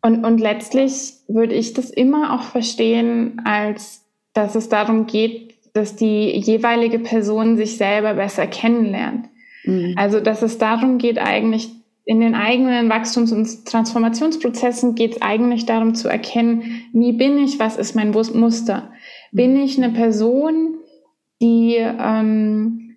Und, 0.00 0.24
und 0.24 0.38
letztlich 0.38 1.14
würde 1.26 1.54
ich 1.54 1.74
das 1.74 1.90
immer 1.90 2.34
auch 2.34 2.42
verstehen, 2.42 3.40
als 3.44 4.04
dass 4.32 4.54
es 4.54 4.68
darum 4.68 5.06
geht, 5.06 5.54
dass 5.74 5.96
die 5.96 6.36
jeweilige 6.38 6.98
Person 6.98 7.56
sich 7.56 7.76
selber 7.76 8.14
besser 8.14 8.46
kennenlernt. 8.46 9.28
Mhm. 9.64 9.94
Also 9.96 10.20
dass 10.20 10.42
es 10.42 10.58
darum 10.58 10.98
geht, 10.98 11.18
eigentlich 11.18 11.70
in 12.04 12.20
den 12.20 12.34
eigenen 12.34 12.90
Wachstums- 12.90 13.32
und 13.32 13.64
Transformationsprozessen 13.66 14.94
geht 14.94 15.12
es 15.12 15.22
eigentlich 15.22 15.66
darum 15.66 15.94
zu 15.94 16.08
erkennen, 16.08 16.82
wie 16.92 17.12
bin 17.12 17.38
ich, 17.38 17.58
was 17.58 17.76
ist 17.76 17.94
mein 17.94 18.10
Muster? 18.10 18.90
Bin 19.30 19.56
ich 19.56 19.78
eine 19.78 19.92
Person, 19.92 20.78
die, 21.40 21.76
ähm, 21.76 22.96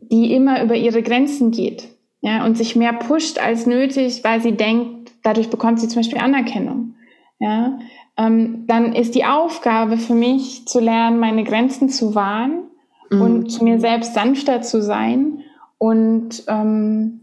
die 0.00 0.34
immer 0.34 0.62
über 0.62 0.74
ihre 0.74 1.02
Grenzen 1.02 1.50
geht 1.50 1.88
ja, 2.20 2.44
und 2.44 2.56
sich 2.56 2.76
mehr 2.76 2.92
pusht 2.92 3.38
als 3.38 3.66
nötig, 3.66 4.22
weil 4.22 4.40
sie 4.40 4.52
denkt, 4.52 5.12
dadurch 5.22 5.48
bekommt 5.48 5.80
sie 5.80 5.88
zum 5.88 6.00
Beispiel 6.00 6.18
Anerkennung. 6.18 6.94
Ja? 7.38 7.78
Ähm, 8.18 8.64
dann 8.66 8.92
ist 8.94 9.14
die 9.14 9.24
Aufgabe 9.24 9.96
für 9.96 10.14
mich 10.14 10.66
zu 10.66 10.80
lernen, 10.80 11.18
meine 11.18 11.44
Grenzen 11.44 11.88
zu 11.88 12.14
wahren 12.14 12.64
mhm. 13.10 13.20
und 13.22 13.50
zu 13.50 13.64
mir 13.64 13.80
selbst 13.80 14.12
sanfter 14.12 14.60
zu 14.60 14.82
sein 14.82 15.40
und 15.78 16.44
ähm, 16.48 17.20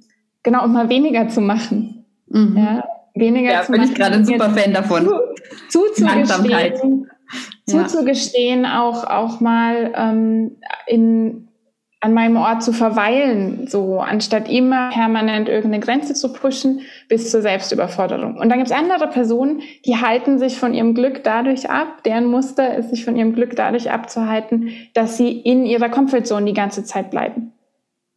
genau, 0.48 0.64
um 0.64 0.72
mal 0.72 0.88
weniger 0.88 1.28
zu 1.28 1.42
machen. 1.42 2.06
Mhm. 2.30 2.58
Ja, 2.58 2.84
weniger 3.16 3.52
ja, 3.52 3.64
zu 3.64 3.74
bin 3.74 3.82
machen. 3.82 3.92
ich 3.92 3.98
gerade 3.98 4.16
ein 4.16 4.26
super 4.26 4.50
Fan 4.52 4.74
davon. 4.74 5.06
Zu, 5.68 5.82
zuzugestehen, 5.94 7.10
zuzugestehen 7.66 8.64
ja. 8.64 8.82
auch, 8.82 9.04
auch 9.04 9.42
mal 9.42 9.92
ähm, 9.94 10.56
in, 10.86 11.50
an 12.00 12.14
meinem 12.14 12.38
Ort 12.38 12.64
zu 12.64 12.72
verweilen, 12.72 13.68
so 13.68 14.00
anstatt 14.00 14.50
immer 14.50 14.90
permanent 14.90 15.50
irgendeine 15.50 15.84
Grenze 15.84 16.14
zu 16.14 16.32
pushen 16.32 16.80
bis 17.10 17.30
zur 17.30 17.42
Selbstüberforderung. 17.42 18.38
Und 18.38 18.48
dann 18.48 18.60
gibt 18.60 18.72
es 18.72 18.78
andere 18.78 19.10
Personen, 19.10 19.62
die 19.86 19.98
halten 19.98 20.40
sich 20.40 20.58
von 20.58 20.74
ihrem 20.74 20.94
Glück 20.94 21.26
dadurch 21.26 21.70
ab, 21.70 22.04
deren 22.06 22.28
Muster 22.28 22.74
ist, 22.78 22.92
sich 22.92 23.04
von 23.04 23.18
ihrem 23.18 23.34
Glück 23.34 23.58
dadurch 23.58 23.92
abzuhalten, 23.92 24.70
dass 24.94 25.18
sie 25.18 25.42
in 25.42 25.66
ihrer 25.66 25.90
Komfortzone 25.90 26.46
die 26.46 26.54
ganze 26.54 26.86
Zeit 26.86 27.12
bleiben 27.12 27.52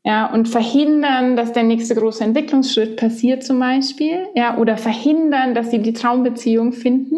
ja, 0.03 0.33
und 0.33 0.49
verhindern, 0.49 1.37
dass 1.37 1.53
der 1.53 1.63
nächste 1.63 1.95
große 1.95 2.25
Entwicklungsschritt 2.25 2.97
passiert 2.97 3.45
zum 3.45 3.59
Beispiel, 3.59 4.29
ja, 4.35 4.57
oder 4.57 4.79
verhindern, 4.79 5.55
dass 5.55 5.71
sie 5.71 5.81
die 5.81 5.93
Traumbeziehung 5.93 6.73
finden 6.73 7.17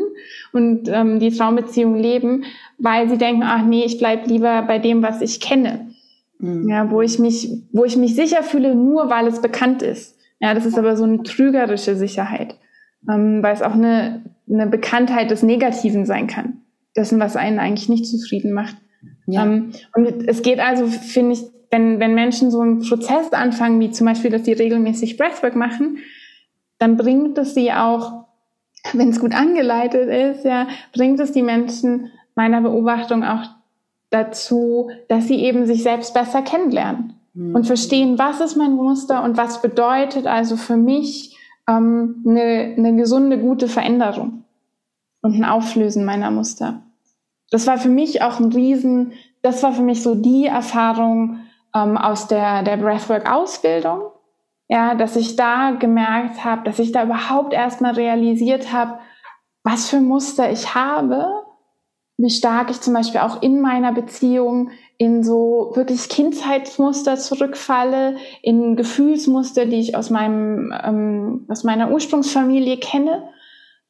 und 0.53 0.89
ähm, 0.89 1.21
die 1.21 1.31
Traumbeziehung 1.31 1.95
leben, 1.97 2.45
weil 2.79 3.09
sie 3.09 3.19
denken, 3.19 3.43
ach 3.45 3.65
nee, 3.65 3.85
ich 3.85 3.99
bleib 3.99 4.27
lieber 4.27 4.63
bei 4.63 4.81
dem, 4.81 5.01
was 5.01 5.21
ich 5.21 5.41
kenne, 5.41 5.91
mhm. 6.41 6.69
ja, 6.69 6.91
wo 6.91 7.03
ich 7.03 7.21
mich, 7.21 7.51
wo 7.73 7.85
ich 7.85 7.97
mich 7.97 8.17
sicher 8.17 8.43
fühle, 8.43 8.75
nur 8.75 9.09
weil 9.09 9.29
es 9.29 9.41
bekannt 9.41 9.83
ist. 9.83 10.19
Ja, 10.41 10.53
das 10.55 10.67
ist 10.67 10.77
aber 10.77 10.97
so 10.97 11.05
eine 11.05 11.23
trügerische 11.23 11.95
Sicherheit, 11.95 12.57
ähm, 13.09 13.45
weil 13.45 13.55
es 13.55 13.63
auch 13.63 13.75
eine, 13.75 14.25
eine 14.51 14.67
Bekanntheit 14.67 15.31
des 15.31 15.45
Negativen 15.45 16.05
sein 16.05 16.27
kann, 16.27 16.63
dessen, 16.97 17.21
was 17.21 17.37
einen 17.37 17.61
eigentlich 17.61 17.89
nicht 17.89 18.07
zufrieden 18.07 18.53
macht. 18.53 18.75
Ja. 19.27 19.45
Ähm, 19.45 19.71
und 19.95 20.29
es 20.29 20.43
geht 20.43 20.59
also, 20.59 20.89
finde 20.89 21.35
ich, 21.35 21.52
wenn, 21.73 21.99
wenn 21.99 22.15
Menschen 22.15 22.51
so 22.51 22.61
einen 22.61 22.87
Prozess 22.87 23.33
anfangen, 23.33 23.81
wie 23.81 23.91
zum 23.91 24.07
Beispiel, 24.07 24.31
dass 24.31 24.45
sie 24.45 24.53
regelmäßig 24.53 25.17
Breathwork 25.17 25.57
machen, 25.57 25.99
dann 26.79 26.99
bringt 26.99 27.39
es 27.39 27.55
sie 27.55 27.73
auch, 27.73 28.27
wenn 28.93 29.09
es 29.09 29.19
gut 29.19 29.35
angeleitet 29.35 30.09
ist, 30.09 30.45
ja, 30.45 30.69
bringt 30.93 31.19
es 31.19 31.33
die 31.33 31.43
Menschen 31.43 32.11
meiner 32.35 32.61
Beobachtung 32.61 33.25
auch 33.25 33.45
dazu, 34.11 34.91
dass 35.09 35.29
sie 35.29 35.37
eben 35.37 35.65
sich 35.65 35.83
selbst 35.83 36.13
besser 36.13 36.43
kennenlernen 36.43 37.15
mhm. 37.33 37.55
und 37.55 37.67
verstehen, 37.67 38.19
was 38.19 38.41
ist 38.41 38.57
mein 38.57 38.73
Muster 38.73 39.25
und 39.25 39.39
was 39.39 39.63
bedeutet 39.63 40.27
also 40.27 40.59
für 40.59 40.77
mich 40.77 41.39
ähm, 41.67 42.23
eine, 42.27 42.75
eine 42.77 42.97
gesunde, 42.97 43.39
gute 43.39 43.69
Veränderung 43.69 44.45
und 45.23 45.35
ein 45.37 45.45
Auflösen 45.45 46.05
meiner 46.05 46.31
Muster. 46.31 46.83
Das 47.51 47.67
war 47.67 47.79
für 47.79 47.89
mich 47.89 48.21
auch 48.21 48.41
ein 48.41 48.53
Riesen, 48.53 49.13
das 49.41 49.63
war 49.63 49.73
für 49.73 49.83
mich 49.83 50.03
so 50.03 50.15
die 50.15 50.47
Erfahrung, 50.47 51.39
ähm, 51.75 51.97
aus 51.97 52.29
der, 52.29 52.63
der 52.63 52.77
Breathwork-Ausbildung, 52.77 54.11
ja, 54.69 54.95
dass 54.95 55.17
ich 55.17 55.37
da 55.37 55.73
gemerkt 55.73 56.45
habe, 56.45 56.63
dass 56.65 56.79
ich 56.79 56.93
da 56.93 57.05
überhaupt 57.05 57.53
erstmal 57.53 57.95
realisiert 57.95 58.73
habe, 58.73 58.99
was 59.65 59.89
für 59.89 60.01
Muster 60.01 60.51
ich 60.51 60.75
habe, 60.75 61.43
wie 62.17 62.31
stark 62.31 62.71
ich 62.71 62.81
zum 62.81 62.95
Beispiel 62.95 63.21
auch 63.21 63.43
in 63.43 63.61
meiner 63.61 63.93
Beziehung 63.93 64.71
in 64.99 65.25
so 65.25 65.73
wirklich 65.75 66.09
Kindheitsmuster 66.09 67.17
zurückfalle, 67.17 68.17
in 68.43 68.77
Gefühlsmuster, 68.77 69.67
die 69.67 69.81
ich 69.81 69.97
aus 69.97 70.11
meinem 70.11 70.73
ähm, 70.85 71.47
aus 71.49 71.65
meiner 71.65 71.91
Ursprungsfamilie 71.91 72.77
kenne, 72.77 73.29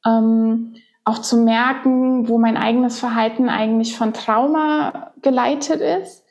ähm, 0.05 0.75
auch 1.03 1.19
zu 1.19 1.37
merken, 1.37 2.27
wo 2.29 2.37
mein 2.39 2.57
eigenes 2.57 2.99
Verhalten 2.99 3.49
eigentlich 3.49 3.95
von 3.95 4.13
Trauma 4.13 5.11
geleitet 5.21 5.81
ist. 5.81 6.22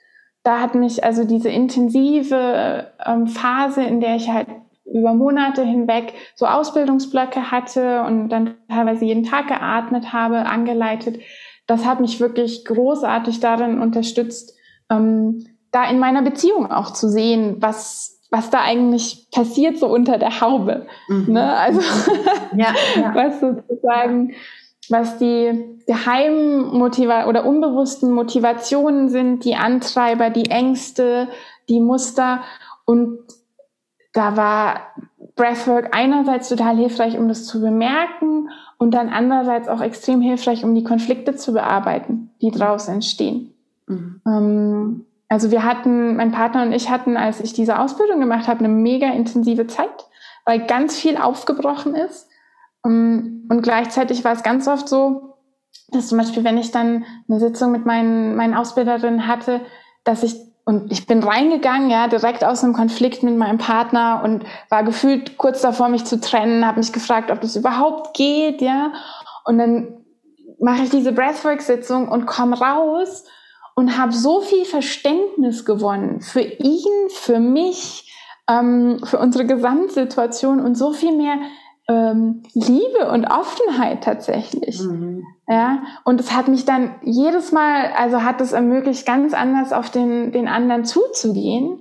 Da 0.42 0.60
hat 0.60 0.74
mich 0.74 1.04
also 1.04 1.24
diese 1.24 1.48
intensive 1.48 2.92
ähm, 3.04 3.26
Phase, 3.28 3.82
in 3.82 4.00
der 4.00 4.16
ich 4.16 4.28
halt 4.28 4.48
über 4.92 5.14
Monate 5.14 5.64
hinweg 5.64 6.12
so 6.34 6.46
Ausbildungsblöcke 6.46 7.50
hatte 7.50 8.02
und 8.02 8.28
dann 8.28 8.54
teilweise 8.68 9.04
jeden 9.04 9.24
Tag 9.24 9.48
geatmet 9.48 10.12
habe, 10.12 10.46
angeleitet. 10.46 11.20
Das 11.66 11.86
hat 11.86 12.00
mich 12.00 12.20
wirklich 12.20 12.64
großartig 12.64 13.40
darin 13.40 13.80
unterstützt, 13.80 14.54
ähm, 14.90 15.46
da 15.70 15.88
in 15.88 15.98
meiner 15.98 16.22
Beziehung 16.22 16.70
auch 16.70 16.92
zu 16.92 17.08
sehen, 17.08 17.56
was, 17.60 18.20
was 18.30 18.50
da 18.50 18.60
eigentlich 18.60 19.28
passiert 19.32 19.78
so 19.78 19.86
unter 19.86 20.18
der 20.18 20.40
Haube. 20.40 20.86
Mhm. 21.08 21.32
Ne? 21.32 21.56
Also 21.56 21.80
ja, 22.54 22.74
ja. 22.96 23.14
was 23.14 23.40
sozusagen, 23.40 24.34
was 24.88 25.18
die 25.18 25.78
geheimen 25.86 26.76
Motiva 26.76 27.26
oder 27.26 27.44
unbewussten 27.44 28.12
Motivationen 28.12 29.08
sind, 29.08 29.44
die 29.44 29.54
Antreiber, 29.54 30.30
die 30.30 30.50
Ängste, 30.50 31.28
die 31.68 31.80
Muster 31.80 32.42
und 32.84 33.18
da 34.12 34.36
war 34.36 34.80
Breathwork 35.36 35.96
einerseits 35.96 36.48
total 36.48 36.76
hilfreich, 36.76 37.16
um 37.16 37.28
das 37.28 37.46
zu 37.46 37.60
bemerken 37.60 38.50
und 38.78 38.92
dann 38.92 39.08
andererseits 39.08 39.68
auch 39.68 39.80
extrem 39.80 40.20
hilfreich, 40.20 40.64
um 40.64 40.74
die 40.74 40.84
Konflikte 40.84 41.34
zu 41.34 41.52
bearbeiten, 41.52 42.30
die 42.42 42.50
daraus 42.50 42.88
entstehen. 42.88 43.54
Mhm. 43.86 44.20
Ähm, 44.26 45.06
also 45.28 45.50
wir 45.50 45.64
hatten, 45.64 46.16
mein 46.16 46.32
Partner 46.32 46.62
und 46.62 46.72
ich 46.72 46.90
hatten, 46.90 47.16
als 47.16 47.40
ich 47.40 47.54
diese 47.54 47.78
Ausbildung 47.78 48.20
gemacht 48.20 48.48
habe, 48.48 48.60
eine 48.60 48.68
mega 48.68 49.06
intensive 49.08 49.66
Zeit, 49.66 50.08
weil 50.44 50.66
ganz 50.66 50.98
viel 50.98 51.16
aufgebrochen 51.16 51.94
ist. 51.94 52.28
Ähm, 52.84 53.46
und 53.50 53.62
gleichzeitig 53.62 54.24
war 54.24 54.32
es 54.32 54.42
ganz 54.42 54.68
oft 54.68 54.88
so, 54.88 55.36
dass 55.88 56.08
zum 56.08 56.18
Beispiel, 56.18 56.44
wenn 56.44 56.58
ich 56.58 56.70
dann 56.70 57.04
eine 57.28 57.38
Sitzung 57.38 57.72
mit 57.72 57.86
meinen, 57.86 58.34
meinen 58.36 58.54
Ausbilderinnen 58.54 59.26
hatte, 59.26 59.60
dass 60.04 60.22
ich 60.22 60.36
und 60.64 60.92
ich 60.92 61.06
bin 61.06 61.24
reingegangen, 61.24 61.90
ja, 61.90 62.06
direkt 62.06 62.44
aus 62.44 62.62
einem 62.62 62.72
Konflikt 62.72 63.24
mit 63.24 63.36
meinem 63.36 63.58
Partner 63.58 64.22
und 64.24 64.44
war 64.68 64.84
gefühlt 64.84 65.36
kurz 65.36 65.60
davor, 65.60 65.88
mich 65.88 66.04
zu 66.04 66.20
trennen, 66.20 66.64
habe 66.64 66.78
mich 66.78 66.92
gefragt, 66.92 67.32
ob 67.32 67.40
das 67.40 67.56
überhaupt 67.56 68.14
geht, 68.14 68.62
ja. 68.62 68.92
Und 69.44 69.58
dann 69.58 70.04
mache 70.60 70.84
ich 70.84 70.90
diese 70.90 71.10
Breathwork-Sitzung 71.10 72.08
und 72.08 72.26
komme 72.26 72.60
raus 72.60 73.24
und 73.74 73.98
habe 73.98 74.12
so 74.12 74.40
viel 74.40 74.64
Verständnis 74.64 75.64
gewonnen 75.64 76.20
für 76.20 76.42
ihn, 76.42 77.08
für 77.10 77.40
mich, 77.40 78.14
ähm, 78.48 79.00
für 79.02 79.18
unsere 79.18 79.46
Gesamtsituation 79.46 80.60
und 80.60 80.76
so 80.76 80.92
viel 80.92 81.16
mehr 81.16 81.38
ähm, 81.88 82.42
Liebe 82.54 83.10
und 83.10 83.26
Offenheit 83.26 84.04
tatsächlich. 84.04 84.80
Mhm. 84.80 85.24
Ja, 85.48 85.82
und 86.04 86.20
es 86.20 86.34
hat 86.34 86.48
mich 86.48 86.64
dann 86.64 86.94
jedes 87.02 87.52
Mal, 87.52 87.92
also 87.96 88.22
hat 88.22 88.40
es 88.40 88.52
ermöglicht, 88.52 89.04
ganz 89.06 89.34
anders 89.34 89.72
auf 89.72 89.90
den, 89.90 90.32
den 90.32 90.48
anderen 90.48 90.84
zuzugehen 90.84 91.80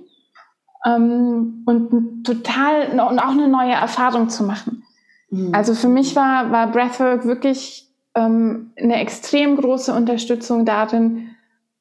ähm, 0.84 1.62
und 1.66 2.24
total 2.24 2.90
und 2.90 3.18
auch 3.18 3.30
eine 3.30 3.48
neue 3.48 3.72
Erfahrung 3.72 4.28
zu 4.28 4.44
machen. 4.44 4.84
Mhm. 5.30 5.54
Also 5.54 5.74
für 5.74 5.88
mich 5.88 6.16
war, 6.16 6.50
war 6.50 6.70
Breathwork 6.70 7.24
wirklich 7.24 7.88
ähm, 8.14 8.72
eine 8.76 8.96
extrem 8.96 9.56
große 9.56 9.92
Unterstützung 9.92 10.64
darin, 10.64 11.30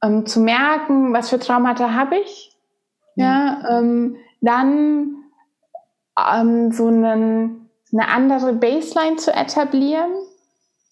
ähm, 0.04 0.26
zu 0.26 0.40
merken, 0.40 1.14
was 1.14 1.30
für 1.30 1.40
Traumata 1.40 1.94
habe 1.94 2.18
ich. 2.18 2.56
Ja, 3.16 3.26
ja 3.26 3.80
ähm, 3.80 4.16
dann 4.42 5.16
ähm, 6.18 6.72
so 6.72 6.88
einen 6.88 7.61
eine 7.92 8.08
andere 8.08 8.54
Baseline 8.54 9.18
zu 9.18 9.34
etablieren, 9.34 10.12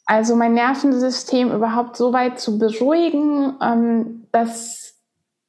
also 0.06 0.36
mein 0.36 0.54
Nervensystem 0.54 1.52
überhaupt 1.52 1.95
so 1.95 2.14
weit 2.14 2.39
zu 2.39 2.58
beruhigen, 2.58 3.56
ähm, 3.62 4.28
dass 4.32 4.95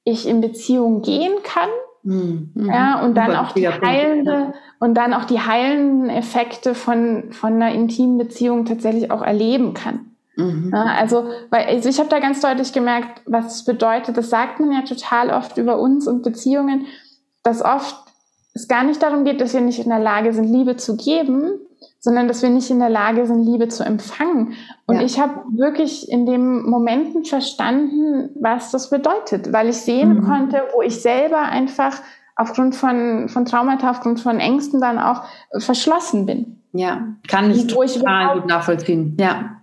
ich 0.05 0.28
in 0.28 0.40
Beziehung 0.40 1.03
gehen 1.03 1.32
kann. 1.42 1.70
Mhm. 2.03 2.53
Ja, 2.55 3.03
und 3.03 3.14
dann 3.14 3.36
auch 3.36 3.53
die 3.53 3.68
heilende 3.68 4.55
und 4.78 4.94
dann 4.94 5.12
auch 5.12 5.24
die 5.24 5.40
heilenden 5.40 6.09
Effekte 6.09 6.74
von, 6.74 7.32
von 7.32 7.55
einer 7.55 7.72
intimen 7.72 8.16
Beziehung 8.16 8.64
tatsächlich 8.64 9.11
auch 9.11 9.22
erleben 9.22 9.74
kann. 9.74 10.11
Mhm. 10.36 10.70
Ja, 10.72 10.84
also, 10.98 11.30
weil, 11.51 11.66
also 11.66 11.88
ich 11.88 11.98
habe 11.98 12.09
da 12.09 12.18
ganz 12.18 12.40
deutlich 12.40 12.72
gemerkt, 12.72 13.22
was 13.26 13.57
es 13.57 13.64
bedeutet. 13.64 14.16
Das 14.16 14.30
sagt 14.30 14.61
man 14.61 14.72
ja 14.72 14.82
total 14.82 15.30
oft 15.30 15.59
über 15.59 15.78
uns 15.78 16.09
und 16.09 16.22
Beziehungen, 16.22 16.86
dass 17.42 17.62
oft 17.62 17.96
es 18.55 18.68
gar 18.68 18.84
nicht 18.84 19.03
darum 19.03 19.24
geht, 19.24 19.40
dass 19.40 19.55
wir 19.55 19.61
nicht 19.61 19.78
in 19.78 19.90
der 19.90 19.98
Lage 19.98 20.32
sind, 20.32 20.53
Liebe 20.53 20.76
zu 20.76 20.96
geben, 20.96 21.61
sondern 21.98 22.28
dass 22.28 22.42
wir 22.42 22.51
nicht 22.51 22.70
in 22.70 22.80
der 22.80 22.88
Lage 22.88 23.26
sind, 23.26 23.44
Liebe 23.44 23.68
zu 23.68 23.84
empfangen. 23.84 24.55
Und 24.86 24.96
ja. 24.96 25.03
ich 25.03 25.20
habe 25.20 25.42
wirklich 25.53 26.11
in 26.11 26.26
den 26.26 26.68
Momenten 26.68 27.24
verstanden, 27.24 28.30
was 28.40 28.70
das 28.70 28.90
bedeutet, 28.90 29.53
weil 29.53 29.68
ich 29.68 29.76
sehen 29.76 30.14
mhm. 30.14 30.24
konnte, 30.24 30.62
wo 30.74 30.82
ich 30.82 31.01
selber 31.01 31.42
einfach 31.42 32.01
aufgrund 32.36 32.74
von, 32.74 33.28
von 33.28 33.44
Traumata, 33.44 33.90
aufgrund 33.90 34.20
von 34.20 34.40
Ängsten 34.40 34.80
dann 34.80 34.98
auch 34.98 35.22
verschlossen 35.59 36.24
bin. 36.24 36.62
Ja, 36.72 37.09
kann 37.28 37.51
ich 37.51 37.66
total 37.66 38.40
gut 38.40 38.46
nachvollziehen. 38.46 39.16
Ja. 39.20 39.57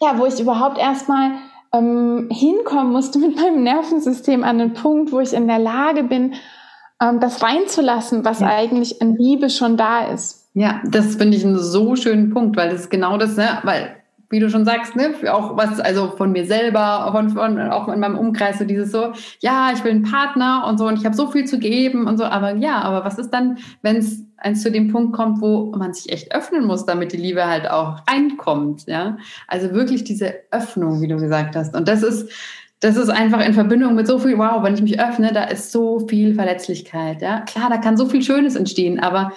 Ja, 0.00 0.18
wo 0.18 0.26
ich 0.26 0.40
überhaupt 0.40 0.78
erstmal 0.78 1.32
ähm, 1.72 2.28
hinkommen 2.30 2.92
musste 2.92 3.18
mit 3.18 3.36
meinem 3.36 3.62
Nervensystem 3.62 4.42
an 4.42 4.58
den 4.58 4.74
Punkt, 4.74 5.12
wo 5.12 5.20
ich 5.20 5.32
in 5.32 5.46
der 5.46 5.58
Lage 5.58 6.02
bin, 6.02 6.34
ähm, 7.02 7.20
das 7.20 7.42
reinzulassen, 7.42 8.24
was 8.24 8.40
ja. 8.40 8.48
eigentlich 8.48 9.02
an 9.02 9.16
Liebe 9.16 9.50
schon 9.50 9.76
da 9.76 10.06
ist. 10.06 10.48
Ja, 10.54 10.80
das 10.86 11.16
finde 11.16 11.36
ich 11.36 11.44
einen 11.44 11.58
so 11.58 11.96
schönen 11.96 12.30
Punkt, 12.30 12.56
weil 12.56 12.70
das 12.70 12.82
ist 12.82 12.90
genau 12.90 13.18
das, 13.18 13.36
ne, 13.36 13.58
weil 13.62 13.96
wie 14.28 14.40
du 14.40 14.50
schon 14.50 14.64
sagst, 14.64 14.96
ne, 14.96 15.14
auch 15.30 15.56
was, 15.56 15.78
also 15.78 16.08
von 16.16 16.32
mir 16.32 16.46
selber, 16.46 17.08
von, 17.12 17.30
von, 17.30 17.60
auch 17.60 17.88
in 17.88 18.00
meinem 18.00 18.18
Umkreis, 18.18 18.58
so 18.58 18.64
dieses 18.64 18.90
so, 18.90 19.12
ja, 19.40 19.70
ich 19.72 19.84
will 19.84 19.92
einen 19.92 20.02
Partner 20.02 20.64
und 20.66 20.78
so 20.78 20.86
und 20.86 20.98
ich 20.98 21.04
habe 21.04 21.14
so 21.14 21.30
viel 21.30 21.44
zu 21.44 21.58
geben 21.58 22.06
und 22.06 22.18
so, 22.18 22.24
aber 22.24 22.56
ja, 22.56 22.80
aber 22.80 23.04
was 23.04 23.18
ist 23.18 23.30
dann, 23.30 23.58
wenn 23.82 23.96
es 23.96 24.24
eins 24.38 24.62
zu 24.62 24.70
dem 24.70 24.90
Punkt 24.90 25.14
kommt, 25.14 25.40
wo 25.40 25.72
man 25.76 25.94
sich 25.94 26.12
echt 26.12 26.34
öffnen 26.34 26.64
muss, 26.64 26.86
damit 26.86 27.12
die 27.12 27.16
Liebe 27.16 27.46
halt 27.46 27.70
auch 27.70 28.00
reinkommt, 28.08 28.86
ja? 28.86 29.16
Also 29.48 29.72
wirklich 29.72 30.04
diese 30.04 30.34
Öffnung, 30.50 31.00
wie 31.00 31.08
du 31.08 31.16
gesagt 31.16 31.56
hast. 31.56 31.74
Und 31.74 31.88
das 31.88 32.02
ist, 32.02 32.30
das 32.80 32.96
ist 32.96 33.08
einfach 33.08 33.44
in 33.44 33.54
Verbindung 33.54 33.94
mit 33.94 34.06
so 34.06 34.18
viel, 34.18 34.36
wow, 34.38 34.62
wenn 34.62 34.74
ich 34.74 34.82
mich 34.82 35.00
öffne, 35.00 35.32
da 35.32 35.44
ist 35.44 35.72
so 35.72 36.00
viel 36.00 36.34
Verletzlichkeit. 36.34 37.22
Ja? 37.22 37.40
Klar, 37.40 37.70
da 37.70 37.78
kann 37.78 37.96
so 37.96 38.06
viel 38.06 38.22
Schönes 38.22 38.54
entstehen, 38.54 39.00
aber 39.00 39.32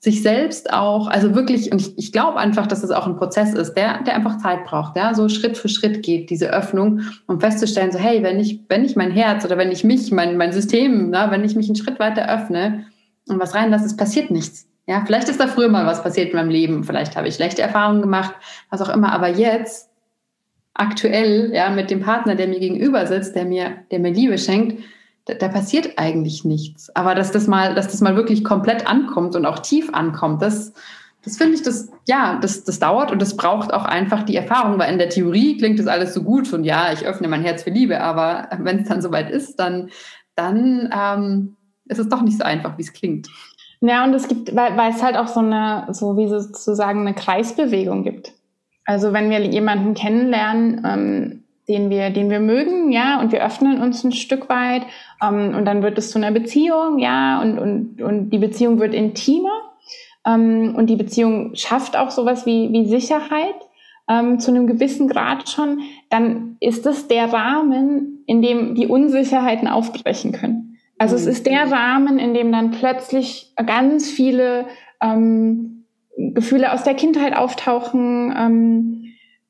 sich 0.00 0.22
selbst 0.22 0.72
auch, 0.72 1.08
also 1.08 1.34
wirklich, 1.34 1.70
und 1.70 1.80
ich, 1.80 1.98
ich 1.98 2.12
glaube 2.12 2.38
einfach, 2.38 2.66
dass 2.66 2.82
es 2.82 2.90
auch 2.90 3.06
ein 3.06 3.16
Prozess 3.16 3.52
ist, 3.52 3.74
der, 3.74 4.02
der 4.02 4.16
einfach 4.16 4.38
Zeit 4.38 4.64
braucht, 4.64 4.96
ja, 4.96 5.12
so 5.12 5.28
Schritt 5.28 5.58
für 5.58 5.68
Schritt 5.68 6.02
geht, 6.02 6.30
diese 6.30 6.50
Öffnung, 6.50 7.02
um 7.26 7.38
festzustellen, 7.38 7.92
so, 7.92 7.98
hey, 7.98 8.22
wenn 8.22 8.40
ich, 8.40 8.60
wenn 8.68 8.82
ich 8.82 8.96
mein 8.96 9.10
Herz 9.10 9.44
oder 9.44 9.58
wenn 9.58 9.70
ich 9.70 9.84
mich, 9.84 10.10
mein, 10.10 10.38
mein 10.38 10.52
System, 10.52 11.10
na, 11.10 11.30
wenn 11.30 11.44
ich 11.44 11.54
mich 11.54 11.66
einen 11.66 11.76
Schritt 11.76 12.00
weiter 12.00 12.32
öffne 12.32 12.86
und 13.28 13.38
was 13.38 13.54
reinlasse, 13.54 13.84
es 13.84 13.96
passiert 13.96 14.30
nichts. 14.30 14.66
Ja, 14.86 15.02
vielleicht 15.04 15.28
ist 15.28 15.38
da 15.38 15.46
früher 15.46 15.68
mal 15.68 15.84
was 15.84 16.02
passiert 16.02 16.30
in 16.30 16.36
meinem 16.36 16.50
Leben, 16.50 16.82
vielleicht 16.82 17.14
habe 17.14 17.28
ich 17.28 17.34
schlechte 17.34 17.60
Erfahrungen 17.60 18.00
gemacht, 18.00 18.34
was 18.70 18.80
auch 18.80 18.88
immer, 18.88 19.12
aber 19.12 19.28
jetzt 19.28 19.89
aktuell, 20.74 21.52
ja, 21.54 21.70
mit 21.70 21.90
dem 21.90 22.00
Partner, 22.00 22.34
der 22.34 22.48
mir 22.48 22.60
gegenüber 22.60 23.06
sitzt, 23.06 23.34
der 23.34 23.44
mir, 23.44 23.78
der 23.90 23.98
mir 23.98 24.12
Liebe 24.12 24.38
schenkt, 24.38 24.82
da, 25.26 25.34
da, 25.34 25.48
passiert 25.48 25.98
eigentlich 25.98 26.44
nichts. 26.44 26.94
Aber 26.96 27.14
dass 27.14 27.32
das 27.32 27.46
mal, 27.46 27.74
dass 27.74 27.88
das 27.88 28.00
mal 28.00 28.16
wirklich 28.16 28.44
komplett 28.44 28.86
ankommt 28.86 29.36
und 29.36 29.46
auch 29.46 29.58
tief 29.58 29.92
ankommt, 29.92 30.42
das, 30.42 30.72
das 31.22 31.36
finde 31.36 31.54
ich, 31.54 31.62
das, 31.62 31.90
ja, 32.08 32.38
das, 32.40 32.64
das 32.64 32.78
dauert 32.78 33.12
und 33.12 33.20
das 33.20 33.36
braucht 33.36 33.74
auch 33.74 33.84
einfach 33.84 34.22
die 34.22 34.36
Erfahrung, 34.36 34.78
weil 34.78 34.92
in 34.92 34.98
der 34.98 35.10
Theorie 35.10 35.58
klingt 35.58 35.78
das 35.78 35.86
alles 35.86 36.14
so 36.14 36.22
gut 36.22 36.52
und 36.52 36.64
ja, 36.64 36.92
ich 36.92 37.04
öffne 37.04 37.28
mein 37.28 37.42
Herz 37.42 37.62
für 37.62 37.70
Liebe, 37.70 38.00
aber 38.00 38.48
wenn 38.58 38.80
es 38.80 38.88
dann 38.88 39.02
soweit 39.02 39.30
ist, 39.30 39.56
dann, 39.56 39.90
dann 40.34 40.90
ähm, 40.96 41.56
ist 41.86 41.98
es 41.98 42.08
doch 42.08 42.22
nicht 42.22 42.38
so 42.38 42.44
einfach, 42.44 42.78
wie 42.78 42.82
es 42.82 42.92
klingt. 42.92 43.28
Ja, 43.82 44.04
und 44.04 44.14
es 44.14 44.28
gibt, 44.28 44.54
weil, 44.54 44.76
weil 44.76 44.90
es 44.90 45.02
halt 45.02 45.16
auch 45.16 45.28
so 45.28 45.40
eine, 45.40 45.86
so 45.90 46.16
wie 46.16 46.28
sozusagen 46.28 47.00
eine 47.00 47.14
Kreisbewegung 47.14 48.04
gibt. 48.04 48.34
Also 48.84 49.12
wenn 49.12 49.30
wir 49.30 49.40
jemanden 49.40 49.94
kennenlernen, 49.94 50.82
ähm, 50.84 51.42
den 51.68 51.88
wir, 51.88 52.10
den 52.10 52.30
wir 52.30 52.40
mögen, 52.40 52.90
ja, 52.90 53.20
und 53.20 53.30
wir 53.30 53.44
öffnen 53.44 53.80
uns 53.80 54.02
ein 54.02 54.12
Stück 54.12 54.48
weit, 54.48 54.82
ähm, 55.22 55.54
und 55.56 55.64
dann 55.64 55.82
wird 55.82 55.98
es 55.98 56.10
zu 56.10 56.18
einer 56.18 56.32
Beziehung, 56.32 56.98
ja, 56.98 57.40
und, 57.40 57.58
und, 57.58 58.02
und 58.02 58.30
die 58.30 58.38
Beziehung 58.38 58.80
wird 58.80 58.92
intimer, 58.92 59.60
ähm, 60.26 60.74
und 60.76 60.88
die 60.88 60.96
Beziehung 60.96 61.54
schafft 61.54 61.96
auch 61.96 62.10
sowas 62.10 62.44
wie, 62.44 62.72
wie 62.72 62.86
Sicherheit, 62.86 63.54
ähm, 64.08 64.40
zu 64.40 64.50
einem 64.50 64.66
gewissen 64.66 65.08
Grad 65.08 65.48
schon, 65.48 65.80
dann 66.08 66.56
ist 66.58 66.84
es 66.86 67.06
der 67.06 67.32
Rahmen, 67.32 68.24
in 68.26 68.42
dem 68.42 68.74
die 68.74 68.88
Unsicherheiten 68.88 69.68
aufbrechen 69.68 70.32
können. 70.32 70.78
Also 70.98 71.14
mhm. 71.14 71.20
es 71.20 71.26
ist 71.26 71.46
der 71.46 71.70
Rahmen, 71.70 72.18
in 72.18 72.34
dem 72.34 72.50
dann 72.50 72.72
plötzlich 72.72 73.54
ganz 73.64 74.10
viele 74.10 74.66
ähm, 75.00 75.79
Gefühle 76.34 76.72
aus 76.72 76.84
der 76.84 76.94
Kindheit 76.94 77.34
auftauchen, 77.36 78.34
ähm, 78.36 79.04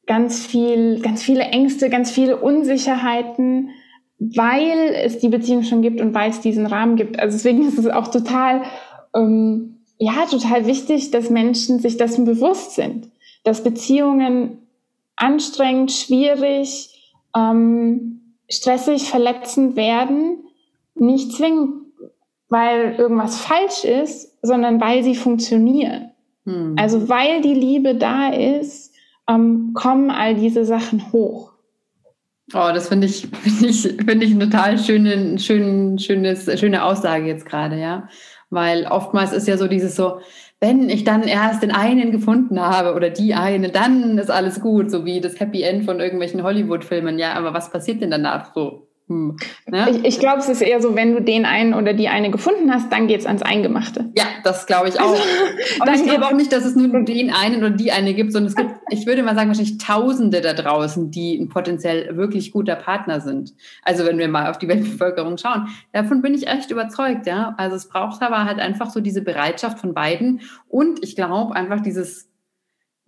ganz 0.06 0.44
viel, 0.46 1.00
ganz 1.00 1.22
viele 1.22 1.42
Ängste, 1.42 1.90
ganz 1.90 2.10
viele 2.10 2.36
Unsicherheiten, 2.36 3.70
weil 4.18 4.94
es 5.04 5.18
die 5.18 5.28
Beziehung 5.28 5.62
schon 5.62 5.82
gibt 5.82 6.00
und 6.00 6.14
weil 6.14 6.30
es 6.30 6.40
diesen 6.40 6.66
Rahmen 6.66 6.96
gibt. 6.96 7.18
Also 7.18 7.36
deswegen 7.36 7.66
ist 7.66 7.78
es 7.78 7.86
auch 7.86 8.08
total, 8.08 8.62
ähm, 9.14 9.76
ja, 9.98 10.26
total 10.30 10.66
wichtig, 10.66 11.10
dass 11.10 11.30
Menschen 11.30 11.78
sich 11.78 11.96
dessen 11.96 12.24
bewusst 12.24 12.74
sind, 12.74 13.08
dass 13.44 13.64
Beziehungen 13.64 14.58
anstrengend, 15.16 15.92
schwierig, 15.92 16.88
ähm, 17.36 18.34
stressig, 18.48 19.04
verletzend 19.04 19.76
werden, 19.76 20.44
nicht 20.94 21.32
zwingend, 21.32 21.84
weil 22.48 22.96
irgendwas 22.98 23.40
falsch 23.40 23.84
ist, 23.84 24.36
sondern 24.42 24.80
weil 24.80 25.04
sie 25.04 25.14
funktionieren. 25.14 26.09
Hm. 26.50 26.74
Also 26.78 27.08
weil 27.08 27.40
die 27.42 27.54
Liebe 27.54 27.94
da 27.94 28.28
ist, 28.28 28.92
ähm, 29.28 29.70
kommen 29.74 30.10
all 30.10 30.34
diese 30.34 30.64
Sachen 30.64 31.12
hoch. 31.12 31.52
Oh, 32.52 32.70
das 32.74 32.88
finde 32.88 33.06
ich, 33.06 33.28
finde 33.42 33.68
ich, 33.68 33.82
finde 33.82 34.26
ich 34.26 34.32
eine 34.32 34.48
total 34.48 34.78
schöne, 34.78 35.38
schön, 35.38 35.98
schönes, 35.98 36.58
schöne 36.58 36.84
Aussage 36.84 37.26
jetzt 37.26 37.46
gerade, 37.46 37.78
ja. 37.78 38.08
Weil 38.50 38.86
oftmals 38.86 39.32
ist 39.32 39.46
ja 39.46 39.56
so 39.56 39.68
dieses 39.68 39.94
so, 39.94 40.20
wenn 40.58 40.88
ich 40.88 41.04
dann 41.04 41.22
erst 41.22 41.62
den 41.62 41.70
einen 41.70 42.10
gefunden 42.10 42.60
habe 42.60 42.94
oder 42.94 43.08
die 43.08 43.34
eine, 43.34 43.70
dann 43.70 44.18
ist 44.18 44.30
alles 44.30 44.60
gut, 44.60 44.90
so 44.90 45.04
wie 45.04 45.20
das 45.20 45.38
Happy 45.38 45.62
End 45.62 45.84
von 45.84 46.00
irgendwelchen 46.00 46.42
Hollywood-Filmen. 46.42 47.18
Ja, 47.18 47.34
aber 47.34 47.54
was 47.54 47.70
passiert 47.70 48.02
denn 48.02 48.10
danach 48.10 48.52
so? 48.52 48.89
Hm. 49.10 49.36
Ne? 49.66 49.90
Ich, 49.90 50.04
ich 50.04 50.20
glaube, 50.20 50.38
es 50.38 50.48
ist 50.48 50.62
eher 50.62 50.80
so, 50.80 50.94
wenn 50.94 51.12
du 51.12 51.20
den 51.20 51.44
einen 51.44 51.74
oder 51.74 51.94
die 51.94 52.06
eine 52.06 52.30
gefunden 52.30 52.72
hast, 52.72 52.92
dann 52.92 53.08
geht's 53.08 53.26
ans 53.26 53.42
Eingemachte. 53.42 54.08
Ja, 54.16 54.24
das 54.44 54.66
glaube 54.66 54.88
ich 54.88 55.00
auch. 55.00 55.10
Also, 55.10 55.82
Und 55.82 55.94
ich 55.96 56.04
glaube 56.04 56.26
auch 56.26 56.32
nicht, 56.32 56.52
dass 56.52 56.64
es 56.64 56.76
nur 56.76 57.02
den 57.02 57.32
einen 57.32 57.56
oder 57.56 57.70
die 57.70 57.90
eine 57.90 58.14
gibt, 58.14 58.32
sondern 58.32 58.50
es 58.50 58.54
gibt, 58.54 58.70
ich 58.90 59.06
würde 59.06 59.24
mal 59.24 59.34
sagen, 59.34 59.48
wahrscheinlich 59.48 59.78
Tausende 59.78 60.40
da 60.40 60.52
draußen, 60.52 61.10
die 61.10 61.36
ein 61.36 61.48
potenziell 61.48 62.16
wirklich 62.16 62.52
guter 62.52 62.76
Partner 62.76 63.20
sind. 63.20 63.52
Also 63.82 64.06
wenn 64.06 64.16
wir 64.16 64.28
mal 64.28 64.48
auf 64.48 64.58
die 64.58 64.68
Weltbevölkerung 64.68 65.38
schauen, 65.38 65.66
davon 65.92 66.22
bin 66.22 66.32
ich 66.32 66.46
echt 66.46 66.70
überzeugt, 66.70 67.26
ja. 67.26 67.54
Also 67.58 67.74
es 67.74 67.88
braucht 67.88 68.22
aber 68.22 68.44
halt 68.44 68.60
einfach 68.60 68.90
so 68.90 69.00
diese 69.00 69.22
Bereitschaft 69.22 69.80
von 69.80 69.92
beiden 69.92 70.42
und 70.68 71.02
ich 71.02 71.16
glaube 71.16 71.56
einfach 71.56 71.80
dieses 71.80 72.29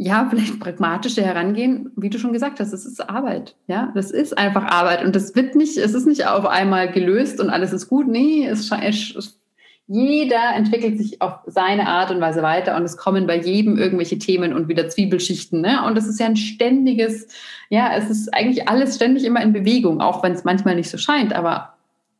ja, 0.02 0.26
vielleicht 0.28 0.58
pragmatische 0.58 1.22
herangehen, 1.22 1.92
wie 1.96 2.10
du 2.10 2.18
schon 2.18 2.32
gesagt 2.32 2.58
hast, 2.58 2.72
es 2.72 2.84
ist 2.84 3.08
Arbeit. 3.08 3.54
Ja, 3.68 3.92
das 3.94 4.10
ist 4.10 4.36
einfach 4.36 4.64
Arbeit 4.64 5.04
und 5.04 5.14
das 5.14 5.36
wird 5.36 5.54
nicht, 5.54 5.76
es 5.76 5.94
ist 5.94 6.06
nicht 6.06 6.26
auf 6.26 6.44
einmal 6.44 6.90
gelöst 6.90 7.40
und 7.40 7.50
alles 7.50 7.72
ist 7.72 7.88
gut. 7.88 8.08
Nee, 8.08 8.46
es, 8.46 8.70
es 8.72 9.38
jeder 9.86 10.54
entwickelt 10.56 10.98
sich 10.98 11.22
auf 11.22 11.34
seine 11.46 11.86
Art 11.86 12.10
und 12.10 12.20
Weise 12.20 12.42
weiter 12.42 12.76
und 12.76 12.82
es 12.82 12.96
kommen 12.96 13.26
bei 13.26 13.38
jedem 13.38 13.78
irgendwelche 13.78 14.18
Themen 14.18 14.52
und 14.54 14.68
wieder 14.68 14.88
Zwiebelschichten. 14.88 15.60
Ne? 15.60 15.84
Und 15.84 15.96
das 15.96 16.06
ist 16.06 16.18
ja 16.18 16.26
ein 16.26 16.36
ständiges, 16.36 17.28
ja, 17.68 17.94
es 17.94 18.10
ist 18.10 18.32
eigentlich 18.34 18.68
alles 18.68 18.96
ständig 18.96 19.24
immer 19.24 19.42
in 19.42 19.52
Bewegung, 19.52 20.00
auch 20.00 20.22
wenn 20.22 20.32
es 20.32 20.44
manchmal 20.44 20.74
nicht 20.74 20.90
so 20.90 20.98
scheint, 20.98 21.32
aber 21.32 21.74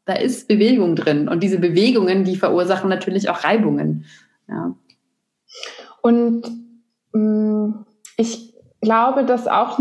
da 0.05 0.15
ist 0.15 0.49
Bewegung 0.49 0.97
drin 0.97 1.29
und 1.29 1.43
diese 1.43 1.59
Bewegungen, 1.59 2.25
die 2.25 2.37
verursachen 2.37 2.91
natürlich 2.91 3.29
auch 3.29 3.43
Reibungen. 3.43 4.05
Ja. 4.49 4.75
Und 6.03 6.62
ich 8.17 8.55
glaube, 8.81 9.25
dass 9.25 9.47
auch, 9.47 9.79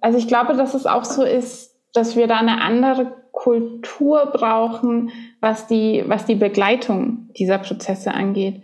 also 0.00 0.18
ich 0.18 0.28
glaube, 0.28 0.54
dass 0.54 0.74
es 0.74 0.86
auch 0.86 1.04
so 1.04 1.22
ist, 1.22 1.74
dass 1.92 2.16
wir 2.16 2.26
da 2.26 2.36
eine 2.36 2.60
andere 2.60 3.14
Kultur 3.32 4.30
brauchen, 4.32 5.10
was 5.40 5.66
die, 5.66 6.04
was 6.06 6.24
die 6.24 6.34
Begleitung 6.34 7.28
dieser 7.38 7.58
Prozesse 7.58 8.12
angeht. 8.12 8.62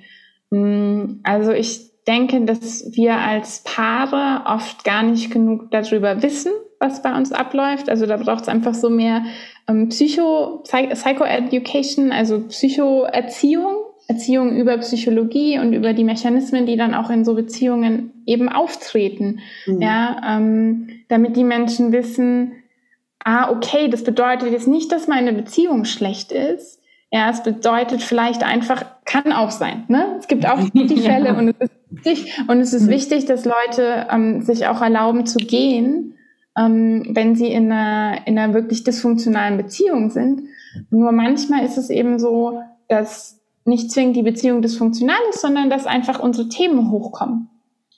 Mm, 0.50 1.20
also 1.22 1.52
ich 1.52 1.92
denke, 2.06 2.44
dass 2.44 2.90
wir 2.92 3.16
als 3.16 3.62
Paare 3.64 4.44
oft 4.46 4.84
gar 4.84 5.02
nicht 5.02 5.30
genug 5.30 5.70
darüber 5.70 6.22
wissen, 6.22 6.52
was 6.78 7.02
bei 7.02 7.16
uns 7.16 7.32
abläuft. 7.32 7.88
Also 7.88 8.06
da 8.06 8.16
braucht 8.16 8.42
es 8.42 8.48
einfach 8.48 8.74
so 8.74 8.90
mehr 8.90 9.22
ähm, 9.68 9.88
Psycho, 9.88 10.62
Psycho-Education, 10.64 12.10
also 12.12 12.40
Psychoerziehung, 12.48 13.81
Erziehung 14.08 14.56
über 14.56 14.76
Psychologie 14.78 15.58
und 15.58 15.72
über 15.72 15.92
die 15.92 16.04
Mechanismen, 16.04 16.66
die 16.66 16.76
dann 16.76 16.94
auch 16.94 17.10
in 17.10 17.24
so 17.24 17.34
Beziehungen 17.34 18.22
eben 18.26 18.48
auftreten. 18.48 19.40
Mhm. 19.66 19.82
Ja, 19.82 20.36
ähm, 20.36 20.88
damit 21.08 21.36
die 21.36 21.44
Menschen 21.44 21.92
wissen, 21.92 22.52
ah, 23.24 23.50
okay, 23.50 23.88
das 23.88 24.04
bedeutet 24.04 24.52
jetzt 24.52 24.68
nicht, 24.68 24.92
dass 24.92 25.08
meine 25.08 25.32
Beziehung 25.32 25.84
schlecht 25.84 26.32
ist. 26.32 26.80
Ja, 27.10 27.28
es 27.30 27.42
bedeutet 27.42 28.02
vielleicht 28.02 28.42
einfach, 28.42 28.84
kann 29.04 29.32
auch 29.32 29.50
sein. 29.50 29.84
Ne? 29.88 30.16
Es 30.18 30.28
gibt 30.28 30.46
auch 30.46 30.58
die 30.74 30.96
Fälle 30.96 31.26
ja. 31.26 31.38
und 31.38 31.48
es 31.48 31.60
ist 31.60 31.74
wichtig, 31.90 32.40
und 32.48 32.60
es 32.60 32.72
ist 32.72 32.86
mhm. 32.86 32.90
wichtig, 32.90 33.26
dass 33.26 33.44
Leute 33.44 34.06
ähm, 34.10 34.42
sich 34.42 34.66
auch 34.66 34.80
erlauben 34.80 35.26
zu 35.26 35.38
gehen, 35.38 36.14
ähm, 36.58 37.10
wenn 37.10 37.34
sie 37.34 37.52
in 37.52 37.70
einer, 37.70 38.26
in 38.26 38.38
einer 38.38 38.54
wirklich 38.54 38.84
dysfunktionalen 38.84 39.58
Beziehung 39.58 40.10
sind. 40.10 40.42
Nur 40.90 41.12
manchmal 41.12 41.64
ist 41.64 41.76
es 41.76 41.90
eben 41.90 42.18
so, 42.18 42.60
dass 42.88 43.41
nicht 43.64 43.90
zwingend 43.90 44.16
die 44.16 44.22
Beziehung 44.22 44.62
dysfunktional 44.62 45.20
ist, 45.30 45.40
sondern 45.40 45.70
dass 45.70 45.86
einfach 45.86 46.20
unsere 46.20 46.48
Themen 46.48 46.90
hochkommen 46.90 47.48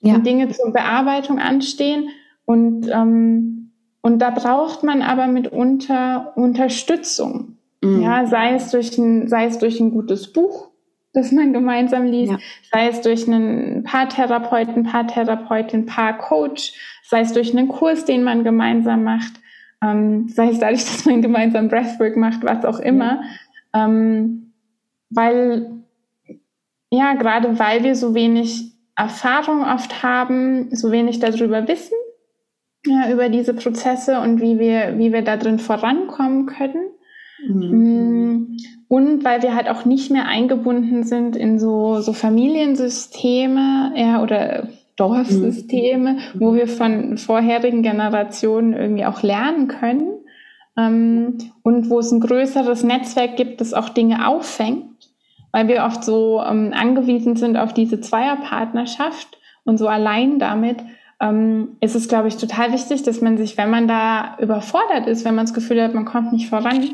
ja. 0.00 0.14
und 0.14 0.26
Dinge 0.26 0.48
zur 0.50 0.72
Bearbeitung 0.72 1.38
anstehen. 1.38 2.08
Und, 2.44 2.88
ähm, 2.92 3.72
und 4.02 4.18
da 4.18 4.30
braucht 4.30 4.82
man 4.82 5.02
aber 5.02 5.26
mitunter 5.26 6.32
Unterstützung. 6.36 7.56
Mhm. 7.82 8.02
Ja, 8.02 8.26
sei 8.26 8.54
es, 8.54 8.70
durch 8.70 8.96
ein, 8.98 9.28
sei 9.28 9.46
es 9.46 9.58
durch 9.58 9.80
ein 9.80 9.90
gutes 9.90 10.32
Buch, 10.32 10.68
das 11.12 11.32
man 11.32 11.52
gemeinsam 11.52 12.04
liest, 12.04 12.32
ja. 12.32 12.38
sei 12.72 12.88
es 12.88 13.00
durch 13.00 13.26
einen 13.26 13.84
Paartherapeuten, 13.84 14.82
Paartherapeutin, 14.84 15.86
Paarcoach, 15.86 16.74
sei 17.04 17.20
es 17.20 17.32
durch 17.32 17.56
einen 17.56 17.68
Kurs, 17.68 18.04
den 18.04 18.24
man 18.24 18.44
gemeinsam 18.44 19.04
macht, 19.04 19.32
ähm, 19.82 20.28
sei 20.28 20.50
es 20.50 20.58
dadurch, 20.58 20.84
dass 20.84 21.06
man 21.06 21.22
gemeinsam 21.22 21.68
Breathwork 21.68 22.16
macht, 22.16 22.42
was 22.42 22.64
auch 22.64 22.80
immer. 22.80 23.22
Ja. 23.72 23.86
Ähm, 23.86 24.43
weil, 25.14 25.70
ja, 26.90 27.14
gerade 27.14 27.58
weil 27.58 27.84
wir 27.84 27.94
so 27.94 28.14
wenig 28.14 28.74
Erfahrung 28.96 29.62
oft 29.64 30.02
haben, 30.02 30.74
so 30.74 30.92
wenig 30.92 31.18
darüber 31.18 31.66
wissen, 31.66 31.96
ja, 32.86 33.10
über 33.10 33.28
diese 33.28 33.54
Prozesse 33.54 34.20
und 34.20 34.40
wie 34.40 34.58
wir, 34.58 34.98
wie 34.98 35.12
wir 35.12 35.22
da 35.22 35.36
drin 35.36 35.58
vorankommen 35.58 36.46
können. 36.46 36.90
Mhm. 37.46 37.70
Mm, 37.70 38.56
und 38.88 39.24
weil 39.24 39.42
wir 39.42 39.54
halt 39.54 39.68
auch 39.68 39.84
nicht 39.84 40.10
mehr 40.10 40.26
eingebunden 40.26 41.02
sind 41.04 41.34
in 41.34 41.58
so, 41.58 42.00
so 42.00 42.12
Familiensysteme 42.12 43.92
ja, 43.96 44.22
oder 44.22 44.68
Dorfsysteme, 44.96 46.12
mhm. 46.12 46.40
wo 46.40 46.54
wir 46.54 46.68
von 46.68 47.18
vorherigen 47.18 47.82
Generationen 47.82 48.74
irgendwie 48.74 49.06
auch 49.06 49.22
lernen 49.22 49.68
können. 49.68 50.12
Ähm, 50.76 51.38
und 51.62 51.90
wo 51.90 51.98
es 52.00 52.12
ein 52.12 52.20
größeres 52.20 52.84
Netzwerk 52.84 53.36
gibt, 53.36 53.60
das 53.60 53.74
auch 53.74 53.88
Dinge 53.88 54.28
auffängt 54.28 54.93
weil 55.54 55.68
wir 55.68 55.84
oft 55.84 56.02
so 56.02 56.42
ähm, 56.44 56.72
angewiesen 56.74 57.36
sind 57.36 57.56
auf 57.56 57.72
diese 57.72 58.00
Zweierpartnerschaft 58.00 59.38
und 59.62 59.78
so 59.78 59.86
allein 59.86 60.40
damit, 60.40 60.78
ähm, 61.20 61.76
ist 61.80 61.94
es, 61.94 62.08
glaube 62.08 62.26
ich, 62.26 62.36
total 62.36 62.72
wichtig, 62.72 63.04
dass 63.04 63.20
man 63.20 63.36
sich, 63.36 63.56
wenn 63.56 63.70
man 63.70 63.86
da 63.86 64.36
überfordert 64.40 65.06
ist, 65.06 65.24
wenn 65.24 65.36
man 65.36 65.44
das 65.46 65.54
Gefühl 65.54 65.80
hat, 65.80 65.94
man 65.94 66.06
kommt 66.06 66.32
nicht 66.32 66.48
voran, 66.48 66.90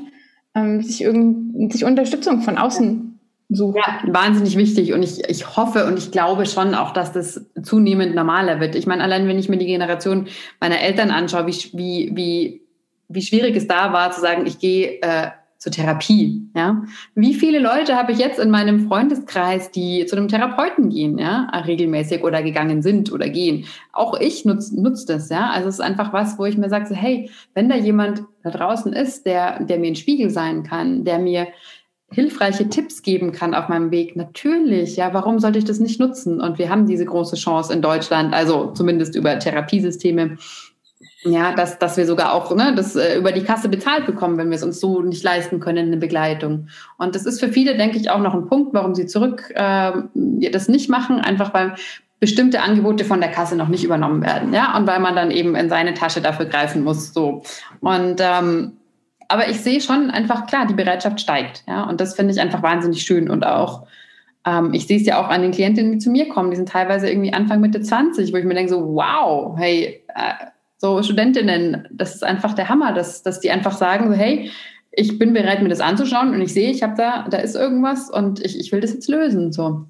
ähm, 0.55 0.83
sich, 0.83 1.01
irgend, 1.01 1.73
sich 1.73 1.87
Unterstützung 1.87 2.43
von 2.43 2.59
außen 2.59 3.19
sucht. 3.49 3.79
Ja, 3.79 4.13
wahnsinnig 4.13 4.59
wichtig 4.59 4.93
und 4.93 5.03
ich, 5.03 5.27
ich 5.27 5.57
hoffe 5.57 5.87
und 5.87 5.97
ich 5.97 6.11
glaube 6.11 6.45
schon 6.45 6.75
auch, 6.75 6.91
dass 6.91 7.13
das 7.13 7.47
zunehmend 7.63 8.15
normaler 8.15 8.61
wird. 8.61 8.75
Ich 8.75 8.87
meine, 8.87 9.03
allein 9.03 9.27
wenn 9.27 9.39
ich 9.39 9.49
mir 9.49 9.57
die 9.57 9.65
Generation 9.65 10.29
meiner 10.61 10.81
Eltern 10.81 11.11
anschaue, 11.11 11.47
wie, 11.47 11.71
wie, 11.73 12.13
wie, 12.15 12.63
wie 13.09 13.23
schwierig 13.23 13.57
es 13.57 13.67
da 13.67 13.95
war 13.95 14.11
zu 14.11 14.21
sagen, 14.21 14.45
ich 14.45 14.59
gehe 14.59 15.01
äh, 15.01 15.31
zur 15.61 15.71
Therapie. 15.71 16.43
Ja, 16.57 16.83
wie 17.15 17.35
viele 17.35 17.59
Leute 17.59 17.95
habe 17.95 18.13
ich 18.13 18.19
jetzt 18.19 18.39
in 18.39 18.51
meinem 18.51 18.89
Freundeskreis, 18.89 19.71
die 19.71 20.07
zu 20.07 20.17
einem 20.17 20.27
Therapeuten 20.27 20.89
gehen, 20.89 21.19
ja, 21.19 21.51
regelmäßig 21.67 22.25
oder 22.25 22.43
gegangen 22.43 22.81
sind 22.81 23.13
oder 23.13 23.29
gehen? 23.29 23.67
Auch 23.93 24.19
ich 24.19 24.47
nutze 24.47 24.81
nutz 24.81 25.05
das, 25.05 25.29
ja. 25.29 25.51
Also 25.51 25.69
es 25.69 25.75
ist 25.75 25.81
einfach 25.81 26.15
was, 26.15 26.39
wo 26.39 26.47
ich 26.47 26.57
mir 26.57 26.71
sage, 26.71 26.87
so, 26.87 26.95
hey, 26.95 27.31
wenn 27.55 27.69
da 27.69 27.77
jemand 27.77 28.25
da 28.43 28.51
draußen 28.51 28.95
ist, 28.95 29.27
der, 29.27 29.63
der 29.63 29.79
mir 29.79 29.89
ein 29.89 29.97
Spiegel 29.97 30.31
sein 30.31 30.63
kann, 30.63 31.05
der 31.05 31.19
mir 31.19 31.49
hilfreiche 32.11 32.69
Tipps 32.71 33.03
geben 33.03 33.31
kann 33.31 33.55
auf 33.55 33.69
meinem 33.69 33.91
Weg, 33.91 34.17
natürlich, 34.17 34.97
ja, 34.97 35.13
warum 35.13 35.41
sollte 35.41 35.59
ich 35.59 35.67
das 35.67 35.79
nicht 35.79 36.01
nutzen? 36.01 36.41
Und 36.41 36.59
wir 36.59 36.71
haben 36.71 36.87
diese 36.87 37.05
große 37.05 37.37
Chance 37.37 37.73
in 37.73 37.83
Deutschland, 37.83 38.33
also 38.33 38.73
zumindest 38.73 39.15
über 39.15 39.39
Therapiesysteme, 39.39 40.39
ja, 41.23 41.53
dass, 41.55 41.79
dass 41.79 41.97
wir 41.97 42.07
sogar 42.07 42.33
auch 42.33 42.55
ne, 42.55 42.75
das 42.75 42.97
äh, 42.97 43.17
über 43.17 43.33
die 43.33 43.45
Kasse 43.45 43.69
bezahlt 43.69 44.07
bekommen, 44.07 44.39
wenn 44.39 44.51
wir 44.51 44.57
es 44.57 44.63
uns 44.63 44.81
so 44.81 45.03
nicht 45.03 45.23
leisten 45.23 45.61
können, 45.61 45.89
eine 45.89 45.97
Begleitung. 45.97 46.69
Und 46.99 47.15
das 47.15 47.27
ist 47.27 47.41
für 47.41 47.49
viele, 47.49 47.77
denke 47.77 47.99
ich, 47.99 48.11
auch 48.11 48.21
noch 48.21 48.35
ein 48.35 48.47
Punkt, 48.47 48.75
warum 48.75 48.95
sie 48.95 49.07
zurück 49.07 49.53
äh, 49.55 49.93
das 50.51 50.69
nicht 50.69 50.89
machen, 50.89 51.21
einfach 51.21 51.55
weil 51.55 51.75
bestimmte 52.21 52.61
Angebote 52.61 53.05
von 53.05 53.21
der 53.21 53.31
Kasse 53.31 53.57
noch 53.57 53.69
nicht 53.69 53.83
übernommen 53.83 54.23
werden, 54.23 54.53
ja, 54.53 54.77
und 54.77 54.87
weil 54.87 55.01
man 55.01 55.17
dann 55.17 55.31
eben 55.31 55.55
in 55.57 55.71
seine 55.71 55.95
Tasche 55.95 56.21
dafür 56.21 56.47
greifen 56.47 56.85
muss, 56.85 57.15
so. 57.15 57.43
Und 57.81 58.17
ähm, 58.21 58.73
aber 59.29 59.49
ich 59.49 59.61
sehe 59.61 59.81
schon 59.81 60.11
einfach 60.11 60.47
klar, 60.47 60.67
die 60.67 60.75
Bereitschaft 60.75 61.21
steigt, 61.21 61.65
ja, 61.67 61.85
und 61.85 62.01
das 62.01 62.15
finde 62.15 62.35
ich 62.35 62.41
einfach 62.41 62.63
wahnsinnig 62.63 63.03
schön 63.03 63.31
und 63.31 63.47
auch 63.47 63.87
ähm, 64.45 64.73
ich 64.75 64.87
sehe 64.87 64.99
es 64.99 65.07
ja 65.07 65.23
auch 65.23 65.29
an 65.29 65.43
den 65.43 65.53
Klientinnen, 65.53 65.93
die 65.93 65.99
zu 65.99 66.11
mir 66.11 66.29
kommen, 66.29 66.51
die 66.51 66.57
sind 66.57 66.69
teilweise 66.69 67.09
irgendwie 67.11 67.33
Anfang 67.33 67.61
Mitte 67.61 67.81
20, 67.81 68.33
wo 68.33 68.37
ich 68.37 68.45
mir 68.45 68.55
denke 68.55 68.71
so, 68.71 68.95
wow, 68.95 69.57
hey, 69.59 70.03
äh, 70.09 70.47
so 70.81 71.03
Studentinnen, 71.03 71.87
das 71.93 72.15
ist 72.15 72.25
einfach 72.25 72.55
der 72.55 72.71
Hammer, 72.71 72.95
dass, 72.95 73.23
dass 73.23 73.39
die 73.39 73.51
einfach 73.51 73.77
sagen, 73.77 74.11
so, 74.11 74.15
hey, 74.15 74.51
ich 74.93 75.19
bin 75.19 75.35
bereit, 75.35 75.63
mir 75.63 75.69
das 75.69 75.81
anzuschauen 75.81 76.33
und 76.35 76.41
ich 76.41 76.55
sehe, 76.55 76.71
ich 76.71 76.83
habe 76.83 76.95
da, 76.97 77.29
da 77.29 77.37
ist 77.37 77.55
irgendwas 77.55 78.11
und 78.11 78.43
ich, 78.45 78.59
ich 78.59 78.73
will 78.73 78.81
das 78.81 78.95
jetzt 78.95 79.09
lösen. 79.09 79.53
So. 79.53 79.85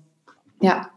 Ja. 0.60 0.90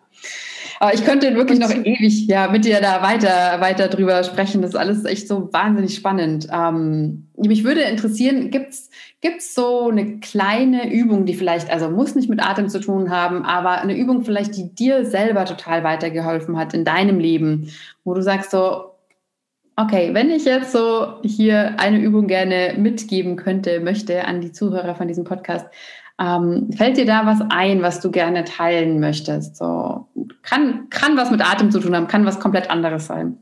Aber 0.80 0.96
ich 0.96 1.06
könnte 1.06 1.36
wirklich 1.36 1.60
noch 1.60 1.70
ewig 1.70 2.28
ja, 2.28 2.50
mit 2.50 2.66
dir 2.66 2.82
da 2.82 3.04
weiter, 3.04 3.62
weiter 3.62 3.88
drüber 3.88 4.24
sprechen. 4.24 4.64
Das 4.64 4.72
ist 4.72 4.76
alles 4.76 5.06
echt 5.06 5.28
so 5.28 5.54
wahnsinnig 5.54 5.96
spannend. 5.96 6.48
Ähm, 6.52 7.28
mich 7.38 7.64
würde 7.64 7.82
interessieren, 7.82 8.50
gibt 8.50 8.74
es 8.74 9.54
so 9.54 9.90
eine 9.90 10.20
kleine 10.20 10.92
Übung, 10.92 11.26
die 11.26 11.36
vielleicht, 11.36 11.70
also 11.70 11.90
muss 11.90 12.16
nicht 12.16 12.30
mit 12.30 12.44
Atem 12.44 12.68
zu 12.68 12.80
tun 12.80 13.12
haben, 13.12 13.46
aber 13.46 13.80
eine 13.80 13.96
Übung 13.96 14.24
vielleicht, 14.24 14.58
die 14.58 14.74
dir 14.74 15.06
selber 15.06 15.46
total 15.46 15.84
weitergeholfen 15.84 16.58
hat 16.58 16.74
in 16.74 16.84
deinem 16.84 17.20
Leben, 17.20 17.70
wo 18.04 18.16
du 18.16 18.24
sagst 18.24 18.50
so, 18.50 18.93
Okay, 19.76 20.14
wenn 20.14 20.30
ich 20.30 20.46
jetzt 20.46 20.72
so 20.72 21.16
hier 21.24 21.80
eine 21.80 22.00
Übung 22.00 22.28
gerne 22.28 22.76
mitgeben 22.78 23.36
könnte, 23.38 23.80
möchte 23.80 24.26
an 24.26 24.42
die 24.42 24.52
Zuhörer 24.52 24.94
von 24.96 25.08
diesem 25.08 25.24
Podcast, 25.24 25.66
ähm, 26.20 26.70
fällt 26.76 26.98
dir 26.98 27.06
da 27.06 27.26
was 27.26 27.40
ein, 27.50 27.82
was 27.82 28.00
du 28.00 28.12
gerne 28.12 28.44
teilen 28.44 29.00
möchtest? 29.00 29.58
So 29.58 30.08
kann, 30.44 30.90
kann 30.90 31.18
was 31.18 31.32
mit 31.32 31.42
Atem 31.42 31.72
zu 31.72 31.80
tun 31.80 31.96
haben, 31.96 32.08
kann 32.08 32.26
was 32.26 32.40
komplett 32.40 32.70
anderes 32.70 33.08
sein. 33.08 33.38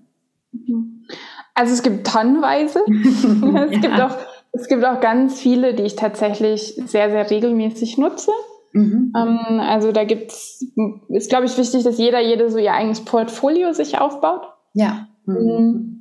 Also 1.54 1.74
es 1.74 1.84
gibt 1.84 2.08
tonnenweise. 2.08 2.80
es, 2.88 3.82
gibt 3.82 4.00
auch, 4.00 4.18
es 4.54 4.68
gibt 4.68 4.86
auch 4.86 5.02
ganz 5.02 5.40
viele, 5.40 5.74
die 5.74 5.84
ich 5.84 5.98
tatsächlich 5.98 6.76
sehr, 6.86 7.10
sehr 7.12 7.30
regelmäßig 7.30 7.98
nutze. 7.98 8.32
Mhm. 8.72 9.12
Ähm, 9.18 9.60
also 9.60 9.92
da 9.92 10.06
gibt's, 10.06 10.66
ist 11.10 11.30
glaube 11.30 11.46
ich 11.46 11.58
wichtig, 11.58 11.84
dass 11.84 11.98
jeder, 11.98 12.22
jede 12.22 12.50
so 12.50 12.58
ihr 12.58 12.74
eigenes 12.74 13.04
Portfolio 13.04 13.74
sich 13.74 14.00
aufbaut. 14.00 14.44
Ja. 14.74 15.08
Mhm. 15.26 16.01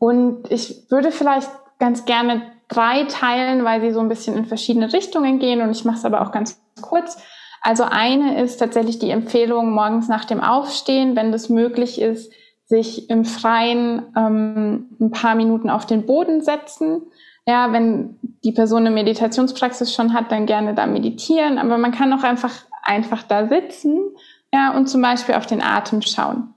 Und 0.00 0.50
ich 0.50 0.90
würde 0.90 1.12
vielleicht 1.12 1.50
ganz 1.78 2.06
gerne 2.06 2.40
drei 2.68 3.04
teilen, 3.04 3.64
weil 3.64 3.82
sie 3.82 3.92
so 3.92 4.00
ein 4.00 4.08
bisschen 4.08 4.34
in 4.34 4.46
verschiedene 4.46 4.92
Richtungen 4.92 5.38
gehen 5.38 5.60
und 5.60 5.70
ich 5.70 5.84
mache 5.84 5.98
es 5.98 6.06
aber 6.06 6.22
auch 6.22 6.32
ganz 6.32 6.58
kurz. 6.80 7.22
Also 7.60 7.84
eine 7.84 8.42
ist 8.42 8.56
tatsächlich 8.56 8.98
die 8.98 9.10
Empfehlung 9.10 9.72
morgens 9.72 10.08
nach 10.08 10.24
dem 10.24 10.40
Aufstehen, 10.40 11.16
wenn 11.16 11.32
das 11.32 11.50
möglich 11.50 12.00
ist, 12.00 12.32
sich 12.64 13.10
im 13.10 13.26
Freien 13.26 14.06
ähm, 14.16 14.96
ein 14.98 15.10
paar 15.10 15.34
Minuten 15.34 15.68
auf 15.68 15.84
den 15.84 16.06
Boden 16.06 16.40
setzen. 16.40 17.02
Ja, 17.46 17.70
wenn 17.72 18.18
die 18.42 18.52
Person 18.52 18.86
eine 18.86 18.90
Meditationspraxis 18.92 19.92
schon 19.92 20.14
hat, 20.14 20.32
dann 20.32 20.46
gerne 20.46 20.74
da 20.74 20.86
meditieren. 20.86 21.58
Aber 21.58 21.76
man 21.76 21.92
kann 21.92 22.12
auch 22.14 22.22
einfach 22.22 22.54
einfach 22.82 23.22
da 23.24 23.48
sitzen, 23.48 23.98
ja, 24.50 24.74
und 24.74 24.86
zum 24.86 25.02
Beispiel 25.02 25.34
auf 25.34 25.46
den 25.46 25.62
Atem 25.62 26.00
schauen 26.00 26.54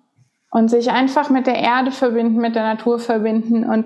und 0.53 0.69
sich 0.69 0.91
einfach 0.91 1.31
mit 1.31 1.47
der 1.47 1.55
Erde 1.55 1.91
verbinden, 1.91 2.39
mit 2.39 2.55
der 2.55 2.61
Natur 2.61 2.99
verbinden 2.99 3.63
und 3.67 3.85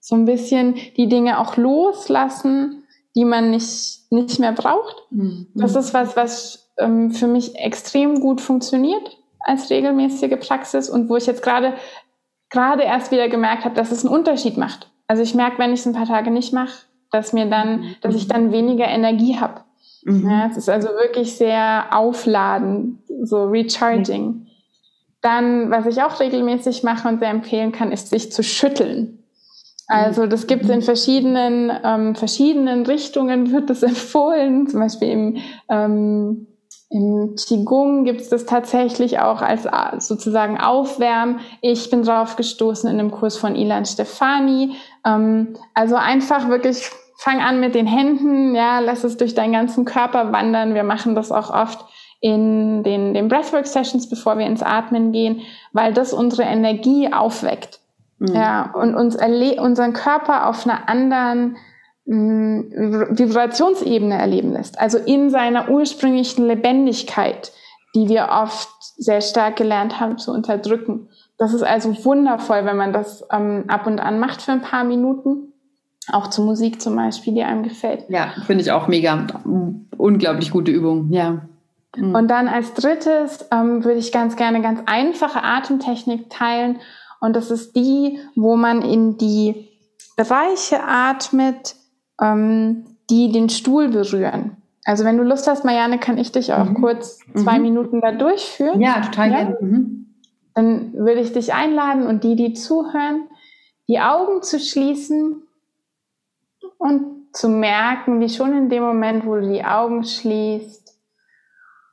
so 0.00 0.16
ein 0.16 0.24
bisschen 0.24 0.74
die 0.96 1.06
Dinge 1.06 1.38
auch 1.38 1.58
loslassen, 1.58 2.84
die 3.14 3.26
man 3.26 3.50
nicht, 3.50 4.10
nicht 4.10 4.40
mehr 4.40 4.52
braucht. 4.52 4.96
Mhm. 5.10 5.48
Das 5.54 5.76
ist 5.76 5.92
was, 5.92 6.16
was 6.16 6.70
ähm, 6.78 7.10
für 7.10 7.26
mich 7.26 7.56
extrem 7.56 8.20
gut 8.20 8.40
funktioniert 8.40 9.18
als 9.40 9.68
regelmäßige 9.68 10.40
Praxis 10.40 10.88
und 10.88 11.10
wo 11.10 11.16
ich 11.16 11.26
jetzt 11.26 11.42
gerade 11.42 11.74
gerade 12.48 12.84
erst 12.84 13.12
wieder 13.12 13.28
gemerkt 13.28 13.66
habe, 13.66 13.74
dass 13.74 13.92
es 13.92 14.06
einen 14.06 14.14
Unterschied 14.14 14.56
macht. 14.56 14.90
Also 15.08 15.22
ich 15.22 15.34
merke, 15.34 15.58
wenn 15.58 15.74
ich 15.74 15.80
es 15.80 15.86
ein 15.86 15.92
paar 15.92 16.06
Tage 16.06 16.30
nicht 16.30 16.54
mache, 16.54 16.86
dass 17.10 17.34
mir 17.34 17.44
dann, 17.44 17.80
mhm. 17.80 17.96
dass 18.00 18.14
ich 18.14 18.28
dann 18.28 18.50
weniger 18.50 18.86
Energie 18.86 19.36
habe. 19.38 19.60
Mhm. 20.04 20.30
Ja, 20.30 20.46
es 20.46 20.56
ist 20.56 20.70
also 20.70 20.88
wirklich 20.88 21.36
sehr 21.36 21.88
aufladen, 21.90 23.02
so 23.24 23.44
recharging. 23.44 24.47
Dann, 25.28 25.70
was 25.70 25.84
ich 25.84 26.02
auch 26.02 26.20
regelmäßig 26.20 26.84
mache 26.84 27.06
und 27.06 27.18
sehr 27.18 27.28
empfehlen 27.28 27.70
kann, 27.70 27.92
ist 27.92 28.08
sich 28.08 28.32
zu 28.32 28.42
schütteln. 28.42 29.22
Also 29.86 30.26
das 30.26 30.46
gibt 30.46 30.64
es 30.64 30.70
in 30.70 30.80
verschiedenen, 30.80 31.70
ähm, 31.84 32.14
verschiedenen 32.14 32.86
Richtungen, 32.86 33.52
wird 33.52 33.68
das 33.68 33.82
empfohlen. 33.92 34.68
Zum 34.68 34.80
Beispiel 34.80 35.08
im, 35.10 35.36
ähm, 35.68 36.46
im 36.88 37.34
Qigong 37.36 38.04
gibt 38.06 38.22
es 38.22 38.30
das 38.30 38.46
tatsächlich 38.46 39.18
auch 39.18 39.42
als 39.42 39.66
äh, 39.66 40.00
sozusagen 40.00 40.58
Aufwärm. 40.58 41.40
Ich 41.60 41.90
bin 41.90 42.04
drauf 42.04 42.36
gestoßen 42.36 42.88
in 42.88 42.98
einem 42.98 43.10
Kurs 43.10 43.36
von 43.36 43.54
Ilan 43.54 43.84
Stefani. 43.84 44.76
Ähm, 45.04 45.56
also 45.74 45.96
einfach 45.96 46.48
wirklich 46.48 46.90
fang 47.18 47.42
an 47.42 47.60
mit 47.60 47.74
den 47.74 47.86
Händen, 47.86 48.54
ja, 48.54 48.78
lass 48.78 49.04
es 49.04 49.18
durch 49.18 49.34
deinen 49.34 49.52
ganzen 49.52 49.84
Körper 49.84 50.32
wandern. 50.32 50.72
Wir 50.72 50.84
machen 50.84 51.14
das 51.14 51.30
auch 51.30 51.50
oft 51.50 51.84
in 52.20 52.82
den, 52.82 53.14
den 53.14 53.28
Breathwork-Sessions, 53.28 54.08
bevor 54.08 54.38
wir 54.38 54.46
ins 54.46 54.62
Atmen 54.62 55.12
gehen, 55.12 55.42
weil 55.72 55.92
das 55.92 56.12
unsere 56.12 56.42
Energie 56.42 57.12
aufweckt. 57.12 57.80
Mhm. 58.18 58.34
Ja, 58.34 58.72
und 58.74 58.94
uns 58.94 59.16
unseren 59.16 59.92
Körper 59.92 60.48
auf 60.48 60.66
einer 60.66 60.88
anderen 60.88 61.56
mh, 62.06 62.16
mm, 62.16 63.18
Vibrationsebene 63.18 64.18
erleben 64.18 64.52
lässt. 64.52 64.80
Also 64.80 64.98
in 64.98 65.30
seiner 65.30 65.70
ursprünglichen 65.70 66.46
Lebendigkeit, 66.46 67.52
die 67.94 68.08
wir 68.08 68.28
oft 68.32 68.68
sehr 68.96 69.20
stark 69.20 69.56
gelernt 69.56 70.00
haben 70.00 70.18
zu 70.18 70.32
unterdrücken. 70.32 71.08
Das 71.38 71.54
ist 71.54 71.62
also 71.62 72.04
wundervoll, 72.04 72.64
wenn 72.64 72.76
man 72.76 72.92
das 72.92 73.24
ähm, 73.30 73.64
ab 73.68 73.86
und 73.86 74.00
an 74.00 74.18
macht 74.18 74.42
für 74.42 74.52
ein 74.52 74.62
paar 74.62 74.82
Minuten. 74.82 75.52
Auch 76.10 76.28
zur 76.28 76.44
Musik 76.46 76.80
zum 76.80 76.96
Beispiel, 76.96 77.34
die 77.34 77.42
einem 77.42 77.62
gefällt. 77.62 78.06
Ja, 78.08 78.32
finde 78.46 78.62
ich 78.62 78.72
auch 78.72 78.88
mega. 78.88 79.26
Unglaublich 79.96 80.50
gute 80.50 80.72
Übung, 80.72 81.12
ja. 81.12 81.42
Mhm. 81.96 82.14
Und 82.14 82.28
dann 82.28 82.48
als 82.48 82.74
drittes 82.74 83.46
ähm, 83.50 83.84
würde 83.84 83.98
ich 83.98 84.12
ganz 84.12 84.36
gerne 84.36 84.62
ganz 84.62 84.80
einfache 84.86 85.42
Atemtechnik 85.42 86.30
teilen. 86.30 86.80
Und 87.20 87.34
das 87.34 87.50
ist 87.50 87.74
die, 87.74 88.18
wo 88.36 88.56
man 88.56 88.82
in 88.82 89.18
die 89.18 89.68
Bereiche 90.16 90.82
atmet, 90.84 91.76
ähm, 92.20 92.84
die 93.10 93.32
den 93.32 93.48
Stuhl 93.48 93.88
berühren. 93.88 94.56
Also 94.84 95.04
wenn 95.04 95.18
du 95.18 95.22
Lust 95.22 95.46
hast, 95.46 95.64
Marianne, 95.64 95.98
kann 95.98 96.18
ich 96.18 96.32
dich 96.32 96.52
auch 96.52 96.64
mhm. 96.64 96.74
kurz 96.80 97.18
zwei 97.34 97.58
mhm. 97.58 97.62
Minuten 97.62 98.00
da 98.00 98.12
durchführen. 98.12 98.80
Ja, 98.80 99.00
total 99.00 99.30
ja? 99.30 99.36
gerne. 99.36 99.58
Mhm. 99.60 100.14
Dann 100.54 100.92
würde 100.94 101.20
ich 101.20 101.32
dich 101.32 101.52
einladen 101.52 102.06
und 102.06 102.24
die, 102.24 102.36
die 102.36 102.52
zuhören, 102.54 103.28
die 103.86 104.00
Augen 104.00 104.42
zu 104.42 104.58
schließen 104.58 105.42
und 106.78 107.18
zu 107.32 107.48
merken, 107.48 108.20
wie 108.20 108.28
schon 108.28 108.56
in 108.56 108.68
dem 108.68 108.82
Moment, 108.82 109.24
wo 109.24 109.36
du 109.36 109.52
die 109.52 109.64
Augen 109.64 110.04
schließt, 110.04 110.77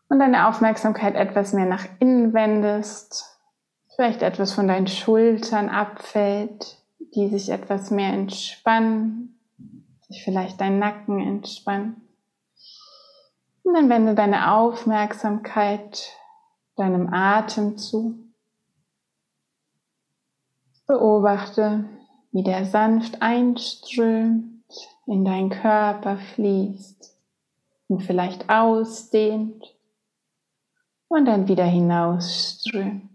und 0.09 0.19
deine 0.19 0.47
Aufmerksamkeit 0.47 1.15
etwas 1.15 1.53
mehr 1.53 1.65
nach 1.65 1.85
innen 1.99 2.33
wendest, 2.33 3.39
vielleicht 3.95 4.21
etwas 4.21 4.53
von 4.53 4.67
deinen 4.67 4.87
Schultern 4.87 5.69
abfällt, 5.69 6.77
die 7.15 7.29
sich 7.29 7.49
etwas 7.49 7.91
mehr 7.91 8.13
entspannen, 8.13 9.39
sich 10.07 10.23
vielleicht 10.23 10.61
dein 10.61 10.79
Nacken 10.79 11.21
entspannt. 11.21 11.97
Und 13.63 13.73
dann 13.73 13.89
wende 13.89 14.13
deine 14.13 14.51
Aufmerksamkeit 14.51 16.11
deinem 16.75 17.11
Atem 17.11 17.77
zu. 17.77 18.15
Beobachte, 20.85 21.85
wie 22.31 22.43
der 22.43 22.65
sanft 22.65 23.23
einströmt, 23.23 24.63
in 25.07 25.25
deinen 25.25 25.49
Körper 25.49 26.17
fließt 26.17 27.17
und 27.87 28.03
vielleicht 28.03 28.49
ausdehnt 28.49 29.74
und 31.07 31.25
dann 31.25 31.47
wieder 31.47 31.65
hinausströmt. 31.65 33.09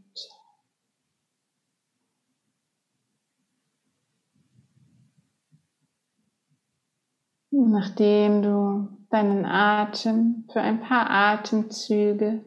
Nachdem 7.50 8.42
du 8.42 8.88
deinen 9.10 9.44
Atem 9.44 10.44
für 10.52 10.60
ein 10.60 10.80
paar 10.80 11.10
Atemzüge 11.10 12.44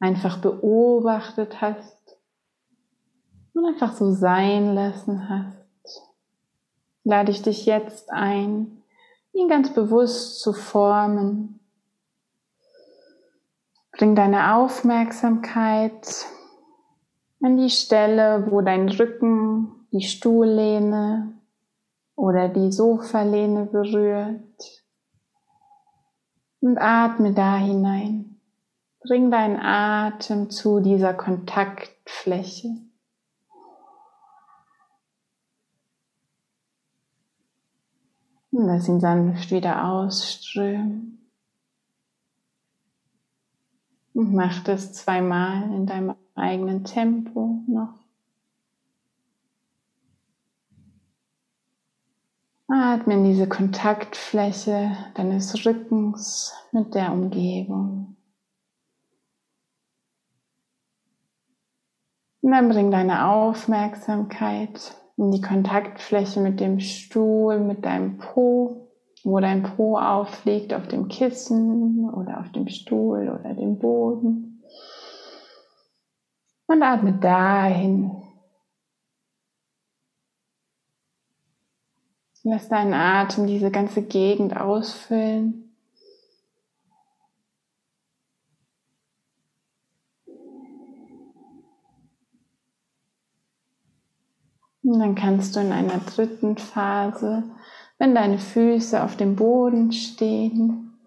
einfach 0.00 0.38
beobachtet 0.38 1.60
hast 1.60 2.18
und 3.54 3.66
einfach 3.66 3.94
so 3.94 4.10
sein 4.10 4.74
lassen 4.74 5.28
hast, 5.28 6.02
lade 7.04 7.30
ich 7.30 7.42
dich 7.42 7.66
jetzt 7.66 8.10
ein, 8.10 8.82
ihn 9.32 9.48
ganz 9.48 9.72
bewusst 9.74 10.40
zu 10.40 10.52
formen 10.52 11.61
Bring 13.92 14.14
deine 14.14 14.56
Aufmerksamkeit 14.56 16.26
an 17.42 17.58
die 17.58 17.70
Stelle, 17.70 18.50
wo 18.50 18.62
dein 18.62 18.88
Rücken 18.88 19.86
die 19.92 20.02
Stuhllehne 20.02 21.34
oder 22.16 22.48
die 22.48 22.72
Sofalehne 22.72 23.66
berührt. 23.66 24.84
Und 26.60 26.78
atme 26.78 27.32
da 27.34 27.56
hinein. 27.56 28.40
Bring 29.00 29.30
deinen 29.30 29.58
Atem 29.58 30.48
zu 30.48 30.80
dieser 30.80 31.12
Kontaktfläche. 31.12 32.68
Und 38.52 38.66
lass 38.66 38.88
ihn 38.88 39.00
sanft 39.00 39.50
wieder 39.50 39.84
ausströmen. 39.84 41.21
Und 44.14 44.34
mach 44.34 44.62
das 44.64 44.92
zweimal 44.92 45.62
in 45.74 45.86
deinem 45.86 46.14
eigenen 46.34 46.84
Tempo 46.84 47.62
noch. 47.66 47.94
Atme 52.68 53.14
in 53.14 53.24
diese 53.24 53.48
Kontaktfläche 53.48 54.96
deines 55.14 55.66
Rückens 55.66 56.54
mit 56.72 56.94
der 56.94 57.12
Umgebung. 57.12 58.16
Und 62.40 62.50
dann 62.50 62.68
bring 62.68 62.90
deine 62.90 63.28
Aufmerksamkeit 63.28 64.96
in 65.16 65.30
die 65.30 65.40
Kontaktfläche 65.40 66.40
mit 66.40 66.60
dem 66.60 66.80
Stuhl, 66.80 67.60
mit 67.60 67.84
deinem 67.84 68.18
Po, 68.18 68.88
wo 69.24 69.38
dein 69.40 69.62
Po 69.62 69.96
aufliegt, 69.98 70.74
auf 70.74 70.88
dem 70.88 71.08
Kissen 71.08 72.10
oder 72.10 72.40
auf 72.40 72.50
dem 72.52 72.68
Stuhl 72.68 73.28
oder 73.28 73.54
dem 73.54 73.78
Boden. 73.78 74.62
Und 76.66 76.82
atme 76.82 77.12
dahin. 77.12 78.22
Lass 82.44 82.68
deinen 82.68 82.94
Atem 82.94 83.46
diese 83.46 83.70
ganze 83.70 84.02
Gegend 84.02 84.56
ausfüllen. 84.56 85.62
Und 94.82 94.98
dann 94.98 95.14
kannst 95.14 95.54
du 95.54 95.60
in 95.60 95.70
einer 95.70 95.98
dritten 95.98 96.56
Phase, 96.56 97.44
wenn 98.02 98.16
deine 98.16 98.38
Füße 98.38 99.00
auf 99.00 99.16
dem 99.16 99.36
Boden 99.36 99.92
stehen, 99.92 100.98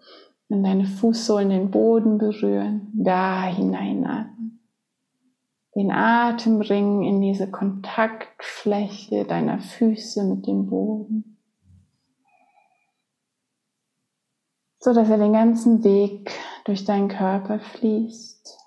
wenn 0.48 0.64
deine 0.64 0.86
Fußsohlen 0.86 1.50
den 1.50 1.70
Boden 1.70 2.16
berühren, 2.16 2.90
da 2.94 3.44
hineinatmen. 3.44 4.66
Den 5.74 5.90
Atem 5.90 6.58
bringen 6.58 7.02
in 7.02 7.20
diese 7.20 7.50
Kontaktfläche 7.50 9.26
deiner 9.26 9.58
Füße 9.58 10.24
mit 10.24 10.46
dem 10.46 10.70
Boden. 10.70 11.38
So 14.78 14.94
dass 14.94 15.10
er 15.10 15.18
den 15.18 15.34
ganzen 15.34 15.84
Weg 15.84 16.30
durch 16.64 16.86
deinen 16.86 17.08
Körper 17.08 17.58
fließt. 17.58 18.58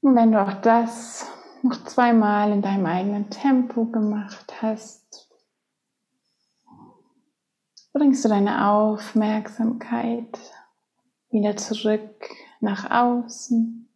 Und 0.00 0.14
wenn 0.14 0.32
du 0.32 0.40
auch 0.40 0.60
das 0.60 1.26
noch 1.62 1.84
zweimal 1.84 2.52
in 2.52 2.62
deinem 2.62 2.86
eigenen 2.86 3.30
Tempo 3.30 3.86
gemacht 3.86 4.62
hast, 4.62 5.28
bringst 7.92 8.24
du 8.24 8.28
deine 8.28 8.68
Aufmerksamkeit 8.68 10.38
wieder 11.30 11.56
zurück 11.56 12.30
nach 12.60 12.90
außen 12.90 13.88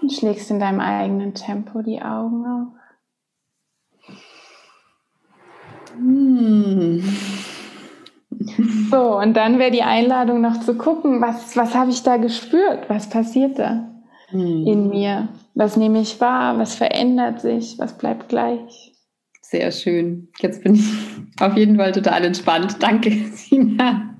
und 0.00 0.12
schlägst 0.12 0.50
in 0.50 0.58
deinem 0.58 0.80
eigenen 0.80 1.34
Tempo 1.34 1.82
die 1.82 2.00
Augen 2.00 2.46
auf. 2.46 2.72
Hm. 5.92 7.35
So, 8.90 9.18
und 9.18 9.34
dann 9.34 9.58
wäre 9.58 9.70
die 9.70 9.82
Einladung 9.82 10.40
noch 10.40 10.60
zu 10.60 10.74
gucken, 10.74 11.20
was, 11.20 11.56
was 11.56 11.74
habe 11.74 11.90
ich 11.90 12.02
da 12.02 12.16
gespürt? 12.16 12.88
Was 12.88 13.08
passiert 13.08 13.58
da 13.58 13.88
hm. 14.28 14.66
in 14.66 14.88
mir? 14.88 15.28
Was 15.54 15.76
nehme 15.76 16.00
ich 16.00 16.20
wahr? 16.20 16.58
Was 16.58 16.74
verändert 16.74 17.40
sich? 17.40 17.78
Was 17.78 17.96
bleibt 17.96 18.28
gleich? 18.28 18.92
Sehr 19.40 19.70
schön. 19.70 20.28
Jetzt 20.40 20.62
bin 20.62 20.74
ich 20.74 20.84
auf 21.40 21.56
jeden 21.56 21.76
Fall 21.76 21.92
total 21.92 22.24
entspannt. 22.24 22.76
Danke, 22.80 23.10
Sina. 23.32 24.14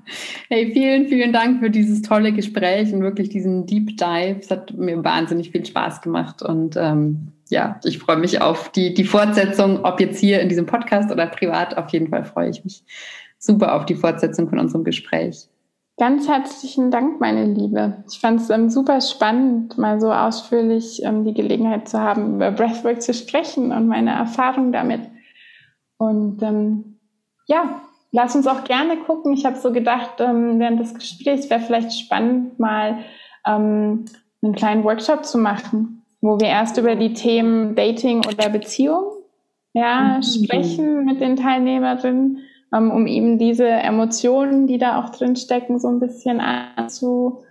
Hey, 0.49 0.71
vielen, 0.73 1.09
vielen 1.09 1.33
Dank 1.33 1.61
für 1.61 1.69
dieses 1.69 2.01
tolle 2.03 2.33
Gespräch 2.33 2.93
und 2.93 3.03
wirklich 3.03 3.29
diesen 3.29 3.67
Deep 3.67 3.97
Dive. 3.97 4.39
Es 4.41 4.51
hat 4.51 4.73
mir 4.75 5.03
wahnsinnig 5.03 5.51
viel 5.51 5.67
Spaß 5.67 6.01
gemacht 6.01 6.43
und 6.43 6.77
ähm, 6.77 7.33
ja, 7.49 7.81
ich 7.85 7.99
freue 7.99 8.17
mich 8.17 8.41
auf 8.41 8.71
die, 8.71 8.95
die 8.95 9.05
Fortsetzung, 9.05 9.85
ob 9.85 10.01
jetzt 10.01 10.21
hier 10.21 10.41
in 10.41 10.49
diesem 10.49 10.67
Podcast 10.67 11.11
oder 11.11 11.27
privat. 11.27 11.77
Auf 11.77 11.91
jeden 11.91 12.09
Fall 12.09 12.25
freue 12.25 12.51
ich 12.51 12.65
mich 12.65 12.85
super 13.39 13.75
auf 13.75 13.87
die 13.87 13.95
Fortsetzung 13.95 14.49
von 14.49 14.59
unserem 14.59 14.85
Gespräch. 14.85 15.49
Ganz 15.99 16.29
herzlichen 16.29 16.91
Dank, 16.91 17.21
meine 17.21 17.47
Liebe. 17.47 18.05
Ich 18.11 18.19
fand 18.19 18.41
es 18.41 18.51
ähm, 18.51 18.69
super 18.69 19.01
spannend, 19.01 19.79
mal 19.79 19.99
so 19.99 20.13
ausführlich 20.13 21.03
ähm, 21.03 21.25
die 21.25 21.33
Gelegenheit 21.33 21.89
zu 21.89 21.99
haben, 21.99 22.37
über 22.37 22.51
Breathwork 22.51 23.01
zu 23.01 23.15
sprechen 23.15 23.73
und 23.73 23.87
meine 23.89 24.11
Erfahrung 24.11 24.73
damit. 24.73 25.01
Und 25.97 26.43
ähm, 26.43 26.99
ja, 27.47 27.81
lass 28.13 28.37
uns 28.37 28.47
auch 28.47 28.65
gerne 28.65 28.99
gucken. 28.99 29.33
Ich 29.33 29.47
habe 29.47 29.57
so 29.57 29.73
gedacht, 29.73 30.21
ähm, 30.21 30.59
während 30.59 30.81
des 30.81 30.95
Gesprächs 30.95 31.49
wäre 31.49 31.61
vielleicht 31.61 31.99
spannend, 31.99 32.59
mal 32.59 32.99
ähm, 33.47 34.05
einen 34.43 34.55
kleinen 34.55 34.85
Workshop 34.85 35.25
zu 35.25 35.39
machen, 35.39 36.03
wo 36.21 36.39
wir 36.39 36.49
erst 36.49 36.77
über 36.77 36.95
die 36.95 37.15
Themen 37.15 37.75
Dating 37.75 38.19
oder 38.19 38.51
Beziehung 38.51 39.13
ja, 39.73 40.19
mhm. 40.19 40.23
sprechen 40.23 41.05
mit 41.07 41.23
den 41.23 41.37
Teilnehmerinnen 41.37 42.41
um 42.71 43.07
eben 43.07 43.39
diese 43.39 43.67
Emotionen, 43.67 44.67
die 44.67 44.79
da 44.79 45.01
auch 45.01 45.11
drin 45.11 45.37
stecken, 45.37 45.79
so 45.79 45.89
ein 45.89 46.01
bisschen 46.01 46.41
anzu, 46.41 47.45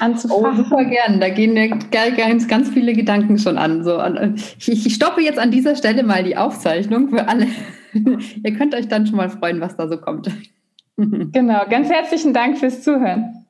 anzufachen. 0.00 0.60
Oh, 0.60 0.62
super 0.62 0.84
gern. 0.84 1.20
Da 1.20 1.28
gehen 1.28 1.54
mir 1.54 1.68
ganz, 1.90 2.48
ganz 2.48 2.68
viele 2.70 2.92
Gedanken 2.92 3.38
schon 3.38 3.58
an. 3.58 3.84
So, 3.84 4.00
ich, 4.58 4.86
ich 4.86 4.94
stoppe 4.94 5.22
jetzt 5.22 5.38
an 5.38 5.50
dieser 5.50 5.76
Stelle 5.76 6.02
mal 6.02 6.24
die 6.24 6.36
Aufzeichnung 6.36 7.08
für 7.08 7.28
alle. 7.28 7.46
Ihr 7.92 8.52
könnt 8.54 8.74
euch 8.74 8.88
dann 8.88 9.06
schon 9.06 9.16
mal 9.16 9.30
freuen, 9.30 9.60
was 9.60 9.76
da 9.76 9.88
so 9.88 9.98
kommt. 9.98 10.30
Genau, 11.00 11.64
ganz 11.70 11.88
herzlichen 11.88 12.34
Dank 12.34 12.58
fürs 12.58 12.82
Zuhören. 12.82 13.46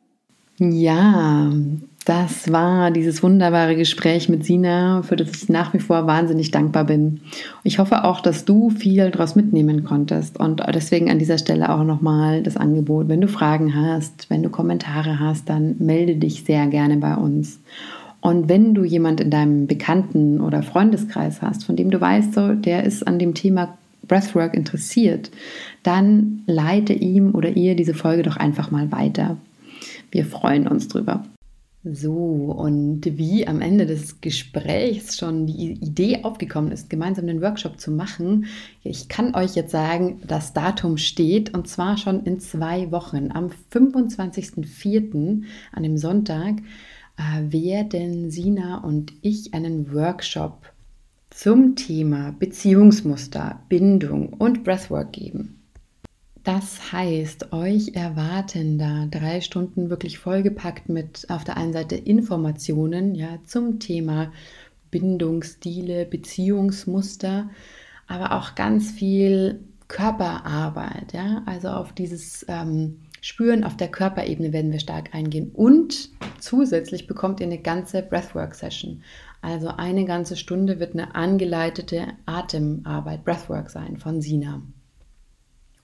Ja, 0.59 1.51
das 2.09 2.51
war 2.51 2.91
dieses 2.91 3.23
wunderbare 3.23 3.77
Gespräch 3.77 4.31
mit 4.31 4.43
Sina, 4.43 5.03
für 5.03 5.15
das 5.15 5.31
ich 5.43 5.51
nach 5.51 5.75
wie 5.75 5.79
vor 5.79 6.07
wahnsinnig 6.07 6.51
dankbar 6.51 6.85
bin. 6.85 7.21
Ich 7.65 7.79
hoffe 7.79 8.05
auch, 8.05 8.23
dass 8.23 8.47
du 8.47 8.71
viel 8.71 9.11
daraus 9.11 9.37
mitnehmen 9.37 9.85
konntest 9.85 10.41
und 10.41 10.63
deswegen 10.75 11.11
an 11.11 11.19
dieser 11.19 11.37
Stelle 11.37 11.69
auch 11.69 11.85
nochmal 11.85 12.43
das 12.43 12.57
Angebot, 12.57 13.09
wenn 13.09 13.21
du 13.21 13.29
Fragen 13.29 13.75
hast, 13.75 14.31
wenn 14.31 14.43
du 14.43 14.49
Kommentare 14.49 15.21
hast, 15.21 15.51
dann 15.51 15.77
melde 15.81 16.17
dich 16.17 16.45
sehr 16.45 16.67
gerne 16.69 16.97
bei 16.97 17.15
uns. 17.15 17.61
Und 18.23 18.49
wenn 18.49 18.73
du 18.73 18.85
jemand 18.85 19.21
in 19.21 19.31
deinem 19.31 19.67
Bekannten- 19.67 20.41
oder 20.41 20.63
Freundeskreis 20.63 21.43
hast, 21.43 21.65
von 21.65 21.77
dem 21.77 21.91
du 21.91 22.01
weißt, 22.01 22.33
so, 22.33 22.55
der 22.55 22.85
ist 22.85 23.07
an 23.07 23.19
dem 23.19 23.35
Thema 23.35 23.77
Breathwork 24.07 24.55
interessiert, 24.55 25.31
dann 25.83 26.43
leite 26.47 26.95
ihm 26.95 27.35
oder 27.35 27.51
ihr 27.51 27.77
diese 27.77 27.93
Folge 27.93 28.23
doch 28.23 28.39
einfach 28.39 28.71
mal 28.71 28.91
weiter. 28.91 29.37
Wir 30.11 30.25
freuen 30.25 30.67
uns 30.67 30.89
drüber. 30.89 31.23
So, 31.85 32.13
und 32.13 33.03
wie 33.05 33.47
am 33.47 33.61
Ende 33.61 33.87
des 33.87 34.21
Gesprächs 34.21 35.17
schon 35.17 35.47
die 35.47 35.73
Idee 35.73 36.25
aufgekommen 36.25 36.73
ist, 36.73 36.91
gemeinsam 36.91 37.29
den 37.29 37.41
Workshop 37.41 37.79
zu 37.79 37.93
machen, 37.93 38.47
ich 38.83 39.09
kann 39.09 39.37
euch 39.37 39.55
jetzt 39.55 39.71
sagen, 39.71 40.21
das 40.27 40.53
Datum 40.53 40.97
steht 40.97 41.55
und 41.55 41.69
zwar 41.69 41.97
schon 41.97 42.25
in 42.25 42.41
zwei 42.41 42.91
Wochen. 42.91 43.31
Am 43.33 43.51
25.04., 43.73 45.45
an 45.71 45.83
dem 45.85 45.97
Sonntag, 45.97 46.57
äh, 47.17 47.53
werden 47.53 48.31
Sina 48.31 48.79
und 48.79 49.13
ich 49.23 49.55
einen 49.55 49.93
Workshop 49.93 50.73
zum 51.31 51.77
Thema 51.77 52.35
Beziehungsmuster, 52.39 53.61
Bindung 53.69 54.33
und 54.33 54.65
Breathwork 54.65 55.13
geben. 55.13 55.58
Das 56.45 56.93
heißt, 56.93 57.53
euch 57.53 57.95
erwarten 57.95 58.79
da 58.79 59.07
drei 59.11 59.41
Stunden 59.41 59.91
wirklich 59.91 60.19
vollgepackt 60.19 60.89
mit 60.89 61.27
auf 61.29 61.45
der 61.45 61.57
einen 61.57 61.73
Seite 61.73 61.97
Informationen 61.97 63.15
ja, 63.15 63.39
zum 63.45 63.81
Thema 63.81 64.33
Bindungsstile, 64.91 66.07
Beziehungsmuster, 66.07 67.51
aber 68.07 68.33
auch 68.33 68.55
ganz 68.55 68.91
viel 68.91 69.61
Körperarbeit. 69.89 71.13
Ja? 71.13 71.43
Also 71.47 71.69
auf 71.69 71.93
dieses 71.93 72.47
ähm, 72.49 73.01
Spüren 73.21 73.65
auf 73.65 73.77
der 73.77 73.89
Körperebene 73.89 74.53
werden 74.53 74.73
wir 74.73 74.81
stark 74.81 75.15
eingehen. 75.15 75.51
Und 75.53 76.11
zusätzlich 76.39 77.07
bekommt 77.07 77.41
ihr 77.41 77.47
eine 77.47 77.59
ganze 77.59 78.03
Breathwork-Session. 78.03 79.03
Also 79.43 79.69
eine 79.69 80.05
ganze 80.05 80.37
Stunde 80.37 80.81
wird 80.81 80.95
eine 80.95 81.15
angeleitete 81.15 82.09
Atemarbeit, 82.27 83.25
Breathwork 83.25 83.71
sein 83.71 83.97
von 83.99 84.21
Sina. 84.21 84.63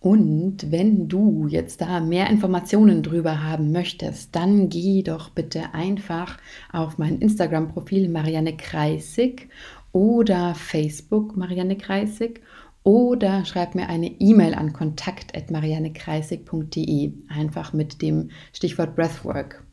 Und 0.05 0.70
wenn 0.70 1.09
du 1.09 1.48
jetzt 1.48 1.80
da 1.80 1.98
mehr 1.98 2.28
Informationen 2.28 3.02
drüber 3.02 3.42
haben 3.42 3.72
möchtest, 3.72 4.36
dann 4.36 4.68
geh 4.68 5.02
doch 5.02 5.30
bitte 5.30 5.72
einfach 5.72 6.36
auf 6.70 6.98
mein 6.98 7.20
Instagram-Profil 7.20 8.11
Marianne 8.11 8.55
Kreisig 8.55 9.48
oder 9.92 10.55
Facebook 10.55 11.38
Marianne 11.38 11.78
Kreisig 11.78 12.42
oder 12.82 13.46
schreib 13.46 13.74
mir 13.74 13.88
eine 13.88 14.09
E-Mail 14.20 14.52
an 14.52 14.74
kontakt.mariannekreisig.de 14.74 17.12
einfach 17.28 17.72
mit 17.72 18.02
dem 18.02 18.28
Stichwort 18.52 18.94
Breathwork. 18.96 19.64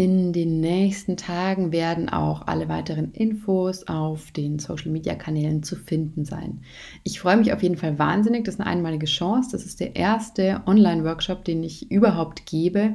In 0.00 0.32
den 0.32 0.60
nächsten 0.60 1.16
Tagen 1.16 1.72
werden 1.72 2.08
auch 2.08 2.46
alle 2.46 2.68
weiteren 2.68 3.10
Infos 3.10 3.88
auf 3.88 4.30
den 4.30 4.60
Social-Media-Kanälen 4.60 5.64
zu 5.64 5.74
finden 5.74 6.24
sein. 6.24 6.60
Ich 7.02 7.18
freue 7.18 7.36
mich 7.36 7.52
auf 7.52 7.64
jeden 7.64 7.76
Fall 7.76 7.98
wahnsinnig. 7.98 8.44
Das 8.44 8.54
ist 8.54 8.60
eine 8.60 8.70
einmalige 8.70 9.06
Chance. 9.06 9.48
Das 9.50 9.66
ist 9.66 9.80
der 9.80 9.96
erste 9.96 10.62
Online-Workshop, 10.66 11.44
den 11.44 11.64
ich 11.64 11.90
überhaupt 11.90 12.46
gebe, 12.46 12.94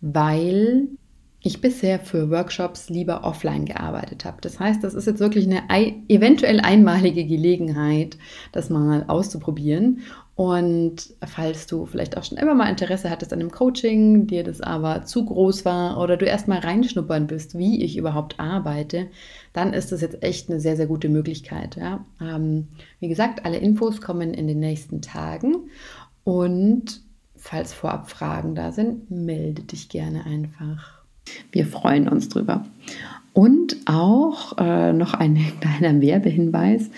weil 0.00 0.88
ich 1.42 1.60
bisher 1.60 2.00
für 2.00 2.30
Workshops 2.30 2.90
lieber 2.90 3.22
offline 3.22 3.64
gearbeitet 3.64 4.24
habe. 4.24 4.38
Das 4.40 4.58
heißt, 4.58 4.82
das 4.82 4.94
ist 4.94 5.06
jetzt 5.06 5.20
wirklich 5.20 5.46
eine 5.46 5.62
eventuell 6.08 6.58
einmalige 6.58 7.24
Gelegenheit, 7.24 8.18
das 8.50 8.70
mal 8.70 9.04
auszuprobieren. 9.06 10.00
Und 10.40 11.14
falls 11.26 11.66
du 11.66 11.84
vielleicht 11.84 12.16
auch 12.16 12.24
schon 12.24 12.38
immer 12.38 12.54
mal 12.54 12.70
Interesse 12.70 13.10
hattest 13.10 13.30
an 13.34 13.40
einem 13.40 13.50
Coaching, 13.50 14.26
dir 14.26 14.42
das 14.42 14.62
aber 14.62 15.04
zu 15.04 15.26
groß 15.26 15.66
war 15.66 16.00
oder 16.00 16.16
du 16.16 16.24
erst 16.24 16.48
mal 16.48 16.60
reinschnuppern 16.60 17.26
bist, 17.26 17.58
wie 17.58 17.84
ich 17.84 17.98
überhaupt 17.98 18.40
arbeite, 18.40 19.08
dann 19.52 19.74
ist 19.74 19.92
das 19.92 20.00
jetzt 20.00 20.22
echt 20.22 20.48
eine 20.48 20.58
sehr, 20.58 20.76
sehr 20.76 20.86
gute 20.86 21.10
Möglichkeit. 21.10 21.76
Ja? 21.76 22.06
Ähm, 22.22 22.68
wie 23.00 23.08
gesagt, 23.08 23.44
alle 23.44 23.58
Infos 23.58 24.00
kommen 24.00 24.32
in 24.32 24.46
den 24.46 24.60
nächsten 24.60 25.02
Tagen. 25.02 25.56
Und 26.24 27.02
falls 27.36 27.74
vorab 27.74 28.08
Fragen 28.08 28.54
da 28.54 28.72
sind, 28.72 29.10
melde 29.10 29.60
dich 29.64 29.90
gerne 29.90 30.24
einfach. 30.24 31.02
Wir 31.52 31.66
freuen 31.66 32.08
uns 32.08 32.30
drüber. 32.30 32.64
Und 33.34 33.76
auch 33.84 34.56
äh, 34.56 34.94
noch 34.94 35.12
ein 35.12 35.36
kleiner 35.60 36.00
Werbehinweis 36.00 36.88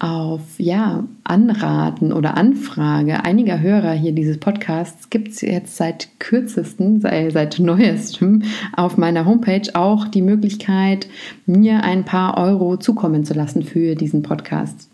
auf 0.00 0.58
ja, 0.58 1.04
Anraten 1.24 2.12
oder 2.12 2.36
Anfrage 2.36 3.24
einiger 3.24 3.60
Hörer 3.60 3.92
hier 3.92 4.12
dieses 4.12 4.38
Podcasts 4.38 5.10
gibt 5.10 5.28
es 5.28 5.42
jetzt 5.42 5.76
seit 5.76 6.08
kürzesten, 6.18 7.00
seit 7.00 7.58
neuestem 7.60 8.42
auf 8.74 8.96
meiner 8.96 9.26
Homepage 9.26 9.70
auch 9.74 10.08
die 10.08 10.22
Möglichkeit, 10.22 11.06
mir 11.46 11.84
ein 11.84 12.04
paar 12.04 12.38
Euro 12.38 12.76
zukommen 12.78 13.24
zu 13.24 13.34
lassen 13.34 13.62
für 13.62 13.94
diesen 13.94 14.22
Podcast. 14.22 14.89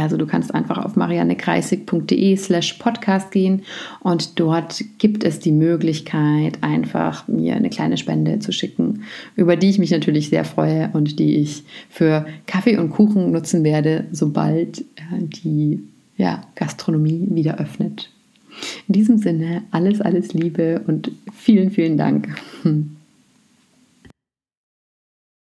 Also 0.00 0.16
du 0.16 0.26
kannst 0.26 0.54
einfach 0.54 0.78
auf 0.78 0.96
mariannekreisig.de 0.96 2.36
slash 2.36 2.74
podcast 2.74 3.30
gehen 3.30 3.62
und 4.00 4.38
dort 4.40 4.84
gibt 4.98 5.24
es 5.24 5.40
die 5.40 5.52
Möglichkeit, 5.52 6.58
einfach 6.62 7.28
mir 7.28 7.56
eine 7.56 7.70
kleine 7.70 7.96
Spende 7.96 8.38
zu 8.38 8.52
schicken, 8.52 9.04
über 9.36 9.56
die 9.56 9.70
ich 9.70 9.78
mich 9.78 9.90
natürlich 9.90 10.28
sehr 10.28 10.44
freue 10.44 10.90
und 10.92 11.18
die 11.18 11.36
ich 11.36 11.64
für 11.90 12.26
Kaffee 12.46 12.76
und 12.76 12.90
Kuchen 12.90 13.30
nutzen 13.30 13.64
werde, 13.64 14.06
sobald 14.12 14.80
äh, 14.80 14.82
die 15.20 15.82
ja, 16.16 16.42
Gastronomie 16.54 17.28
wieder 17.30 17.58
öffnet. 17.58 18.10
In 18.86 18.92
diesem 18.92 19.18
Sinne 19.18 19.62
alles, 19.70 20.00
alles 20.00 20.34
Liebe 20.34 20.82
und 20.86 21.10
vielen, 21.34 21.70
vielen 21.70 21.96
Dank. 21.96 22.28